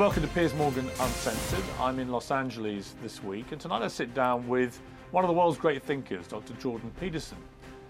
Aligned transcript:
welcome 0.00 0.22
to 0.22 0.28
Piers 0.30 0.54
Morgan 0.54 0.88
Uncensored. 0.98 1.62
I'm 1.78 1.98
in 1.98 2.10
Los 2.10 2.30
Angeles 2.30 2.94
this 3.02 3.22
week, 3.22 3.52
and 3.52 3.60
tonight 3.60 3.82
I 3.82 3.88
sit 3.88 4.14
down 4.14 4.48
with 4.48 4.80
one 5.10 5.24
of 5.24 5.28
the 5.28 5.34
world's 5.34 5.58
great 5.58 5.82
thinkers, 5.82 6.26
Dr. 6.26 6.54
Jordan 6.54 6.90
Peterson. 6.98 7.36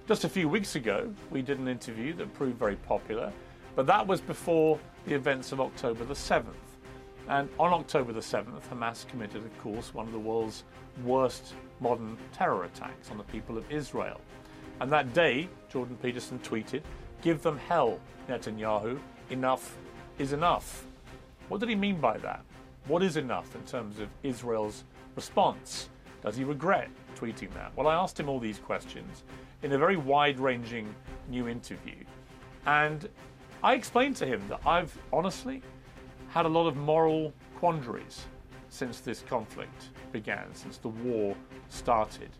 Just 0.08 0.24
a 0.24 0.28
few 0.28 0.48
weeks 0.48 0.74
ago, 0.74 1.14
we 1.30 1.40
did 1.40 1.60
an 1.60 1.68
interview 1.68 2.12
that 2.14 2.34
proved 2.34 2.58
very 2.58 2.74
popular, 2.74 3.32
but 3.76 3.86
that 3.86 4.04
was 4.04 4.20
before 4.20 4.76
the 5.06 5.14
events 5.14 5.52
of 5.52 5.60
October 5.60 6.04
the 6.04 6.14
7th. 6.14 6.46
And 7.28 7.48
on 7.60 7.72
October 7.72 8.12
the 8.12 8.18
7th, 8.18 8.60
Hamas 8.72 9.06
committed, 9.06 9.44
of 9.44 9.58
course, 9.60 9.94
one 9.94 10.06
of 10.06 10.12
the 10.12 10.18
world's 10.18 10.64
worst 11.04 11.54
modern 11.78 12.16
terror 12.32 12.64
attacks 12.64 13.12
on 13.12 13.18
the 13.18 13.24
people 13.24 13.56
of 13.56 13.70
Israel. 13.70 14.20
And 14.80 14.90
that 14.90 15.14
day, 15.14 15.48
Jordan 15.68 15.96
Peterson 16.02 16.40
tweeted, 16.40 16.82
Give 17.22 17.40
them 17.40 17.56
hell, 17.56 18.00
Netanyahu. 18.28 18.98
Enough 19.30 19.78
is 20.18 20.32
enough. 20.32 20.86
What 21.50 21.58
did 21.58 21.68
he 21.68 21.74
mean 21.74 21.96
by 21.96 22.16
that? 22.18 22.44
What 22.86 23.02
is 23.02 23.16
enough 23.16 23.56
in 23.56 23.62
terms 23.62 23.98
of 23.98 24.08
Israel's 24.22 24.84
response? 25.16 25.88
Does 26.22 26.36
he 26.36 26.44
regret 26.44 26.88
tweeting 27.16 27.52
that? 27.54 27.72
Well, 27.74 27.88
I 27.88 27.94
asked 27.96 28.20
him 28.20 28.28
all 28.28 28.38
these 28.38 28.60
questions 28.60 29.24
in 29.64 29.72
a 29.72 29.78
very 29.78 29.96
wide 29.96 30.38
ranging 30.38 30.94
new 31.28 31.48
interview. 31.48 32.04
And 32.66 33.08
I 33.64 33.74
explained 33.74 34.14
to 34.18 34.26
him 34.26 34.40
that 34.48 34.60
I've 34.64 34.96
honestly 35.12 35.60
had 36.28 36.46
a 36.46 36.48
lot 36.48 36.68
of 36.68 36.76
moral 36.76 37.32
quandaries 37.56 38.26
since 38.68 39.00
this 39.00 39.24
conflict 39.28 39.88
began, 40.12 40.54
since 40.54 40.76
the 40.76 40.90
war 40.90 41.34
started. 41.68 42.30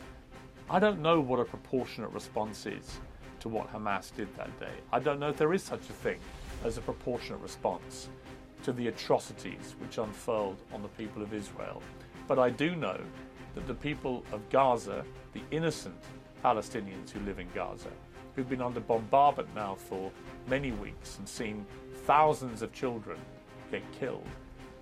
I 0.70 0.78
don't 0.78 1.03
know 1.03 1.19
what 1.19 1.41
a 1.41 1.44
proportionate 1.44 2.12
response 2.12 2.64
is 2.64 3.00
to 3.41 3.48
what 3.48 3.72
Hamas 3.72 4.14
did 4.14 4.33
that 4.36 4.56
day. 4.61 4.75
I 4.92 5.00
don't 5.00 5.19
know 5.19 5.31
if 5.31 5.36
there 5.36 5.53
is 5.53 5.64
such 5.64 5.91
a 5.91 5.94
thing 5.94 6.20
as 6.64 6.78
a 6.78 6.81
proportionate 6.81 7.41
response 7.41 8.08
to 8.62 8.72
the 8.72 8.89
atrocities 8.89 9.75
which 9.80 9.98
unfurled 9.98 10.56
on 10.72 10.83
the 10.83 10.89
people 10.89 11.22
of 11.22 11.33
Israel. 11.33 11.83
But 12.27 12.39
I 12.39 12.50
do 12.50 12.77
know 12.77 13.00
that 13.55 13.66
the 13.66 13.75
people 13.75 14.25
of 14.33 14.48
Gaza, 14.50 15.05
the 15.33 15.42
innocent 15.50 16.00
Palestinians 16.44 17.11
who 17.11 17.20
live 17.20 17.38
in 17.38 17.48
Gaza, 17.55 17.91
who've 18.34 18.48
been 18.48 18.62
under 18.62 18.81
bombardment 18.81 19.48
now 19.55 19.75
for 19.75 20.11
many 20.48 20.72
weeks 20.72 21.19
and 21.19 21.28
seen 21.28 21.66
thousands 22.06 22.62
of 22.62 22.72
children 22.72 23.19
get 23.71 23.82
killed, 23.98 24.26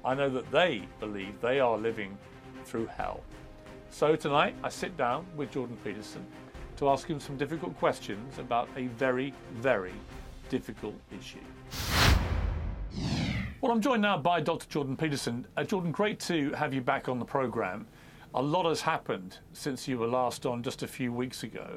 I 0.04 0.14
know 0.14 0.28
that 0.30 0.50
they 0.50 0.82
believe 1.00 1.40
they 1.40 1.60
are 1.60 1.76
living 1.76 2.16
through 2.64 2.86
hell. 2.86 3.20
So 3.90 4.14
tonight 4.16 4.54
I 4.62 4.68
sit 4.68 4.96
down 4.96 5.26
with 5.36 5.50
Jordan 5.50 5.78
Peterson 5.82 6.24
to 6.76 6.88
ask 6.90 7.08
him 7.08 7.18
some 7.18 7.36
difficult 7.36 7.76
questions 7.78 8.38
about 8.38 8.68
a 8.76 8.86
very, 8.86 9.34
very 9.54 9.94
difficult 10.48 10.94
issue. 11.18 12.07
Well, 13.60 13.72
I'm 13.72 13.80
joined 13.80 14.02
now 14.02 14.16
by 14.16 14.40
Dr. 14.40 14.68
Jordan 14.68 14.96
Peterson. 14.96 15.44
Uh, 15.56 15.64
Jordan, 15.64 15.90
great 15.90 16.20
to 16.20 16.52
have 16.52 16.72
you 16.72 16.80
back 16.80 17.08
on 17.08 17.18
the 17.18 17.24
programme. 17.24 17.88
A 18.34 18.40
lot 18.40 18.66
has 18.66 18.80
happened 18.80 19.38
since 19.52 19.88
you 19.88 19.98
were 19.98 20.06
last 20.06 20.46
on 20.46 20.62
just 20.62 20.84
a 20.84 20.86
few 20.86 21.12
weeks 21.12 21.42
ago. 21.42 21.76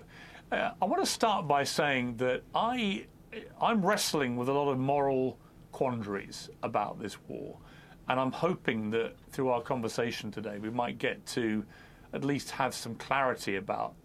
Uh, 0.51 0.73
I 0.79 0.85
want 0.85 1.03
to 1.03 1.09
start 1.09 1.47
by 1.47 1.63
saying 1.63 2.17
that 2.17 2.43
I, 2.53 3.07
I'm 3.59 3.83
wrestling 3.83 4.35
with 4.37 4.47
a 4.47 4.53
lot 4.53 4.71
of 4.71 4.77
moral 4.77 5.39
quandaries 5.71 6.51
about 6.61 7.01
this 7.01 7.17
war. 7.27 7.57
And 8.09 8.19
I'm 8.19 8.31
hoping 8.31 8.91
that 8.91 9.15
through 9.31 9.49
our 9.49 9.61
conversation 9.61 10.29
today, 10.29 10.59
we 10.59 10.69
might 10.69 10.99
get 10.99 11.25
to 11.27 11.65
at 12.13 12.23
least 12.23 12.51
have 12.51 12.75
some 12.75 12.93
clarity 12.93 13.55
about 13.55 13.95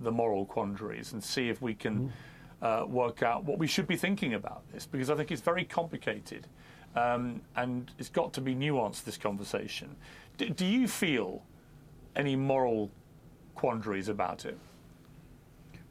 the 0.00 0.10
moral 0.10 0.46
quandaries 0.46 1.12
and 1.12 1.22
see 1.22 1.50
if 1.50 1.60
we 1.60 1.74
can 1.74 2.10
uh, 2.62 2.84
work 2.88 3.22
out 3.22 3.44
what 3.44 3.58
we 3.58 3.66
should 3.66 3.86
be 3.86 3.96
thinking 3.96 4.32
about 4.32 4.62
this, 4.72 4.86
because 4.86 5.10
I 5.10 5.16
think 5.16 5.30
it's 5.30 5.42
very 5.42 5.64
complicated. 5.64 6.46
Um, 6.96 7.42
and 7.56 7.90
it's 7.98 8.08
got 8.08 8.32
to 8.34 8.40
be 8.40 8.54
nuanced, 8.54 9.04
this 9.04 9.18
conversation. 9.18 9.94
D- 10.38 10.48
do 10.48 10.64
you 10.64 10.88
feel 10.88 11.42
any 12.16 12.34
moral 12.34 12.90
quandaries 13.54 14.08
about 14.08 14.46
it? 14.46 14.58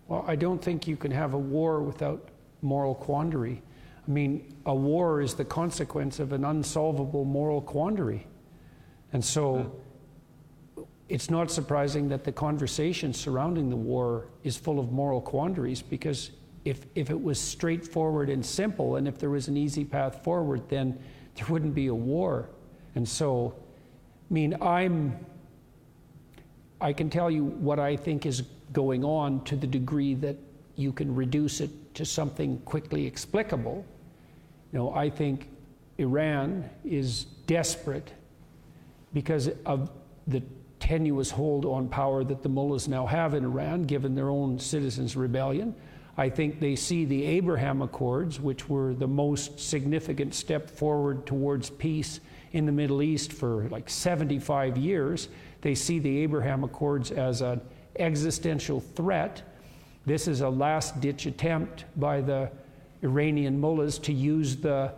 Well, 0.07 0.25
I 0.27 0.35
don't 0.35 0.61
think 0.61 0.87
you 0.87 0.97
can 0.97 1.11
have 1.11 1.33
a 1.33 1.37
war 1.37 1.81
without 1.81 2.29
moral 2.61 2.95
quandary. 2.95 3.61
I 4.07 4.11
mean, 4.11 4.55
a 4.65 4.73
war 4.75 5.21
is 5.21 5.33
the 5.33 5.45
consequence 5.45 6.19
of 6.19 6.31
an 6.33 6.43
unsolvable 6.43 7.25
moral 7.25 7.61
quandary. 7.61 8.27
And 9.13 9.23
so 9.23 9.79
it's 11.09 11.29
not 11.29 11.51
surprising 11.51 12.09
that 12.09 12.23
the 12.23 12.31
conversation 12.31 13.13
surrounding 13.13 13.69
the 13.69 13.75
war 13.75 14.27
is 14.43 14.57
full 14.57 14.79
of 14.79 14.91
moral 14.91 15.21
quandaries 15.21 15.81
because 15.81 16.31
if, 16.65 16.85
if 16.95 17.11
it 17.11 17.21
was 17.21 17.39
straightforward 17.39 18.29
and 18.29 18.43
simple, 18.43 18.95
and 18.95 19.07
if 19.07 19.19
there 19.19 19.29
was 19.29 19.47
an 19.47 19.55
easy 19.55 19.85
path 19.85 20.23
forward, 20.23 20.67
then 20.67 20.97
there 21.35 21.45
wouldn't 21.47 21.75
be 21.75 21.87
a 21.87 21.95
war. 21.95 22.49
And 22.95 23.07
so, 23.07 23.53
I 24.29 24.33
mean, 24.33 24.57
I'm, 24.61 25.17
I 26.81 26.91
can 26.91 27.09
tell 27.09 27.29
you 27.29 27.45
what 27.45 27.79
I 27.79 27.95
think 27.95 28.25
is 28.25 28.43
going 28.73 29.03
on 29.03 29.43
to 29.45 29.55
the 29.55 29.67
degree 29.67 30.15
that 30.15 30.35
you 30.75 30.91
can 30.91 31.13
reduce 31.13 31.61
it 31.61 31.69
to 31.95 32.03
something 32.03 32.59
quickly 32.61 33.05
explicable. 33.05 33.85
You 34.73 34.79
know, 34.79 34.93
I 34.93 35.09
think 35.09 35.49
Iran 35.99 36.69
is 36.83 37.25
desperate 37.45 38.11
because 39.13 39.49
of 39.65 39.91
the 40.27 40.41
tenuous 40.79 41.31
hold 41.31 41.65
on 41.65 41.87
power 41.87 42.23
that 42.23 42.43
the 42.43 42.49
mullahs 42.49 42.87
now 42.87 43.05
have 43.05 43.33
in 43.33 43.45
Iran, 43.45 43.83
given 43.83 44.15
their 44.15 44.29
own 44.29 44.59
citizens' 44.59 45.15
rebellion. 45.15 45.73
I 46.17 46.29
think 46.29 46.59
they 46.59 46.75
see 46.75 47.03
the 47.03 47.25
Abraham 47.25 47.81
Accords, 47.81 48.39
which 48.39 48.69
were 48.69 48.93
the 48.93 49.07
most 49.07 49.59
significant 49.59 50.33
step 50.33 50.69
forward 50.69 51.25
towards 51.25 51.69
peace 51.69 52.21
in 52.53 52.65
the 52.65 52.71
Middle 52.71 53.01
East 53.01 53.33
for 53.33 53.67
like 53.69 53.89
75 53.89 54.77
years. 54.77 55.27
They 55.61 55.75
see 55.75 55.99
the 55.99 56.19
Abraham 56.19 56.63
Accords 56.63 57.11
as 57.11 57.41
an 57.41 57.59
existential 57.97 58.79
threat. 58.79 59.41
This 60.05 60.27
is 60.27 60.39
a 60.39 60.49
last 60.49 61.01
ditch 61.01 61.25
attempt 61.25 61.83
by 61.97 62.21
the 62.21 62.49
Iranian 63.03 63.59
mullahs 63.59 63.99
to 63.99 64.13
use 64.13 64.55
the 64.55 64.93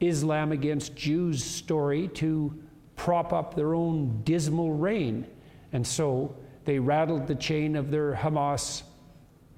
Islam 0.00 0.52
against 0.52 0.94
Jews 0.94 1.42
story 1.42 2.08
to 2.08 2.62
prop 2.96 3.32
up 3.32 3.54
their 3.54 3.74
own 3.74 4.20
dismal 4.24 4.72
reign. 4.72 5.26
And 5.72 5.86
so 5.86 6.36
they 6.66 6.78
rattled 6.78 7.26
the 7.26 7.34
chain 7.34 7.74
of 7.74 7.90
their 7.90 8.14
Hamas 8.14 8.82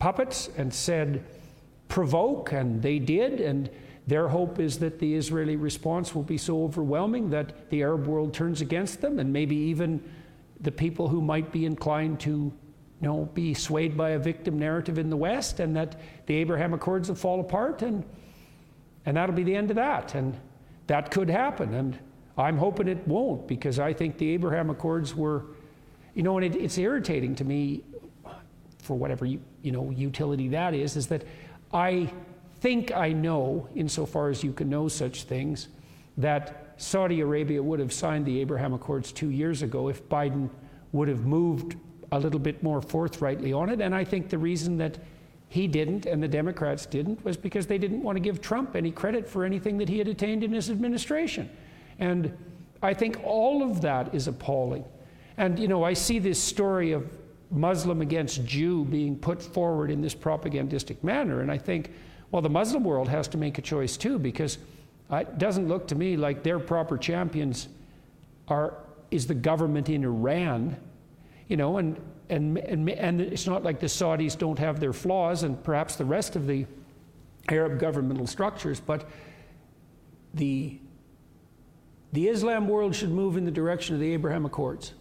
puppets 0.05 0.51
and 0.59 0.71
said, 0.71 1.25
provoke, 1.89 2.53
and 2.53 2.83
they 2.83 2.99
did. 2.99 3.41
And 3.41 3.71
their 4.07 4.29
hope 4.29 4.61
is 4.61 4.79
that 4.81 4.99
the 4.99 5.15
Israeli 5.15 5.57
response 5.57 6.15
will 6.15 6.23
be 6.23 6.37
so 6.37 6.63
overwhelming 6.63 7.31
that 7.31 7.71
the 7.71 7.81
Arab 7.81 8.07
world 8.07 8.35
turns 8.35 8.61
against 8.61 9.01
them, 9.01 9.19
and 9.19 9.33
maybe 9.33 9.57
even 9.57 10.03
the 10.61 10.71
people 10.71 11.09
who 11.09 11.23
might 11.23 11.51
be 11.51 11.65
inclined 11.65 12.21
to 12.21 12.31
you 12.31 12.53
know, 13.01 13.31
be 13.33 13.55
swayed 13.55 13.97
by 13.97 14.11
a 14.11 14.19
victim 14.19 14.59
narrative 14.59 14.99
in 14.99 15.09
the 15.09 15.17
West, 15.17 15.59
and 15.59 15.75
that 15.75 15.99
the 16.27 16.35
Abraham 16.35 16.75
Accords 16.75 17.09
will 17.09 17.17
fall 17.17 17.41
apart, 17.41 17.81
and, 17.81 18.05
and 19.07 19.17
that'll 19.17 19.35
be 19.35 19.43
the 19.43 19.57
end 19.57 19.71
of 19.71 19.77
that. 19.77 20.15
And 20.15 20.39
that 20.87 21.11
could 21.11 21.31
happen. 21.31 21.73
And 21.73 21.99
I'm 22.37 22.59
hoping 22.59 22.89
it 22.89 23.09
won't, 23.09 23.49
because 23.49 23.79
I 23.79 23.95
think 23.95 24.19
the 24.19 24.29
Abraham 24.35 24.69
Accords 24.69 25.15
were, 25.15 25.47
you 26.15 26.23
know, 26.23 26.37
and 26.37 26.45
it, 26.45 26.61
it's 26.61 26.77
irritating 26.77 27.35
to 27.37 27.45
me 27.45 27.85
for 28.85 28.95
whatever 28.95 29.25
you, 29.25 29.41
you 29.63 29.73
know 29.73 29.91
utility 29.91 30.49
that 30.49 30.75
is, 30.75 30.97
is 30.97 31.07
that 31.09 31.25
I 31.73 32.13
think 32.61 32.93
I 32.93 33.13
know, 33.13 33.69
insofar 33.75 34.29
as 34.29 34.45
you 34.45 34.53
can 34.53 34.69
know 34.69 34.89
such 34.89 35.25
things, 35.25 35.69
that 36.17 36.75
Saudi 36.77 37.21
Arabia 37.21 37.63
would 37.63 37.81
have 37.81 37.93
signed 37.93 38.27
the 38.27 38.41
Abraham 38.41 38.75
Accords 38.75 39.13
two 39.13 39.31
years 39.31 39.63
ago 39.63 39.89
if 39.89 40.09
Biden 40.09 40.49
would 40.93 41.09
have 41.09 41.25
moved 41.25 41.77
a 42.13 42.19
little 42.19 42.39
bit 42.39 42.63
more 42.63 42.81
forthrightly 42.81 43.53
on 43.53 43.69
it. 43.69 43.81
And 43.81 43.95
I 43.95 44.05
think 44.05 44.29
the 44.29 44.39
reason 44.39 44.77
that 44.79 44.99
he 45.49 45.67
didn't 45.67 46.07
and 46.07 46.23
the 46.23 46.29
Democrats 46.29 46.87
didn't 46.87 47.25
was 47.25 47.37
because 47.37 47.67
they 47.67 47.79
didn't 47.79 48.03
want 48.03 48.17
to 48.17 48.21
give 48.21 48.41
Trump 48.41 48.77
any 48.77 48.91
credit 48.91 49.29
for 49.29 49.45
anything 49.45 49.79
that 49.79 49.89
he 49.89 49.99
had 49.99 50.09
attained 50.09 50.43
in 50.45 50.53
his 50.53 50.71
administration. 50.71 51.49
And 51.99 52.37
I 52.83 52.95
think 52.95 53.21
all 53.25 53.63
of 53.63 53.81
that 53.81 54.15
is 54.15 54.29
appalling. 54.29 54.85
And, 55.37 55.59
you 55.59 55.69
know, 55.69 55.83
I 55.83 55.95
see 55.95 56.19
this 56.19 56.41
story 56.41 56.93
of 56.93 57.11
Muslim 57.55 58.01
against 58.01 58.45
Jew 58.45 58.85
being 58.85 59.17
put 59.17 59.41
forward 59.41 59.91
in 59.91 60.01
this 60.01 60.15
propagandistic 60.15 61.03
manner, 61.03 61.41
and 61.41 61.51
I 61.51 61.59
think, 61.59 61.93
well, 62.31 62.43
the 62.43 62.51
Muslim 62.51 62.85
world 62.85 63.09
has 63.09 63.29
to 63.29 63.39
make 63.39 63.59
a 63.59 63.63
choice 63.63 63.97
too, 63.97 64.19
because 64.19 64.59
it 65.11 65.39
doesn't 65.39 65.69
look 65.69 65.87
to 65.89 65.95
me 65.95 66.17
like 66.17 66.43
their 66.43 66.59
proper 66.59 66.99
champions 66.99 67.69
are 68.49 68.75
is 69.11 69.27
the 69.27 69.35
government 69.35 69.89
in 69.89 70.03
Iran, 70.05 70.77
you 71.49 71.57
know, 71.57 71.79
and 71.79 72.01
and, 72.31 72.59
and, 72.59 72.89
and 72.91 73.21
it's 73.21 73.47
not 73.47 73.63
like 73.63 73.81
the 73.81 73.87
Saudis 73.87 74.37
don't 74.37 74.59
have 74.59 74.81
their 74.81 74.93
flaws 74.93 75.43
and 75.43 75.63
perhaps 75.63 75.97
the 75.97 76.05
rest 76.05 76.37
of 76.37 76.47
the 76.47 76.67
Arab 77.51 77.79
governmental 77.79 78.27
structures, 78.27 78.81
but 78.81 79.09
the, 80.33 80.79
the 82.13 82.29
Islam 82.29 82.67
world 82.67 82.95
should 82.95 83.11
move 83.11 83.37
in 83.37 83.45
the 83.45 83.51
direction 83.51 83.95
of 83.95 84.01
the 84.01 84.13
Abraham 84.13 84.47
Accords. 84.47 84.95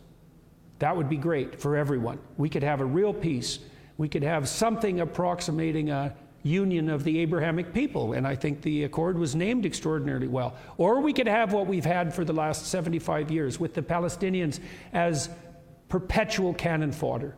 That 0.79 0.95
would 0.97 1.09
be 1.09 1.17
great 1.17 1.59
for 1.59 1.75
everyone. 1.75 2.19
We 2.37 2.49
could 2.49 2.63
have 2.63 2.81
a 2.81 2.85
real 2.85 3.13
peace. 3.13 3.59
We 3.97 4.09
could 4.09 4.23
have 4.23 4.49
something 4.49 4.99
approximating 4.99 5.89
a 5.89 6.15
union 6.43 6.89
of 6.89 7.03
the 7.03 7.19
Abrahamic 7.19 7.73
people, 7.73 8.13
and 8.13 8.27
I 8.27 8.35
think 8.35 8.61
the 8.61 8.83
accord 8.83 9.17
was 9.17 9.33
named 9.33 9.65
extraordinarily 9.65 10.27
well. 10.27 10.55
Or 10.77 10.99
we 10.99 11.13
could 11.13 11.27
have 11.27 11.53
what 11.53 11.67
we've 11.67 11.85
had 11.85 12.13
for 12.13 12.25
the 12.25 12.33
last 12.33 12.67
75 12.67 13.31
years 13.31 13.59
with 13.59 13.73
the 13.73 13.81
Palestinians 13.81 14.59
as 14.91 15.29
perpetual 15.87 16.53
cannon 16.53 16.91
fodder, 16.91 17.37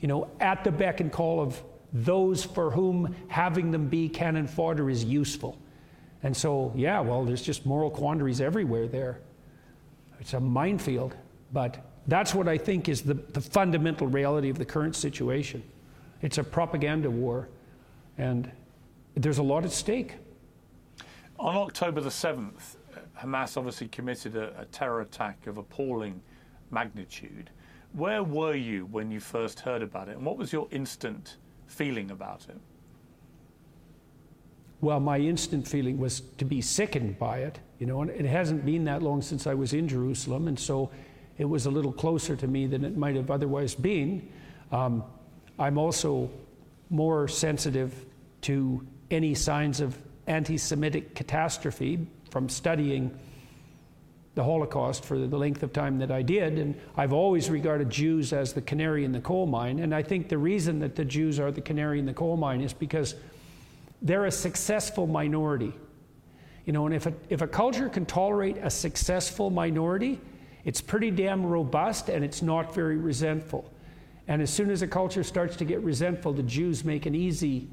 you 0.00 0.08
know, 0.08 0.30
at 0.40 0.64
the 0.64 0.70
beck 0.70 1.00
and 1.00 1.12
call 1.12 1.40
of 1.40 1.62
those 1.92 2.44
for 2.44 2.70
whom 2.70 3.14
having 3.28 3.70
them 3.70 3.88
be 3.88 4.08
cannon 4.08 4.46
fodder 4.46 4.88
is 4.88 5.04
useful. 5.04 5.58
And 6.22 6.36
so, 6.36 6.72
yeah, 6.74 7.00
well, 7.00 7.24
there's 7.24 7.42
just 7.42 7.66
moral 7.66 7.90
quandaries 7.90 8.40
everywhere 8.40 8.88
there. 8.88 9.20
It's 10.18 10.32
a 10.32 10.40
minefield, 10.40 11.14
but 11.52 11.78
that's 12.08 12.34
what 12.34 12.48
I 12.48 12.58
think 12.58 12.88
is 12.88 13.02
the, 13.02 13.14
the 13.14 13.40
fundamental 13.40 14.06
reality 14.06 14.48
of 14.48 14.58
the 14.58 14.64
current 14.64 14.94
situation. 14.94 15.62
It's 16.22 16.38
a 16.38 16.44
propaganda 16.44 17.10
war, 17.10 17.48
and 18.18 18.50
there's 19.14 19.38
a 19.38 19.42
lot 19.42 19.64
at 19.64 19.72
stake. 19.72 20.14
On 21.38 21.56
October 21.56 22.00
the 22.00 22.10
7th, 22.10 22.76
Hamas 23.18 23.56
obviously 23.56 23.88
committed 23.88 24.36
a, 24.36 24.60
a 24.60 24.64
terror 24.66 25.00
attack 25.00 25.46
of 25.46 25.58
appalling 25.58 26.20
magnitude. 26.70 27.50
Where 27.92 28.22
were 28.22 28.54
you 28.54 28.86
when 28.86 29.10
you 29.10 29.20
first 29.20 29.60
heard 29.60 29.82
about 29.82 30.08
it, 30.08 30.16
and 30.16 30.24
what 30.24 30.36
was 30.36 30.52
your 30.52 30.68
instant 30.70 31.36
feeling 31.66 32.10
about 32.10 32.46
it? 32.48 32.58
Well, 34.80 35.00
my 35.00 35.18
instant 35.18 35.66
feeling 35.66 35.98
was 35.98 36.20
to 36.38 36.44
be 36.44 36.60
sickened 36.60 37.18
by 37.18 37.38
it, 37.38 37.58
you 37.78 37.86
know, 37.86 38.02
and 38.02 38.10
it 38.10 38.26
hasn't 38.26 38.64
been 38.64 38.84
that 38.84 39.02
long 39.02 39.22
since 39.22 39.46
I 39.46 39.54
was 39.54 39.72
in 39.72 39.88
Jerusalem, 39.88 40.48
and 40.48 40.58
so 40.58 40.90
it 41.38 41.44
was 41.44 41.66
a 41.66 41.70
little 41.70 41.92
closer 41.92 42.36
to 42.36 42.46
me 42.46 42.66
than 42.66 42.84
it 42.84 42.96
might 42.96 43.16
have 43.16 43.30
otherwise 43.30 43.74
been. 43.74 44.28
Um, 44.72 45.04
I'm 45.58 45.78
also 45.78 46.30
more 46.90 47.28
sensitive 47.28 48.06
to 48.42 48.86
any 49.10 49.34
signs 49.34 49.80
of 49.80 49.98
anti 50.26 50.56
Semitic 50.56 51.14
catastrophe 51.14 52.06
from 52.30 52.48
studying 52.48 53.16
the 54.34 54.44
Holocaust 54.44 55.04
for 55.04 55.18
the 55.18 55.36
length 55.36 55.62
of 55.62 55.72
time 55.72 55.98
that 55.98 56.10
I 56.10 56.20
did. 56.20 56.58
And 56.58 56.78
I've 56.96 57.14
always 57.14 57.48
regarded 57.48 57.88
Jews 57.88 58.34
as 58.34 58.52
the 58.52 58.60
canary 58.60 59.04
in 59.04 59.12
the 59.12 59.20
coal 59.20 59.46
mine. 59.46 59.78
And 59.78 59.94
I 59.94 60.02
think 60.02 60.28
the 60.28 60.36
reason 60.36 60.78
that 60.80 60.94
the 60.94 61.04
Jews 61.04 61.40
are 61.40 61.50
the 61.50 61.62
canary 61.62 61.98
in 61.98 62.04
the 62.04 62.12
coal 62.12 62.36
mine 62.36 62.60
is 62.60 62.74
because 62.74 63.14
they're 64.02 64.26
a 64.26 64.30
successful 64.30 65.06
minority. 65.06 65.72
You 66.66 66.74
know, 66.74 66.84
and 66.84 66.94
if 66.94 67.06
a, 67.06 67.14
if 67.30 67.40
a 67.40 67.46
culture 67.46 67.88
can 67.88 68.04
tolerate 68.04 68.58
a 68.58 68.68
successful 68.68 69.48
minority, 69.48 70.20
it's 70.66 70.80
pretty 70.80 71.12
damn 71.12 71.46
robust 71.46 72.10
and 72.10 72.24
it's 72.24 72.42
not 72.42 72.74
very 72.74 72.96
resentful. 72.96 73.72
And 74.28 74.42
as 74.42 74.52
soon 74.52 74.68
as 74.68 74.82
a 74.82 74.88
culture 74.88 75.22
starts 75.22 75.54
to 75.56 75.64
get 75.64 75.80
resentful, 75.80 76.32
the 76.32 76.42
Jews 76.42 76.84
make 76.84 77.06
an 77.06 77.14
easy 77.14 77.68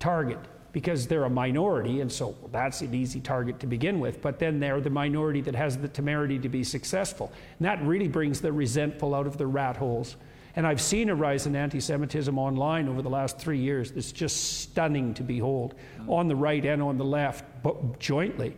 target 0.00 0.40
because 0.72 1.06
they're 1.06 1.24
a 1.24 1.30
minority, 1.30 2.00
and 2.00 2.10
so 2.10 2.34
that's 2.50 2.80
an 2.80 2.94
easy 2.94 3.20
target 3.20 3.60
to 3.60 3.66
begin 3.66 4.00
with. 4.00 4.20
But 4.20 4.38
then 4.38 4.58
they're 4.58 4.80
the 4.80 4.90
minority 4.90 5.40
that 5.42 5.54
has 5.54 5.76
the 5.78 5.86
temerity 5.86 6.38
to 6.40 6.48
be 6.48 6.64
successful. 6.64 7.30
And 7.58 7.66
that 7.66 7.80
really 7.84 8.08
brings 8.08 8.40
the 8.40 8.52
resentful 8.52 9.14
out 9.14 9.26
of 9.26 9.36
the 9.36 9.46
rat 9.46 9.76
holes. 9.76 10.16
And 10.56 10.66
I've 10.66 10.80
seen 10.80 11.10
a 11.10 11.14
rise 11.14 11.46
in 11.46 11.54
anti 11.54 11.78
Semitism 11.78 12.36
online 12.36 12.88
over 12.88 13.02
the 13.02 13.10
last 13.10 13.38
three 13.38 13.58
years 13.58 13.92
that's 13.92 14.12
just 14.12 14.62
stunning 14.62 15.14
to 15.14 15.22
behold, 15.22 15.74
on 16.08 16.26
the 16.26 16.36
right 16.36 16.64
and 16.64 16.82
on 16.82 16.98
the 16.98 17.04
left, 17.04 17.44
but 17.62 18.00
jointly. 18.00 18.56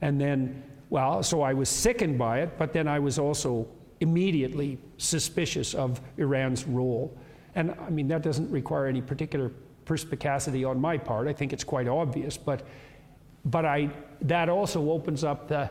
And 0.00 0.20
then, 0.20 0.62
well, 0.90 1.22
so 1.22 1.42
I 1.42 1.52
was 1.52 1.68
sickened 1.68 2.18
by 2.18 2.40
it, 2.40 2.58
but 2.58 2.72
then 2.72 2.86
I 2.86 2.98
was 2.98 3.18
also 3.18 3.66
immediately 4.00 4.78
suspicious 4.98 5.74
of 5.74 6.00
Iran's 6.16 6.66
role. 6.66 7.16
And 7.54 7.74
I 7.80 7.90
mean, 7.90 8.08
that 8.08 8.22
doesn't 8.22 8.50
require 8.50 8.86
any 8.86 9.00
particular 9.00 9.50
perspicacity 9.84 10.64
on 10.64 10.80
my 10.80 10.98
part. 10.98 11.28
I 11.28 11.32
think 11.32 11.52
it's 11.52 11.64
quite 11.64 11.88
obvious, 11.88 12.36
but 12.36 12.62
but 13.46 13.64
I 13.64 13.90
that 14.22 14.48
also 14.48 14.90
opens 14.90 15.24
up 15.24 15.48
the 15.48 15.70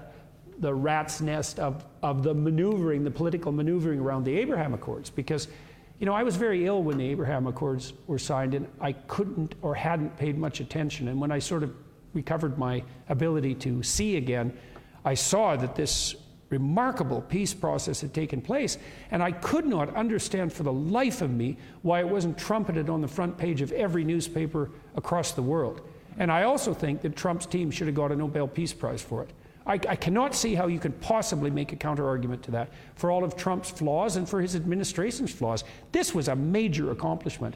the 0.60 0.74
rat's 0.74 1.20
nest 1.20 1.60
of, 1.60 1.86
of 2.02 2.24
the 2.24 2.34
maneuvering, 2.34 3.04
the 3.04 3.12
political 3.12 3.52
maneuvering 3.52 4.00
around 4.00 4.24
the 4.24 4.38
Abraham 4.38 4.74
Accords, 4.74 5.10
because 5.10 5.50
you 6.00 6.06
know 6.06 6.14
I 6.14 6.24
was 6.24 6.36
very 6.38 6.66
ill 6.66 6.82
when 6.82 6.98
the 6.98 7.08
Abraham 7.10 7.46
Accords 7.46 7.94
were 8.08 8.18
signed, 8.18 8.54
and 8.54 8.68
I 8.80 8.94
couldn't 8.94 9.56
or 9.62 9.76
hadn't 9.76 10.16
paid 10.18 10.38
much 10.38 10.62
attention. 10.62 11.10
And 11.10 11.20
when 11.20 11.32
I 11.32 11.40
sort 11.40 11.64
of 11.64 11.76
recovered 12.14 12.58
my 12.58 12.84
ability 13.10 13.56
to 13.56 13.84
see 13.84 14.16
again, 14.16 14.58
I 15.06 15.14
saw 15.14 15.56
that 15.56 15.76
this 15.76 16.16
remarkable 16.50 17.22
peace 17.22 17.54
process 17.54 18.02
had 18.02 18.14
taken 18.14 18.42
place, 18.42 18.78
and 19.12 19.24
I 19.24 19.32
could 19.32 19.66
not 19.66 19.96
understand 19.96 20.52
for 20.52 20.64
the 20.64 20.74
life 20.74 21.22
of 21.22 21.32
me 21.32 21.58
why 21.82 22.00
it 22.00 22.08
wasn't 22.08 22.38
trumpeted 22.38 22.90
on 22.90 23.02
the 23.02 23.08
front 23.08 23.38
page 23.38 23.62
of 23.62 23.72
every 23.72 24.04
newspaper 24.04 24.72
across 24.96 25.32
the 25.32 25.42
world. 25.42 25.82
And 26.18 26.32
I 26.32 26.44
also 26.44 26.74
think 26.74 27.02
that 27.02 27.16
Trump's 27.16 27.46
team 27.46 27.72
should 27.72 27.88
have 27.88 27.96
got 27.96 28.12
a 28.12 28.16
Nobel 28.16 28.48
Peace 28.48 28.74
Prize 28.74 29.02
for 29.02 29.24
it. 29.24 29.30
I, 29.68 29.74
I 29.74 29.96
cannot 29.96 30.36
see 30.36 30.54
how 30.54 30.68
you 30.68 30.80
could 30.80 31.00
possibly 31.02 31.50
make 31.50 31.74
a 31.74 31.76
counterargument 31.76 32.42
to 32.44 32.52
that 32.52 32.70
for 32.96 33.10
all 33.10 33.24
of 33.24 33.36
Trump's 33.36 33.72
flaws 33.72 34.16
and 34.16 34.30
for 34.30 34.40
his 34.40 34.56
administration's 34.56 35.32
flaws. 35.32 35.64
This 35.92 36.14
was 36.14 36.28
a 36.28 36.36
major 36.36 36.92
accomplishment. 36.92 37.56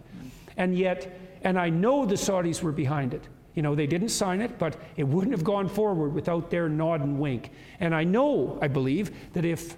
And 0.57 0.77
yet, 0.77 1.19
and 1.43 1.57
I 1.57 1.69
know 1.69 2.05
the 2.05 2.15
Saudis 2.15 2.61
were 2.63 2.71
behind 2.71 3.13
it. 3.13 3.27
You 3.55 3.61
know, 3.61 3.75
they 3.75 3.87
didn't 3.87 4.09
sign 4.09 4.41
it, 4.41 4.57
but 4.59 4.77
it 4.95 5.03
wouldn't 5.03 5.33
have 5.33 5.43
gone 5.43 5.67
forward 5.67 6.13
without 6.13 6.49
their 6.49 6.69
nod 6.69 7.01
and 7.01 7.19
wink. 7.19 7.51
And 7.79 7.93
I 7.93 8.03
know, 8.03 8.57
I 8.61 8.67
believe, 8.67 9.11
that 9.33 9.45
if 9.45 9.75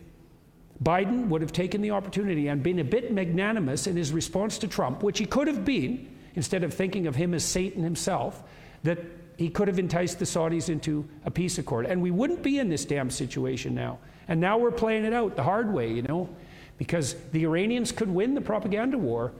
Biden 0.84 1.28
would 1.28 1.42
have 1.42 1.54
taken 1.54 1.82
the 1.82 1.92
opportunity 1.92 2.48
and 2.48 2.62
been 2.62 2.80
a 2.80 2.84
bit 2.84 3.12
magnanimous 3.12 3.88
in 3.88 3.96
his 3.96 4.12
response 4.12 4.58
to 4.60 4.68
Trump, 4.68 5.04
which 5.04 5.20
he 5.20 5.26
could 5.26 5.48
have 5.48 5.64
been, 5.64 6.08
instead 6.36 6.64
of 6.64 6.74
thinking 6.74 7.08
of 7.08 7.16
him 7.16 7.34
as 7.34 7.44
Satan 7.44 7.84
himself, 7.84 8.44
that 8.84 9.00
he 9.38 9.50
could 9.50 9.68
have 9.68 9.80
enticed 9.80 10.20
the 10.20 10.26
Saudis 10.26 10.70
into 10.70 11.08
a 11.26 11.32
peace 11.32 11.58
accord. 11.58 11.86
And 11.86 12.02
we 12.02 12.12
wouldn't 12.12 12.44
be 12.44 12.60
in 12.60 12.70
this 12.70 12.86
damn 12.86 13.10
situation 13.10 13.74
now. 13.74 14.00
And 14.28 14.40
now 14.40 14.58
we're 14.58 14.72
playing 14.72 15.06
it 15.06 15.14
out 15.14 15.36
the 15.36 15.44
hard 15.44 15.74
way, 15.74 15.92
you 15.92 16.04
know, 16.04 16.30
because 16.78 17.16
the 17.32 17.44
Iranians 17.44 17.92
could 17.92 18.10
win 18.10 18.34
the 18.34 18.42
propaganda 18.42 18.98
war. 18.98 19.34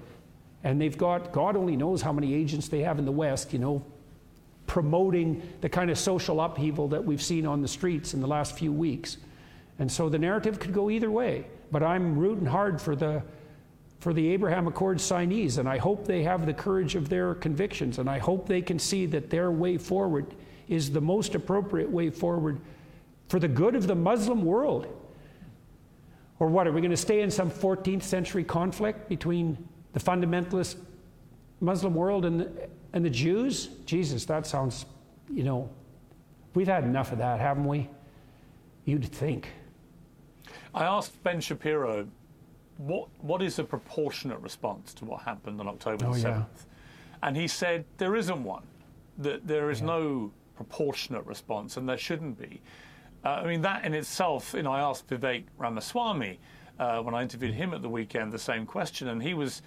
And 0.64 0.80
they've 0.80 0.98
got, 0.98 1.32
God 1.32 1.56
only 1.56 1.76
knows 1.76 2.02
how 2.02 2.14
many 2.14 2.34
agents 2.34 2.68
they 2.68 2.82
have 2.82 3.00
in 3.00 3.06
the 3.06 3.12
West, 3.12 3.52
you 3.52 3.60
know, 3.60 3.84
promoting 4.72 5.42
the 5.60 5.68
kind 5.68 5.92
of 5.92 6.00
social 6.00 6.40
upheaval 6.40 6.88
that 6.88 7.04
we've 7.04 7.22
seen 7.22 7.46
on 7.46 7.62
the 7.62 7.68
streets 7.68 8.14
in 8.14 8.22
the 8.22 8.28
last 8.28 8.58
few 8.58 8.72
weeks. 8.72 9.18
And 9.80 9.92
so 9.92 10.08
the 10.08 10.18
narrative 10.18 10.62
could 10.62 10.72
go 10.72 10.90
either 10.90 11.12
way. 11.12 11.46
But 11.74 11.84
I'm 11.84 12.18
rooting 12.18 12.46
hard 12.46 12.82
for 12.82 12.96
the 12.96 13.22
for 14.00 14.14
the 14.14 14.30
Abraham 14.30 14.68
Accords 14.68 15.04
signees, 15.04 15.58
and 15.60 15.68
I 15.68 15.78
hope 15.78 16.08
they 16.08 16.24
have 16.24 16.46
the 16.46 16.54
courage 16.54 16.96
of 16.96 17.08
their 17.10 17.36
convictions, 17.36 18.00
and 18.00 18.10
I 18.10 18.18
hope 18.18 18.48
they 18.48 18.62
can 18.62 18.80
see 18.80 19.06
that 19.08 19.30
their 19.30 19.52
way 19.52 19.78
forward 19.78 20.26
is 20.70 20.90
the 20.90 21.02
most 21.02 21.36
appropriate 21.36 21.92
way 21.92 22.10
forward 22.10 22.60
for 23.28 23.40
the 23.40 23.48
good 23.48 23.76
of 23.76 23.86
the 23.86 23.94
Muslim 23.94 24.44
world. 24.44 24.88
Or 26.40 26.48
what, 26.48 26.66
are 26.66 26.72
we 26.72 26.82
going 26.82 26.90
to 26.90 26.98
stay 26.98 27.22
in 27.22 27.30
some 27.30 27.52
14th 27.52 28.02
century 28.02 28.44
conflict 28.44 29.08
between 29.08 29.58
the 29.94 30.00
fundamentalist 30.00 30.78
Muslim 31.62 31.94
world 31.94 32.26
and 32.26 32.42
the, 32.42 32.70
and 32.94 33.06
the 33.06 33.10
Jews, 33.10 33.70
Jesus, 33.86 34.26
that 34.26 34.46
sounds, 34.46 34.86
you 35.32 35.44
know, 35.44 35.70
we've 36.56 36.68
had 36.68 36.84
enough 36.84 37.12
of 37.12 37.20
that, 37.20 37.40
haven't 37.40 37.66
we? 37.66 37.90
You'd 38.86 39.06
think. 39.06 39.50
I 40.74 40.84
asked 40.84 41.22
Ben 41.24 41.40
Shapiro, 41.40 42.08
what, 42.78 43.08
what 43.20 43.42
is 43.42 43.60
a 43.60 43.64
proportionate 43.64 44.40
response 44.40 44.94
to 44.96 45.06
what 45.06 45.22
happened 45.22 45.60
on 45.60 45.68
October 45.68 46.08
oh, 46.08 46.14
7th? 46.14 46.24
Yeah. 46.24 46.44
And 47.24 47.38
he 47.38 47.48
said 47.48 47.86
there 47.98 48.16
isn't 48.16 48.44
one, 48.44 48.64
that 49.20 49.46
there 49.46 49.70
is 49.70 49.82
yeah. 49.82 49.88
no 49.88 50.32
proportionate 50.56 51.26
response, 51.26 51.78
and 51.78 51.88
there 51.88 51.98
shouldn't 51.98 52.40
be. 52.40 52.62
Uh, 53.24 53.30
I 53.30 53.48
mean, 53.48 53.62
that 53.62 53.86
in 53.86 53.94
itself, 53.94 54.54
you 54.56 54.64
know, 54.64 54.72
I 54.72 54.80
asked 54.82 55.08
Vivek 55.08 55.44
Ramaswamy, 55.60 56.40
uh, 56.80 57.00
when 57.02 57.14
I 57.14 57.22
interviewed 57.22 57.54
him 57.54 57.74
at 57.74 57.84
the 57.84 57.90
weekend 57.90 58.32
the 58.32 58.40
same 58.40 58.66
question, 58.66 59.10
and 59.10 59.22
he 59.22 59.36
was 59.36 59.62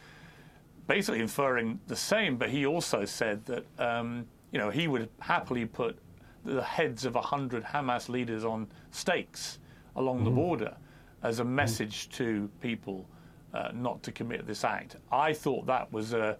basically 0.86 1.20
inferring 1.20 1.80
the 1.86 1.96
same, 1.96 2.36
but 2.36 2.50
he 2.50 2.66
also 2.66 3.04
said 3.04 3.44
that 3.46 3.64
um, 3.78 4.26
you 4.52 4.58
know 4.58 4.70
he 4.70 4.88
would 4.88 5.08
happily 5.20 5.64
put 5.64 5.98
the 6.44 6.62
heads 6.62 7.04
of 7.04 7.14
hundred 7.14 7.64
Hamas 7.64 8.08
leaders 8.08 8.44
on 8.44 8.66
stakes 8.90 9.58
along 9.96 10.16
mm-hmm. 10.16 10.24
the 10.26 10.30
border 10.30 10.76
as 11.22 11.38
a 11.38 11.44
message 11.44 12.08
mm-hmm. 12.08 12.24
to 12.24 12.50
people 12.60 13.06
uh, 13.54 13.70
not 13.72 14.02
to 14.02 14.12
commit 14.12 14.46
this 14.46 14.64
act. 14.64 14.96
I 15.10 15.32
thought 15.32 15.66
that 15.66 15.90
was 15.92 16.12
a, 16.12 16.36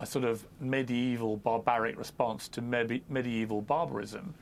a 0.00 0.06
sort 0.06 0.24
of 0.24 0.46
medieval 0.60 1.36
barbaric 1.36 1.96
response 1.98 2.48
to 2.48 2.62
me- 2.62 3.02
medieval 3.08 3.62
barbarism, 3.62 4.34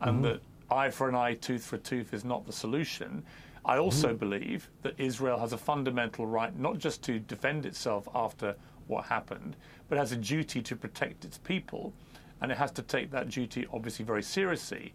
and 0.00 0.16
mm-hmm. 0.16 0.22
that 0.22 0.40
eye 0.70 0.90
for 0.90 1.08
an 1.08 1.14
eye, 1.14 1.34
tooth 1.34 1.64
for 1.64 1.76
a 1.76 1.78
tooth 1.78 2.12
is 2.12 2.24
not 2.24 2.46
the 2.46 2.52
solution. 2.52 3.22
I 3.64 3.76
also 3.76 4.08
mm-hmm. 4.08 4.16
believe 4.16 4.70
that 4.82 4.94
Israel 4.98 5.38
has 5.38 5.52
a 5.52 5.58
fundamental 5.58 6.26
right 6.26 6.56
not 6.58 6.78
just 6.78 7.02
to 7.04 7.18
defend 7.18 7.66
itself 7.66 8.08
after 8.14 8.56
what 8.90 9.06
happened, 9.06 9.56
but 9.88 9.96
has 9.96 10.12
a 10.12 10.16
duty 10.16 10.60
to 10.60 10.76
protect 10.76 11.24
its 11.24 11.38
people, 11.38 11.94
and 12.40 12.52
it 12.52 12.58
has 12.58 12.70
to 12.72 12.82
take 12.82 13.10
that 13.12 13.30
duty 13.30 13.66
obviously 13.72 14.04
very 14.04 14.22
seriously. 14.22 14.92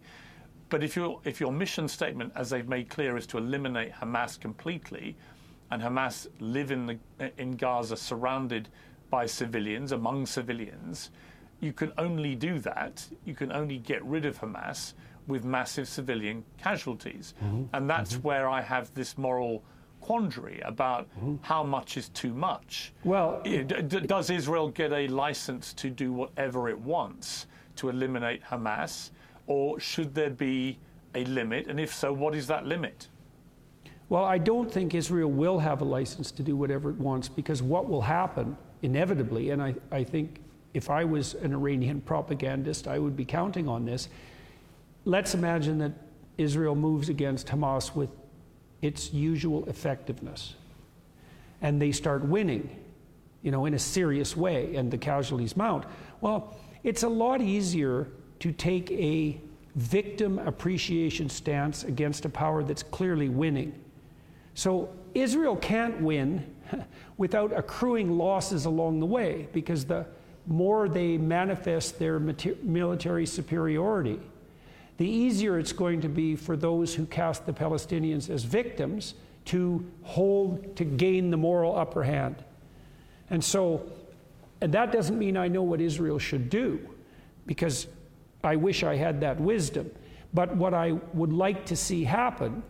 But 0.68 0.82
if 0.82 0.96
your 0.96 1.20
if 1.24 1.40
your 1.40 1.52
mission 1.52 1.88
statement, 1.88 2.32
as 2.34 2.50
they've 2.50 2.68
made 2.68 2.88
clear, 2.88 3.16
is 3.16 3.26
to 3.28 3.38
eliminate 3.38 3.92
Hamas 3.92 4.38
completely, 4.38 5.16
and 5.70 5.82
Hamas 5.82 6.26
live 6.40 6.70
in 6.70 6.86
the 6.86 6.98
in 7.38 7.56
Gaza 7.56 7.96
surrounded 7.96 8.68
by 9.10 9.26
civilians, 9.26 9.92
among 9.92 10.26
civilians, 10.26 11.10
you 11.60 11.72
can 11.72 11.92
only 11.98 12.34
do 12.34 12.58
that. 12.60 13.06
You 13.24 13.34
can 13.34 13.52
only 13.52 13.78
get 13.78 14.04
rid 14.04 14.24
of 14.26 14.40
Hamas 14.40 14.94
with 15.28 15.44
massive 15.44 15.88
civilian 15.88 16.44
casualties, 16.58 17.34
mm-hmm. 17.42 17.64
and 17.72 17.88
that's 17.88 18.14
mm-hmm. 18.14 18.28
where 18.28 18.48
I 18.48 18.60
have 18.60 18.92
this 18.94 19.16
moral 19.16 19.62
quandary 20.00 20.60
about 20.64 21.08
mm-hmm. 21.16 21.36
how 21.42 21.62
much 21.62 21.96
is 21.96 22.08
too 22.10 22.32
much. 22.32 22.92
Well, 23.04 23.40
d- 23.42 23.64
does 23.64 24.30
Israel 24.30 24.68
get 24.68 24.92
a 24.92 25.08
license 25.08 25.72
to 25.74 25.90
do 25.90 26.12
whatever 26.12 26.68
it 26.68 26.78
wants 26.78 27.46
to 27.76 27.88
eliminate 27.88 28.42
Hamas, 28.44 29.10
or 29.46 29.78
should 29.80 30.14
there 30.14 30.30
be 30.30 30.78
a 31.14 31.24
limit? 31.24 31.66
And 31.66 31.80
if 31.80 31.94
so, 31.94 32.12
what 32.12 32.34
is 32.34 32.46
that 32.46 32.66
limit? 32.66 33.08
Well, 34.08 34.24
I 34.24 34.38
don't 34.38 34.70
think 34.70 34.94
Israel 34.94 35.30
will 35.30 35.58
have 35.58 35.80
a 35.80 35.84
license 35.84 36.30
to 36.32 36.42
do 36.42 36.56
whatever 36.56 36.90
it 36.90 36.96
wants 36.96 37.28
because 37.28 37.62
what 37.62 37.88
will 37.88 38.02
happen 38.02 38.56
inevitably, 38.82 39.50
and 39.50 39.60
I, 39.60 39.74
I 39.90 40.04
think 40.04 40.40
if 40.74 40.90
I 40.90 41.04
was 41.04 41.34
an 41.34 41.52
Iranian 41.52 42.00
propagandist, 42.00 42.86
I 42.86 42.98
would 42.98 43.16
be 43.16 43.24
counting 43.24 43.66
on 43.66 43.84
this. 43.84 44.08
Let's 45.04 45.34
imagine 45.34 45.78
that 45.78 45.92
Israel 46.38 46.74
moves 46.74 47.08
against 47.08 47.48
Hamas 47.48 47.94
with 47.96 48.10
its 48.82 49.12
usual 49.12 49.68
effectiveness. 49.68 50.54
And 51.62 51.80
they 51.80 51.92
start 51.92 52.24
winning, 52.24 52.68
you 53.42 53.50
know, 53.50 53.64
in 53.64 53.74
a 53.74 53.78
serious 53.78 54.36
way, 54.36 54.76
and 54.76 54.90
the 54.90 54.98
casualties 54.98 55.56
mount. 55.56 55.84
Well, 56.20 56.56
it's 56.82 57.02
a 57.02 57.08
lot 57.08 57.40
easier 57.40 58.08
to 58.40 58.52
take 58.52 58.90
a 58.92 59.40
victim 59.76 60.38
appreciation 60.40 61.28
stance 61.28 61.84
against 61.84 62.24
a 62.24 62.28
power 62.28 62.62
that's 62.62 62.82
clearly 62.82 63.28
winning. 63.28 63.74
So 64.54 64.88
Israel 65.14 65.56
can't 65.56 66.00
win 66.00 66.54
without 67.16 67.52
accruing 67.56 68.16
losses 68.16 68.64
along 68.64 69.00
the 69.00 69.06
way 69.06 69.48
because 69.52 69.84
the 69.84 70.06
more 70.46 70.88
they 70.88 71.18
manifest 71.18 71.98
their 71.98 72.18
military 72.18 73.26
superiority, 73.26 74.20
the 74.96 75.06
easier 75.06 75.58
it's 75.58 75.72
going 75.72 76.00
to 76.00 76.08
be 76.08 76.36
for 76.36 76.56
those 76.56 76.94
who 76.94 77.06
cast 77.06 77.44
the 77.46 77.52
Palestinians 77.52 78.30
as 78.30 78.44
victims 78.44 79.14
to 79.46 79.84
hold, 80.02 80.74
to 80.76 80.84
gain 80.84 81.30
the 81.30 81.36
moral 81.36 81.76
upper 81.76 82.02
hand. 82.02 82.44
And 83.30 83.42
so, 83.42 83.82
and 84.60 84.72
that 84.72 84.92
doesn't 84.92 85.18
mean 85.18 85.36
I 85.36 85.48
know 85.48 85.62
what 85.62 85.80
Israel 85.80 86.18
should 86.18 86.48
do, 86.48 86.80
because 87.46 87.86
I 88.42 88.56
wish 88.56 88.82
I 88.82 88.96
had 88.96 89.20
that 89.20 89.38
wisdom. 89.40 89.90
But 90.34 90.56
what 90.56 90.74
I 90.74 90.92
would 91.12 91.32
like 91.32 91.66
to 91.66 91.76
see 91.76 92.04
happen, 92.04 92.62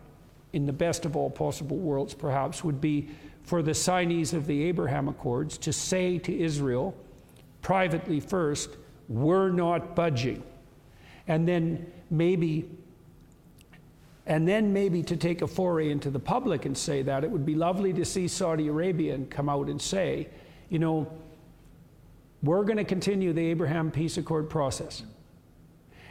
in 0.53 0.65
the 0.65 0.73
best 0.73 1.05
of 1.05 1.15
all 1.15 1.29
possible 1.29 1.77
worlds 1.77 2.13
perhaps, 2.13 2.63
would 2.63 2.81
be 2.81 3.09
for 3.43 3.61
the 3.61 3.71
signees 3.71 4.33
of 4.33 4.45
the 4.47 4.63
Abraham 4.63 5.07
Accords 5.07 5.57
to 5.59 5.71
say 5.71 6.17
to 6.19 6.37
Israel, 6.37 6.95
privately 7.61 8.19
first, 8.19 8.69
we're 9.07 9.49
not 9.49 9.95
budging. 9.95 10.43
And 11.27 11.47
then 11.47 11.91
maybe 12.09 12.69
and 14.27 14.45
then 14.45 14.73
maybe 14.73 15.01
to 15.03 15.15
take 15.15 15.41
a 15.41 15.47
foray 15.47 15.89
into 15.89 16.09
the 16.09 16.19
public 16.19 16.65
and 16.65 16.77
say 16.77 17.01
that 17.01 17.23
it 17.23 17.31
would 17.31 17.45
be 17.45 17.55
lovely 17.55 17.93
to 17.93 18.03
see 18.03 18.27
Saudi 18.27 18.67
Arabia 18.67 19.17
come 19.29 19.47
out 19.47 19.67
and 19.67 19.81
say, 19.81 20.27
you 20.69 20.79
know, 20.79 21.09
we're 22.43 22.65
going 22.65 22.77
to 22.77 22.83
continue 22.83 23.31
the 23.31 23.45
Abraham 23.45 23.89
peace 23.89 24.17
accord 24.17 24.49
process. 24.49 25.03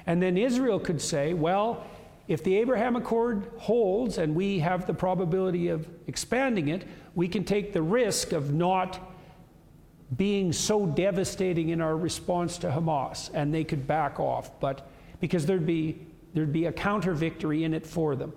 And 0.07 0.23
then 0.23 0.39
Israel 0.39 0.81
could 0.81 1.01
say, 1.01 1.35
well, 1.35 1.85
if 2.27 2.43
the 2.43 2.57
Abraham 2.57 2.97
Accord 2.97 3.51
holds 3.59 4.19
and 4.19 4.35
we 4.35 4.59
have 4.61 4.87
the 4.87 4.95
probability 4.95 5.69
of 5.69 5.87
expanding 6.07 6.69
it, 6.69 6.85
we 7.15 7.29
can 7.29 7.45
take 7.45 7.73
the 7.73 7.83
risk 7.83 8.33
of 8.33 8.53
not 8.53 8.99
being 10.17 10.53
so 10.53 10.87
devastating 10.87 11.69
in 11.69 11.81
our 11.81 11.97
response 11.97 12.59
to 12.59 12.71
Hamas, 12.71 13.31
and 13.35 13.53
they 13.53 13.65
could 13.65 13.87
back 13.87 14.19
off. 14.19 14.59
But 14.59 14.89
because 15.21 15.47
there'd 15.47 15.67
be 15.67 15.99
there'd 16.35 16.53
be 16.53 16.67
a 16.67 16.73
counter 16.73 17.15
victory 17.15 17.65
in 17.65 17.73
it 17.73 17.87
for 17.87 18.17
them. 18.17 18.33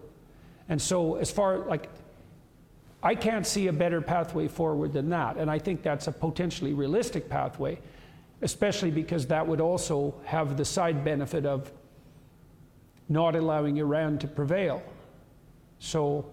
And 0.70 0.82
so 0.82 1.16
as 1.16 1.32
far 1.32 1.60
like 1.60 1.90
I 3.02 3.16
can't 3.16 3.48
see 3.48 3.68
a 3.68 3.74
better 3.74 4.02
pathway 4.02 4.48
forward 4.48 4.94
than 4.94 5.10
that. 5.10 5.38
And 5.38 5.50
I 5.50 5.58
think 5.58 5.84
that's 5.84 6.08
a 6.08 6.12
potentially 6.12 6.74
realistic 6.74 7.30
pathway, 7.30 7.80
especially 8.42 8.92
because 8.92 9.28
that 9.28 9.48
would 9.48 9.62
also 9.62 10.16
have 10.26 10.58
the 10.58 10.66
side 10.66 11.04
benefit 11.04 11.46
of 11.46 11.72
not 13.08 13.36
allowing 13.36 13.78
Iran 13.78 14.20
to 14.20 14.28
prevail. 14.28 14.84
So 15.80 16.26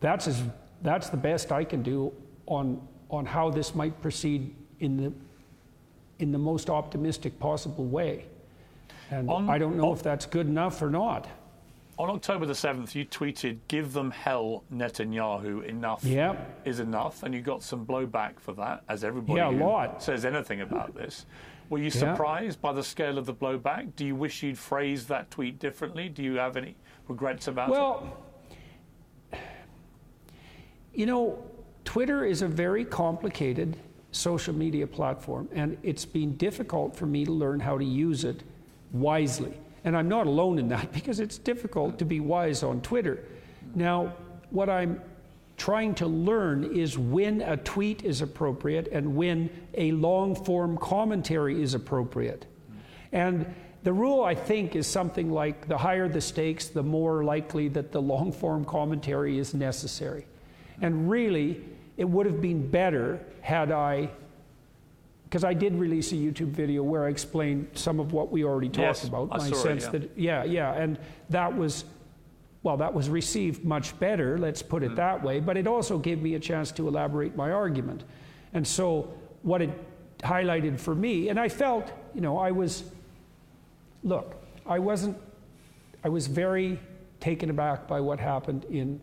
that's 0.00 0.26
as 0.26 0.42
that's 0.82 1.08
the 1.08 1.16
best 1.16 1.52
I 1.52 1.64
can 1.64 1.82
do 1.82 2.12
on 2.46 2.86
on 3.10 3.24
how 3.24 3.50
this 3.50 3.74
might 3.74 4.00
proceed 4.02 4.54
in 4.80 4.96
the 4.96 5.12
in 6.18 6.32
the 6.32 6.38
most 6.38 6.70
optimistic 6.70 7.38
possible 7.38 7.86
way. 7.86 8.26
And 9.10 9.28
on, 9.28 9.48
I 9.48 9.58
don't 9.58 9.76
know 9.76 9.90
on, 9.90 9.96
if 9.96 10.02
that's 10.02 10.26
good 10.26 10.46
enough 10.46 10.80
or 10.82 10.90
not. 10.90 11.28
On 11.96 12.10
October 12.10 12.44
the 12.44 12.54
7th, 12.54 12.94
you 12.94 13.04
tweeted, 13.04 13.58
Give 13.68 13.92
them 13.92 14.10
hell, 14.10 14.64
Netanyahu. 14.72 15.64
Enough 15.64 16.04
yep. 16.04 16.60
is 16.64 16.80
enough. 16.80 17.22
And 17.22 17.34
you 17.34 17.40
got 17.40 17.62
some 17.62 17.86
blowback 17.86 18.40
for 18.40 18.52
that, 18.54 18.82
as 18.88 19.04
everybody 19.04 19.38
yeah, 19.38 19.50
a 19.50 19.52
lot. 19.52 20.02
says 20.02 20.24
anything 20.24 20.60
about 20.60 20.94
this. 20.94 21.26
Were 21.70 21.78
you 21.78 21.90
surprised 21.90 22.60
by 22.60 22.72
the 22.72 22.82
scale 22.82 23.16
of 23.16 23.26
the 23.26 23.34
blowback? 23.34 23.96
Do 23.96 24.04
you 24.04 24.14
wish 24.14 24.42
you'd 24.42 24.58
phrased 24.58 25.08
that 25.08 25.30
tweet 25.30 25.58
differently? 25.58 26.08
Do 26.08 26.22
you 26.22 26.34
have 26.34 26.56
any 26.56 26.76
regrets 27.08 27.48
about 27.48 27.70
well, 27.70 28.12
it? 29.32 29.38
Well, 29.38 29.42
you 30.92 31.06
know, 31.06 31.42
Twitter 31.84 32.24
is 32.24 32.42
a 32.42 32.48
very 32.48 32.84
complicated 32.84 33.76
social 34.12 34.54
media 34.54 34.86
platform, 34.86 35.48
and 35.52 35.76
it's 35.82 36.04
been 36.04 36.36
difficult 36.36 36.94
for 36.94 37.06
me 37.06 37.24
to 37.24 37.32
learn 37.32 37.60
how 37.60 37.78
to 37.78 37.84
use 37.84 38.24
it 38.24 38.42
wisely. 38.94 39.52
And 39.84 39.94
I'm 39.94 40.08
not 40.08 40.26
alone 40.26 40.58
in 40.58 40.68
that 40.68 40.92
because 40.94 41.20
it's 41.20 41.36
difficult 41.36 41.98
to 41.98 42.06
be 42.06 42.20
wise 42.20 42.62
on 42.62 42.80
Twitter. 42.80 43.24
Now, 43.74 44.14
what 44.50 44.70
I'm 44.70 45.02
trying 45.56 45.94
to 45.96 46.06
learn 46.06 46.64
is 46.76 46.98
when 46.98 47.40
a 47.42 47.56
tweet 47.56 48.02
is 48.04 48.22
appropriate 48.22 48.88
and 48.88 49.14
when 49.14 49.50
a 49.74 49.92
long 49.92 50.34
form 50.34 50.78
commentary 50.78 51.62
is 51.62 51.74
appropriate. 51.74 52.46
And 53.12 53.46
the 53.84 53.92
rule, 53.92 54.24
I 54.24 54.34
think, 54.34 54.74
is 54.74 54.86
something 54.86 55.30
like 55.30 55.68
the 55.68 55.76
higher 55.76 56.08
the 56.08 56.20
stakes, 56.20 56.68
the 56.68 56.82
more 56.82 57.22
likely 57.22 57.68
that 57.68 57.92
the 57.92 58.00
long 58.00 58.32
form 58.32 58.64
commentary 58.64 59.38
is 59.38 59.54
necessary. 59.54 60.26
And 60.80 61.08
really, 61.08 61.62
it 61.96 62.08
would 62.08 62.26
have 62.26 62.40
been 62.40 62.68
better 62.68 63.20
had 63.42 63.70
I 63.70 64.10
because 65.34 65.42
I 65.42 65.52
did 65.52 65.74
release 65.74 66.12
a 66.12 66.14
YouTube 66.14 66.50
video 66.52 66.84
where 66.84 67.06
I 67.06 67.08
explained 67.08 67.66
some 67.74 67.98
of 67.98 68.12
what 68.12 68.30
we 68.30 68.44
already 68.44 68.68
talked 68.68 69.02
yes, 69.02 69.08
about. 69.08 69.30
My 69.30 69.50
sense 69.50 69.82
it, 69.86 70.12
yeah. 70.16 70.40
that 70.42 70.44
yeah, 70.44 70.44
yeah, 70.44 70.80
and 70.80 70.96
that 71.30 71.56
was 71.56 71.86
well, 72.62 72.76
that 72.76 72.94
was 72.94 73.08
received 73.08 73.64
much 73.64 73.98
better, 73.98 74.38
let's 74.38 74.62
put 74.62 74.84
it 74.84 74.92
mm. 74.92 74.96
that 74.96 75.24
way, 75.24 75.40
but 75.40 75.56
it 75.56 75.66
also 75.66 75.98
gave 75.98 76.22
me 76.22 76.36
a 76.36 76.38
chance 76.38 76.70
to 76.70 76.86
elaborate 76.86 77.34
my 77.34 77.50
argument. 77.50 78.04
And 78.52 78.64
so 78.64 79.12
what 79.42 79.60
it 79.60 79.70
highlighted 80.20 80.78
for 80.78 80.94
me, 80.94 81.30
and 81.30 81.40
I 81.40 81.48
felt, 81.48 81.90
you 82.14 82.20
know, 82.20 82.38
I 82.38 82.52
was 82.52 82.84
look, 84.04 84.36
I 84.64 84.78
wasn't 84.78 85.16
I 86.04 86.10
was 86.10 86.28
very 86.28 86.78
taken 87.18 87.50
aback 87.50 87.88
by 87.88 88.00
what 88.00 88.20
happened 88.20 88.66
in 88.66 89.00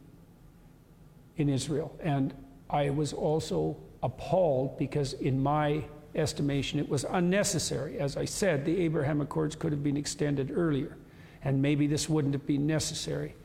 in 1.35 1.50
Israel. 1.50 1.93
And 2.01 2.33
I 2.69 2.89
was 2.89 3.11
also 3.11 3.75
appalled 4.01 4.77
because 4.77 5.11
in 5.11 5.43
my 5.43 5.83
estimation, 6.15 6.80
it 6.80 6.89
was 6.89 7.06
unnecessary. 7.10 8.00
As 8.00 8.18
I 8.18 8.25
said, 8.25 8.65
the 8.65 8.77
Abraham 8.82 9.22
Accords 9.22 9.56
could 9.56 9.72
have 9.72 9.84
been 9.84 9.98
extended 9.98 10.51
earlier, 10.53 10.98
and 11.44 11.62
maybe 11.62 11.88
this 11.88 12.10
wouldn't 12.10 12.34
have 12.34 12.46
been 12.46 12.68
necessary. 12.68 13.36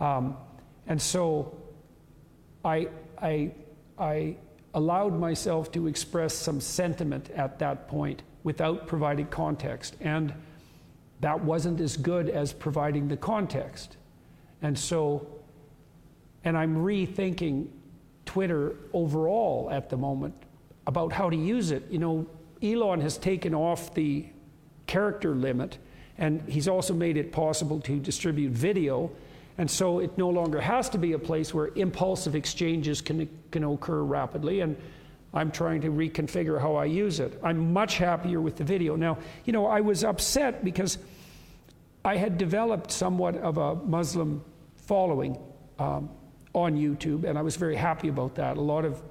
Um, 0.00 0.36
and 0.86 1.00
so 1.00 1.56
I, 2.64 2.88
I, 3.20 3.52
I 3.98 4.36
allowed 4.74 5.18
myself 5.18 5.72
to 5.72 5.86
express 5.86 6.34
some 6.34 6.60
sentiment 6.60 7.30
at 7.30 7.58
that 7.58 7.88
point 7.88 8.22
without 8.44 8.86
providing 8.86 9.26
context. 9.26 9.96
And 10.00 10.32
that 11.20 11.42
wasn't 11.42 11.80
as 11.80 11.96
good 11.96 12.28
as 12.28 12.52
providing 12.52 13.08
the 13.08 13.16
context. 13.16 13.96
And 14.62 14.78
so, 14.78 15.26
and 16.44 16.56
I'm 16.56 16.76
rethinking 16.76 17.68
Twitter 18.26 18.76
overall 18.92 19.68
at 19.70 19.88
the 19.88 19.96
moment 19.96 20.34
about 20.86 21.12
how 21.12 21.30
to 21.30 21.36
use 21.36 21.70
it. 21.70 21.84
You 21.90 21.98
know, 21.98 22.26
Elon 22.62 23.00
has 23.00 23.18
taken 23.18 23.54
off 23.54 23.94
the 23.94 24.26
character 24.86 25.34
limit, 25.34 25.78
and 26.18 26.42
he's 26.48 26.68
also 26.68 26.94
made 26.94 27.16
it 27.16 27.32
possible 27.32 27.80
to 27.80 27.98
distribute 27.98 28.52
video. 28.52 29.10
And 29.58 29.70
so 29.70 30.00
it 30.00 30.16
no 30.18 30.28
longer 30.28 30.60
has 30.60 30.88
to 30.90 30.98
be 30.98 31.12
a 31.12 31.18
place 31.18 31.52
where 31.54 31.68
impulsive 31.76 32.34
exchanges 32.34 33.00
can, 33.00 33.28
can 33.50 33.64
occur 33.64 34.02
rapidly. 34.02 34.60
And 34.60 34.76
I'm 35.32 35.50
trying 35.50 35.80
to 35.82 35.88
reconfigure 35.88 36.60
how 36.60 36.76
I 36.76 36.84
use 36.84 37.20
it. 37.20 37.38
I'm 37.42 37.72
much 37.72 37.98
happier 37.98 38.40
with 38.40 38.56
the 38.56 38.64
video. 38.64 38.96
Now, 38.96 39.18
you 39.44 39.52
know, 39.52 39.66
I 39.66 39.80
was 39.80 40.04
upset 40.04 40.64
because 40.64 40.98
I 42.04 42.16
had 42.16 42.38
developed 42.38 42.90
somewhat 42.90 43.36
of 43.36 43.58
a 43.58 43.74
Muslim 43.74 44.44
following 44.76 45.38
um, 45.78 46.08
on 46.54 46.76
YouTube, 46.76 47.24
and 47.24 47.36
I 47.36 47.42
was 47.42 47.56
very 47.56 47.76
happy 47.76 48.08
about 48.08 48.34
that. 48.36 48.56
A 48.56 48.60
lot 48.60 48.84
of 48.84 49.02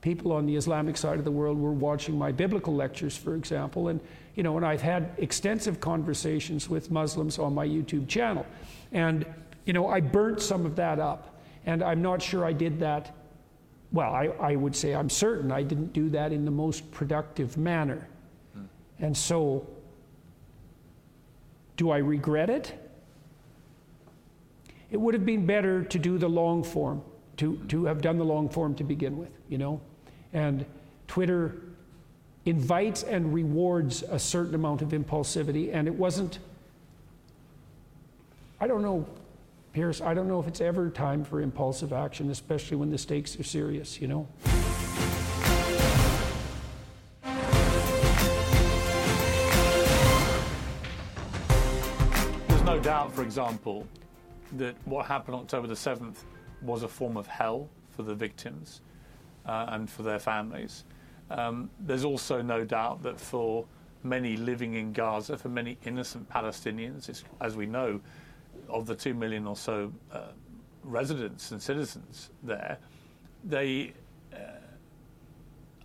people 0.00 0.32
on 0.32 0.46
the 0.46 0.56
Islamic 0.56 0.96
side 0.96 1.18
of 1.18 1.24
the 1.24 1.30
world 1.30 1.58
were 1.58 1.72
watching 1.72 2.16
my 2.16 2.32
biblical 2.32 2.74
lectures, 2.74 3.16
for 3.16 3.34
example, 3.34 3.88
and 3.88 4.00
you 4.34 4.42
know, 4.42 4.56
and 4.56 4.64
I've 4.64 4.80
had 4.80 5.10
extensive 5.18 5.80
conversations 5.80 6.68
with 6.68 6.90
Muslims 6.90 7.38
on 7.38 7.54
my 7.54 7.66
YouTube 7.66 8.08
channel, 8.08 8.46
and 8.92 9.26
you 9.66 9.72
know, 9.72 9.88
I 9.88 10.00
burnt 10.00 10.40
some 10.40 10.64
of 10.64 10.76
that 10.76 10.98
up, 10.98 11.40
and 11.66 11.82
I'm 11.82 12.00
not 12.00 12.22
sure 12.22 12.44
I 12.44 12.52
did 12.52 12.80
that. 12.80 13.14
Well, 13.92 14.12
I, 14.14 14.26
I 14.40 14.56
would 14.56 14.74
say 14.74 14.94
I'm 14.94 15.10
certain 15.10 15.50
I 15.50 15.62
didn't 15.62 15.92
do 15.92 16.08
that 16.10 16.32
in 16.32 16.44
the 16.44 16.50
most 16.50 16.90
productive 16.92 17.56
manner, 17.56 18.06
hmm. 18.54 18.64
and 18.98 19.16
so. 19.16 19.66
Do 21.76 21.90
I 21.90 21.96
regret 21.96 22.50
it? 22.50 22.74
It 24.90 24.98
would 24.98 25.14
have 25.14 25.24
been 25.24 25.46
better 25.46 25.82
to 25.84 25.98
do 25.98 26.18
the 26.18 26.28
long 26.28 26.62
form, 26.62 27.02
to, 27.38 27.56
to 27.68 27.84
have 27.84 28.02
done 28.02 28.18
the 28.18 28.24
long 28.24 28.48
form 28.48 28.74
to 28.74 28.84
begin 28.84 29.16
with, 29.16 29.30
you 29.48 29.56
know? 29.56 29.80
And 30.32 30.64
Twitter 31.06 31.56
invites 32.44 33.02
and 33.02 33.34
rewards 33.34 34.02
a 34.02 34.18
certain 34.18 34.54
amount 34.54 34.82
of 34.82 34.90
impulsivity, 34.90 35.74
and 35.74 35.86
it 35.86 35.94
wasn't. 35.94 36.38
I 38.60 38.66
don't 38.66 38.82
know, 38.82 39.06
Piers, 39.72 40.00
I 40.00 40.14
don't 40.14 40.28
know 40.28 40.40
if 40.40 40.46
it's 40.46 40.60
ever 40.60 40.90
time 40.90 41.24
for 41.24 41.40
impulsive 41.40 41.92
action, 41.92 42.30
especially 42.30 42.76
when 42.76 42.90
the 42.90 42.98
stakes 42.98 43.38
are 43.38 43.42
serious, 43.42 44.00
you 44.00 44.08
know? 44.08 44.26
There's 52.48 52.62
no 52.64 52.80
doubt, 52.80 53.12
for 53.12 53.22
example, 53.22 53.86
that 54.52 54.74
what 54.84 55.06
happened 55.06 55.36
October 55.36 55.66
the 55.66 55.74
7th 55.74 56.16
was 56.62 56.82
a 56.82 56.88
form 56.88 57.16
of 57.16 57.26
hell 57.26 57.68
for 57.90 58.02
the 58.02 58.14
victims 58.14 58.80
and 59.50 59.88
for 59.88 60.02
their 60.02 60.18
families. 60.18 60.84
Um, 61.30 61.70
there's 61.78 62.04
also 62.04 62.42
no 62.42 62.64
doubt 62.64 63.02
that 63.02 63.20
for 63.20 63.66
many 64.02 64.36
living 64.36 64.74
in 64.74 64.92
Gaza, 64.92 65.36
for 65.36 65.48
many 65.48 65.78
innocent 65.84 66.28
Palestinians, 66.28 67.22
as 67.40 67.56
we 67.56 67.66
know, 67.66 68.00
of 68.68 68.86
the 68.86 68.94
two 68.94 69.14
million 69.14 69.46
or 69.46 69.56
so 69.56 69.92
uh, 70.12 70.32
residents 70.82 71.50
and 71.52 71.60
citizens 71.62 72.30
there, 72.42 72.78
they, 73.44 73.92
uh, 74.34 74.38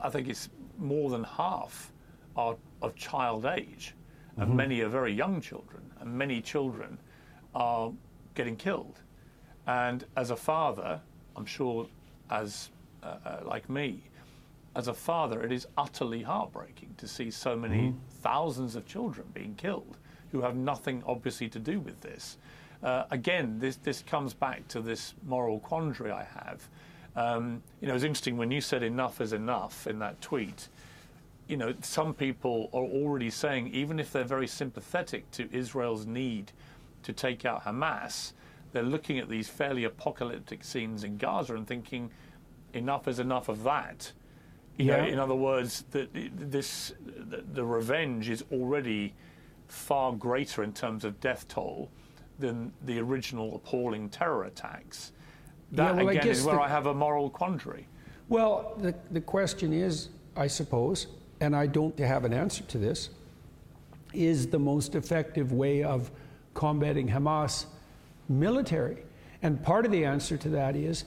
I 0.01 0.09
think 0.09 0.27
it's 0.27 0.49
more 0.77 1.09
than 1.09 1.23
half 1.23 1.91
are 2.35 2.57
of 2.81 2.95
child 2.95 3.45
age, 3.45 3.95
mm-hmm. 4.31 4.41
and 4.41 4.55
many 4.55 4.81
are 4.81 4.89
very 4.89 5.13
young 5.13 5.41
children, 5.41 5.81
and 5.99 6.11
many 6.11 6.41
children 6.41 6.97
are 7.53 7.91
getting 8.33 8.55
killed. 8.55 8.99
And 9.67 10.05
as 10.15 10.31
a 10.31 10.35
father, 10.35 11.01
I'm 11.35 11.45
sure 11.45 11.87
as 12.29 12.69
uh, 13.05 13.29
uh, 13.29 13.39
like 13.45 13.69
me, 13.69 14.01
as 14.75 14.87
a 14.87 14.93
father, 14.93 15.41
it 15.41 15.51
is 15.51 15.67
utterly 15.77 16.23
heartbreaking 16.23 16.95
to 16.97 17.07
see 17.07 17.31
so 17.31 17.55
many 17.55 17.89
mm-hmm. 17.89 17.97
thousands 18.21 18.75
of 18.75 18.85
children 18.85 19.27
being 19.33 19.55
killed 19.55 19.97
who 20.31 20.41
have 20.41 20.55
nothing 20.55 21.03
obviously 21.05 21.47
to 21.49 21.59
do 21.59 21.79
with 21.79 22.01
this. 22.01 22.37
Uh, 22.83 23.05
again, 23.11 23.57
this, 23.59 23.77
this 23.77 24.01
comes 24.01 24.33
back 24.33 24.67
to 24.67 24.81
this 24.81 25.13
moral 25.25 25.59
quandary 25.59 26.11
I 26.11 26.23
have. 26.23 26.67
Um, 27.15 27.63
you 27.79 27.87
know, 27.87 27.95
it's 27.95 28.03
interesting 28.03 28.35
when 28.35 28.51
you 28.51 28.59
said 28.59 28.83
enough 28.83 29.21
is 29.21 29.31
enough 29.31 29.87
in 29.87 29.99
that 29.99 30.19
tweet. 30.21 30.67
You 31.47 31.57
know, 31.57 31.73
some 31.81 32.13
people 32.13 32.69
are 32.73 32.83
already 32.83 33.29
saying, 33.29 33.69
even 33.73 33.99
if 33.99 34.11
they're 34.11 34.23
very 34.23 34.47
sympathetic 34.47 35.31
to 35.31 35.47
Israel's 35.55 36.05
need 36.05 36.51
to 37.03 37.13
take 37.13 37.45
out 37.45 37.63
Hamas, 37.63 38.33
they're 38.73 38.83
looking 38.83 39.19
at 39.19 39.29
these 39.29 39.47
fairly 39.47 39.85
apocalyptic 39.85 40.63
scenes 40.63 41.05
in 41.05 41.17
Gaza 41.17 41.55
and 41.55 41.65
thinking, 41.65 42.11
enough 42.75 43.07
is 43.07 43.19
enough 43.19 43.49
of 43.49 43.63
that. 43.63 44.11
You 44.77 44.85
yeah. 44.85 44.97
know, 44.97 45.07
in 45.07 45.19
other 45.19 45.35
words, 45.35 45.85
that 45.91 46.09
this 46.13 46.93
the, 47.05 47.43
the, 47.53 47.63
revenge 47.63 48.29
is 48.29 48.43
already 48.51 49.13
far 49.67 50.11
greater 50.11 50.63
in 50.63 50.73
terms 50.73 51.05
of 51.05 51.19
death 51.21 51.47
toll 51.47 51.89
than 52.39 52.73
the 52.83 52.99
original 52.99 53.55
appalling 53.55 54.09
terror 54.09 54.43
attacks. 54.43 55.13
That 55.71 55.95
yeah, 55.95 56.03
well, 56.03 56.09
again 56.09 56.27
is 56.27 56.43
where 56.43 56.55
the, 56.55 56.61
I 56.61 56.67
have 56.67 56.87
a 56.87 56.93
moral 56.93 57.29
quandary. 57.29 57.87
Well, 58.27 58.75
the, 58.77 58.93
the 59.11 59.21
question 59.21 59.71
is, 59.71 60.09
I 60.35 60.47
suppose, 60.47 61.07
and 61.39 61.55
I 61.55 61.67
don't 61.67 61.97
have 61.97 62.25
an 62.25 62.33
answer 62.33 62.63
to 62.65 62.77
this, 62.77 63.09
is 64.13 64.47
the 64.47 64.59
most 64.59 64.95
effective 64.95 65.53
way 65.53 65.83
of 65.83 66.11
combating 66.53 67.07
Hamas 67.07 67.65
military? 68.27 69.03
And 69.41 69.61
part 69.63 69.85
of 69.85 69.91
the 69.91 70.03
answer 70.03 70.37
to 70.37 70.49
that 70.49 70.75
is 70.75 71.05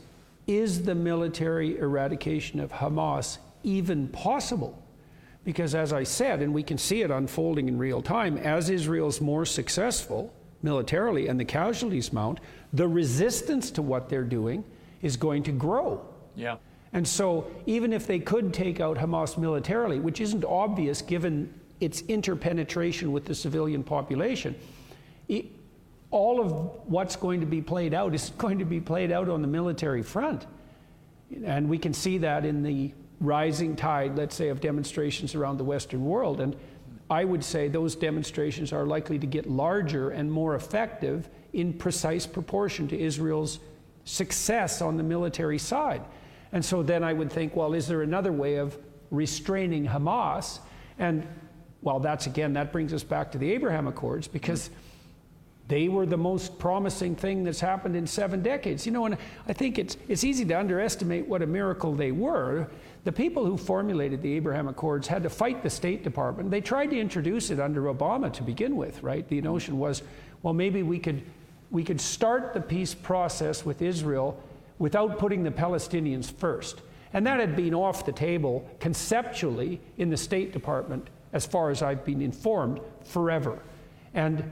is 0.48 0.82
the 0.82 0.94
military 0.94 1.78
eradication 1.78 2.58
of 2.58 2.72
Hamas 2.72 3.38
even 3.62 4.08
possible? 4.08 4.82
Because, 5.44 5.74
as 5.74 5.92
I 5.92 6.02
said, 6.02 6.42
and 6.42 6.52
we 6.52 6.62
can 6.62 6.78
see 6.78 7.02
it 7.02 7.10
unfolding 7.10 7.68
in 7.68 7.78
real 7.78 8.02
time, 8.02 8.36
as 8.38 8.70
Israel's 8.70 9.20
more 9.20 9.44
successful 9.44 10.32
militarily 10.62 11.28
and 11.28 11.38
the 11.38 11.44
casualties 11.44 12.12
mount, 12.12 12.40
the 12.72 12.88
resistance 12.88 13.70
to 13.70 13.82
what 13.82 14.08
they're 14.08 14.24
doing 14.24 14.64
is 15.02 15.16
going 15.16 15.42
to 15.44 15.52
grow. 15.52 16.04
Yeah. 16.34 16.56
And 16.92 17.06
so, 17.06 17.50
even 17.66 17.92
if 17.92 18.06
they 18.06 18.18
could 18.18 18.52
take 18.52 18.80
out 18.80 18.96
Hamas 18.96 19.36
militarily, 19.36 20.00
which 20.00 20.20
isn't 20.20 20.44
obvious 20.44 21.02
given 21.02 21.52
its 21.80 22.02
interpenetration 22.02 23.12
with 23.12 23.26
the 23.26 23.34
civilian 23.34 23.84
population, 23.84 24.54
all 26.10 26.40
of 26.40 26.52
what's 26.86 27.16
going 27.16 27.40
to 27.40 27.46
be 27.46 27.60
played 27.60 27.92
out 27.94 28.14
is 28.14 28.30
going 28.38 28.58
to 28.58 28.64
be 28.64 28.80
played 28.80 29.12
out 29.12 29.28
on 29.28 29.42
the 29.42 29.48
military 29.48 30.02
front. 30.02 30.46
And 31.44 31.68
we 31.68 31.78
can 31.78 31.92
see 31.92 32.18
that 32.18 32.44
in 32.44 32.62
the 32.62 32.92
rising 33.20 33.76
tide, 33.76 34.16
let's 34.16 34.34
say, 34.34 34.48
of 34.48 34.60
demonstrations 34.60 35.34
around 35.34 35.58
the 35.58 35.64
Western 35.64 36.04
world. 36.04 36.40
And 36.40 36.56
I 37.10 37.24
would 37.24 37.44
say 37.44 37.68
those 37.68 37.96
demonstrations 37.96 38.72
are 38.72 38.86
likely 38.86 39.18
to 39.18 39.26
get 39.26 39.46
larger 39.46 40.10
and 40.10 40.30
more 40.30 40.54
effective 40.54 41.28
in 41.52 41.72
precise 41.72 42.26
proportion 42.26 42.88
to 42.88 42.98
Israel's 42.98 43.58
success 44.04 44.80
on 44.80 44.96
the 44.96 45.02
military 45.02 45.58
side. 45.58 46.02
And 46.52 46.64
so 46.64 46.82
then 46.82 47.04
I 47.04 47.12
would 47.12 47.30
think, 47.30 47.54
well, 47.54 47.74
is 47.74 47.86
there 47.86 48.02
another 48.02 48.32
way 48.32 48.56
of 48.56 48.78
restraining 49.10 49.86
Hamas? 49.86 50.60
And 50.98 51.26
well, 51.82 52.00
that's 52.00 52.26
again, 52.26 52.54
that 52.54 52.72
brings 52.72 52.94
us 52.94 53.02
back 53.02 53.32
to 53.32 53.38
the 53.38 53.52
Abraham 53.52 53.86
Accords 53.86 54.28
because. 54.28 54.68
Mm-hmm 54.68 54.84
they 55.68 55.88
were 55.88 56.06
the 56.06 56.16
most 56.16 56.58
promising 56.58 57.14
thing 57.14 57.44
that's 57.44 57.60
happened 57.60 57.94
in 57.94 58.06
seven 58.06 58.42
decades. 58.42 58.86
You 58.86 58.92
know, 58.92 59.04
and 59.04 59.18
I 59.46 59.52
think 59.52 59.78
it's, 59.78 59.98
it's 60.08 60.24
easy 60.24 60.44
to 60.46 60.54
underestimate 60.54 61.28
what 61.28 61.42
a 61.42 61.46
miracle 61.46 61.94
they 61.94 62.10
were. 62.10 62.68
The 63.04 63.12
people 63.12 63.44
who 63.44 63.56
formulated 63.56 64.22
the 64.22 64.32
Abraham 64.34 64.68
Accords 64.68 65.06
had 65.06 65.22
to 65.22 65.30
fight 65.30 65.62
the 65.62 65.70
State 65.70 66.02
Department. 66.02 66.50
They 66.50 66.62
tried 66.62 66.86
to 66.86 66.98
introduce 66.98 67.50
it 67.50 67.60
under 67.60 67.82
Obama 67.82 68.32
to 68.32 68.42
begin 68.42 68.76
with, 68.76 69.02
right? 69.02 69.28
The 69.28 69.40
notion 69.42 69.78
was, 69.78 70.02
well, 70.42 70.54
maybe 70.54 70.82
we 70.82 70.98
could, 70.98 71.22
we 71.70 71.84
could 71.84 72.00
start 72.00 72.54
the 72.54 72.60
peace 72.60 72.94
process 72.94 73.64
with 73.64 73.82
Israel 73.82 74.42
without 74.78 75.18
putting 75.18 75.42
the 75.42 75.50
Palestinians 75.50 76.32
first. 76.32 76.80
And 77.12 77.26
that 77.26 77.40
had 77.40 77.56
been 77.56 77.74
off 77.74 78.06
the 78.06 78.12
table 78.12 78.68
conceptually 78.80 79.80
in 79.98 80.08
the 80.08 80.16
State 80.16 80.52
Department, 80.52 81.08
as 81.32 81.46
far 81.46 81.70
as 81.70 81.82
I've 81.82 82.04
been 82.04 82.22
informed, 82.22 82.80
forever. 83.04 83.58
And 84.14 84.50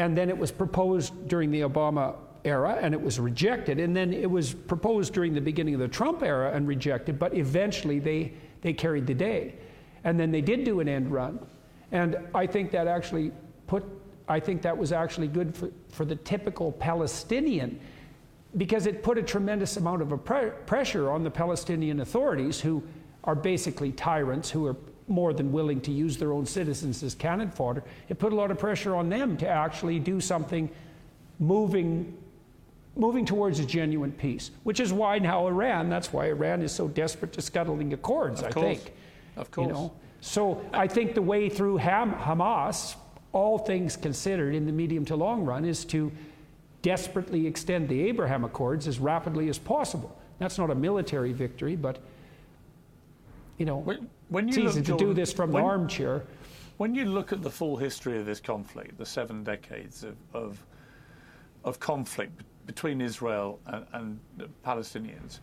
and 0.00 0.16
then 0.16 0.30
it 0.30 0.38
was 0.38 0.50
proposed 0.50 1.28
during 1.28 1.50
the 1.50 1.60
Obama 1.60 2.14
era 2.44 2.78
and 2.80 2.94
it 2.94 3.00
was 3.00 3.20
rejected. 3.20 3.78
And 3.78 3.94
then 3.94 4.14
it 4.14 4.30
was 4.30 4.54
proposed 4.54 5.12
during 5.12 5.34
the 5.34 5.42
beginning 5.42 5.74
of 5.74 5.80
the 5.80 5.88
Trump 5.88 6.22
era 6.22 6.52
and 6.54 6.66
rejected, 6.66 7.18
but 7.18 7.36
eventually 7.36 7.98
they, 7.98 8.32
they 8.62 8.72
carried 8.72 9.06
the 9.06 9.12
day. 9.12 9.56
And 10.04 10.18
then 10.18 10.30
they 10.30 10.40
did 10.40 10.64
do 10.64 10.80
an 10.80 10.88
end 10.88 11.12
run. 11.12 11.38
And 11.92 12.16
I 12.34 12.46
think 12.46 12.70
that 12.70 12.86
actually 12.86 13.30
put, 13.66 13.84
I 14.26 14.40
think 14.40 14.62
that 14.62 14.74
was 14.74 14.90
actually 14.90 15.28
good 15.28 15.54
for, 15.54 15.70
for 15.90 16.06
the 16.06 16.16
typical 16.16 16.72
Palestinian. 16.72 17.78
because 18.56 18.86
it 18.86 19.02
put 19.02 19.18
a 19.18 19.22
tremendous 19.22 19.76
amount 19.76 20.00
of 20.00 20.24
pre- 20.24 20.50
pressure 20.64 21.10
on 21.10 21.24
the 21.24 21.30
Palestinian 21.30 22.00
authorities, 22.00 22.58
who 22.58 22.82
are 23.24 23.34
basically 23.34 23.92
tyrants 23.92 24.48
who 24.48 24.66
are 24.66 24.76
more 25.10 25.32
than 25.32 25.52
willing 25.52 25.80
to 25.82 25.90
use 25.90 26.16
their 26.16 26.32
own 26.32 26.46
citizens 26.46 27.02
as 27.02 27.14
cannon 27.14 27.50
fodder. 27.50 27.82
It 28.08 28.18
put 28.18 28.32
a 28.32 28.36
lot 28.36 28.50
of 28.50 28.58
pressure 28.58 28.94
on 28.94 29.08
them 29.08 29.36
to 29.38 29.48
actually 29.48 29.98
do 29.98 30.20
something 30.20 30.70
moving 31.38 32.16
moving 32.96 33.24
towards 33.24 33.60
a 33.60 33.64
genuine 33.64 34.12
peace, 34.12 34.50
which 34.64 34.80
is 34.80 34.92
why 34.92 35.18
now 35.18 35.46
Iran, 35.46 35.88
that's 35.88 36.12
why 36.12 36.26
Iran 36.26 36.60
is 36.60 36.72
so 36.72 36.88
desperate 36.88 37.32
to 37.34 37.40
scuttling 37.40 37.92
accords, 37.92 38.40
of 38.40 38.48
I 38.48 38.50
course. 38.50 38.78
think. 38.78 38.92
Of 39.36 39.50
course. 39.50 39.68
You 39.68 39.72
know? 39.72 39.92
So 40.20 40.60
I 40.72 40.86
think 40.88 41.14
the 41.14 41.22
way 41.22 41.48
through 41.48 41.78
Ham- 41.78 42.12
Hamas, 42.12 42.96
all 43.32 43.58
things 43.58 43.96
considered 43.96 44.54
in 44.54 44.66
the 44.66 44.72
medium 44.72 45.04
to 45.06 45.16
long 45.16 45.44
run, 45.44 45.64
is 45.64 45.84
to 45.86 46.10
desperately 46.82 47.46
extend 47.46 47.88
the 47.88 48.02
Abraham 48.08 48.44
Accords 48.44 48.88
as 48.88 48.98
rapidly 48.98 49.48
as 49.48 49.58
possible. 49.58 50.14
That's 50.38 50.58
not 50.58 50.70
a 50.70 50.74
military 50.74 51.32
victory, 51.32 51.76
but 51.76 51.98
you 53.56 53.66
know, 53.66 53.78
When, 53.78 54.10
when 54.30 54.48
it's 54.48 54.56
you 54.56 54.68
easy 54.68 54.80
look, 54.80 54.98
to 54.98 55.04
do 55.04 55.12
this 55.12 55.32
from 55.32 55.52
when, 55.52 55.62
the 55.62 55.68
armchair. 55.68 56.24
When 56.78 56.94
you 56.94 57.04
look 57.04 57.32
at 57.32 57.42
the 57.42 57.50
full 57.50 57.76
history 57.76 58.18
of 58.18 58.24
this 58.24 58.40
conflict, 58.40 58.96
the 58.96 59.04
seven 59.04 59.44
decades 59.44 60.02
of, 60.02 60.16
of, 60.32 60.64
of 61.64 61.78
conflict 61.78 62.42
between 62.66 63.00
Israel 63.00 63.60
and, 63.66 63.86
and 63.92 64.20
Palestinians, 64.64 65.40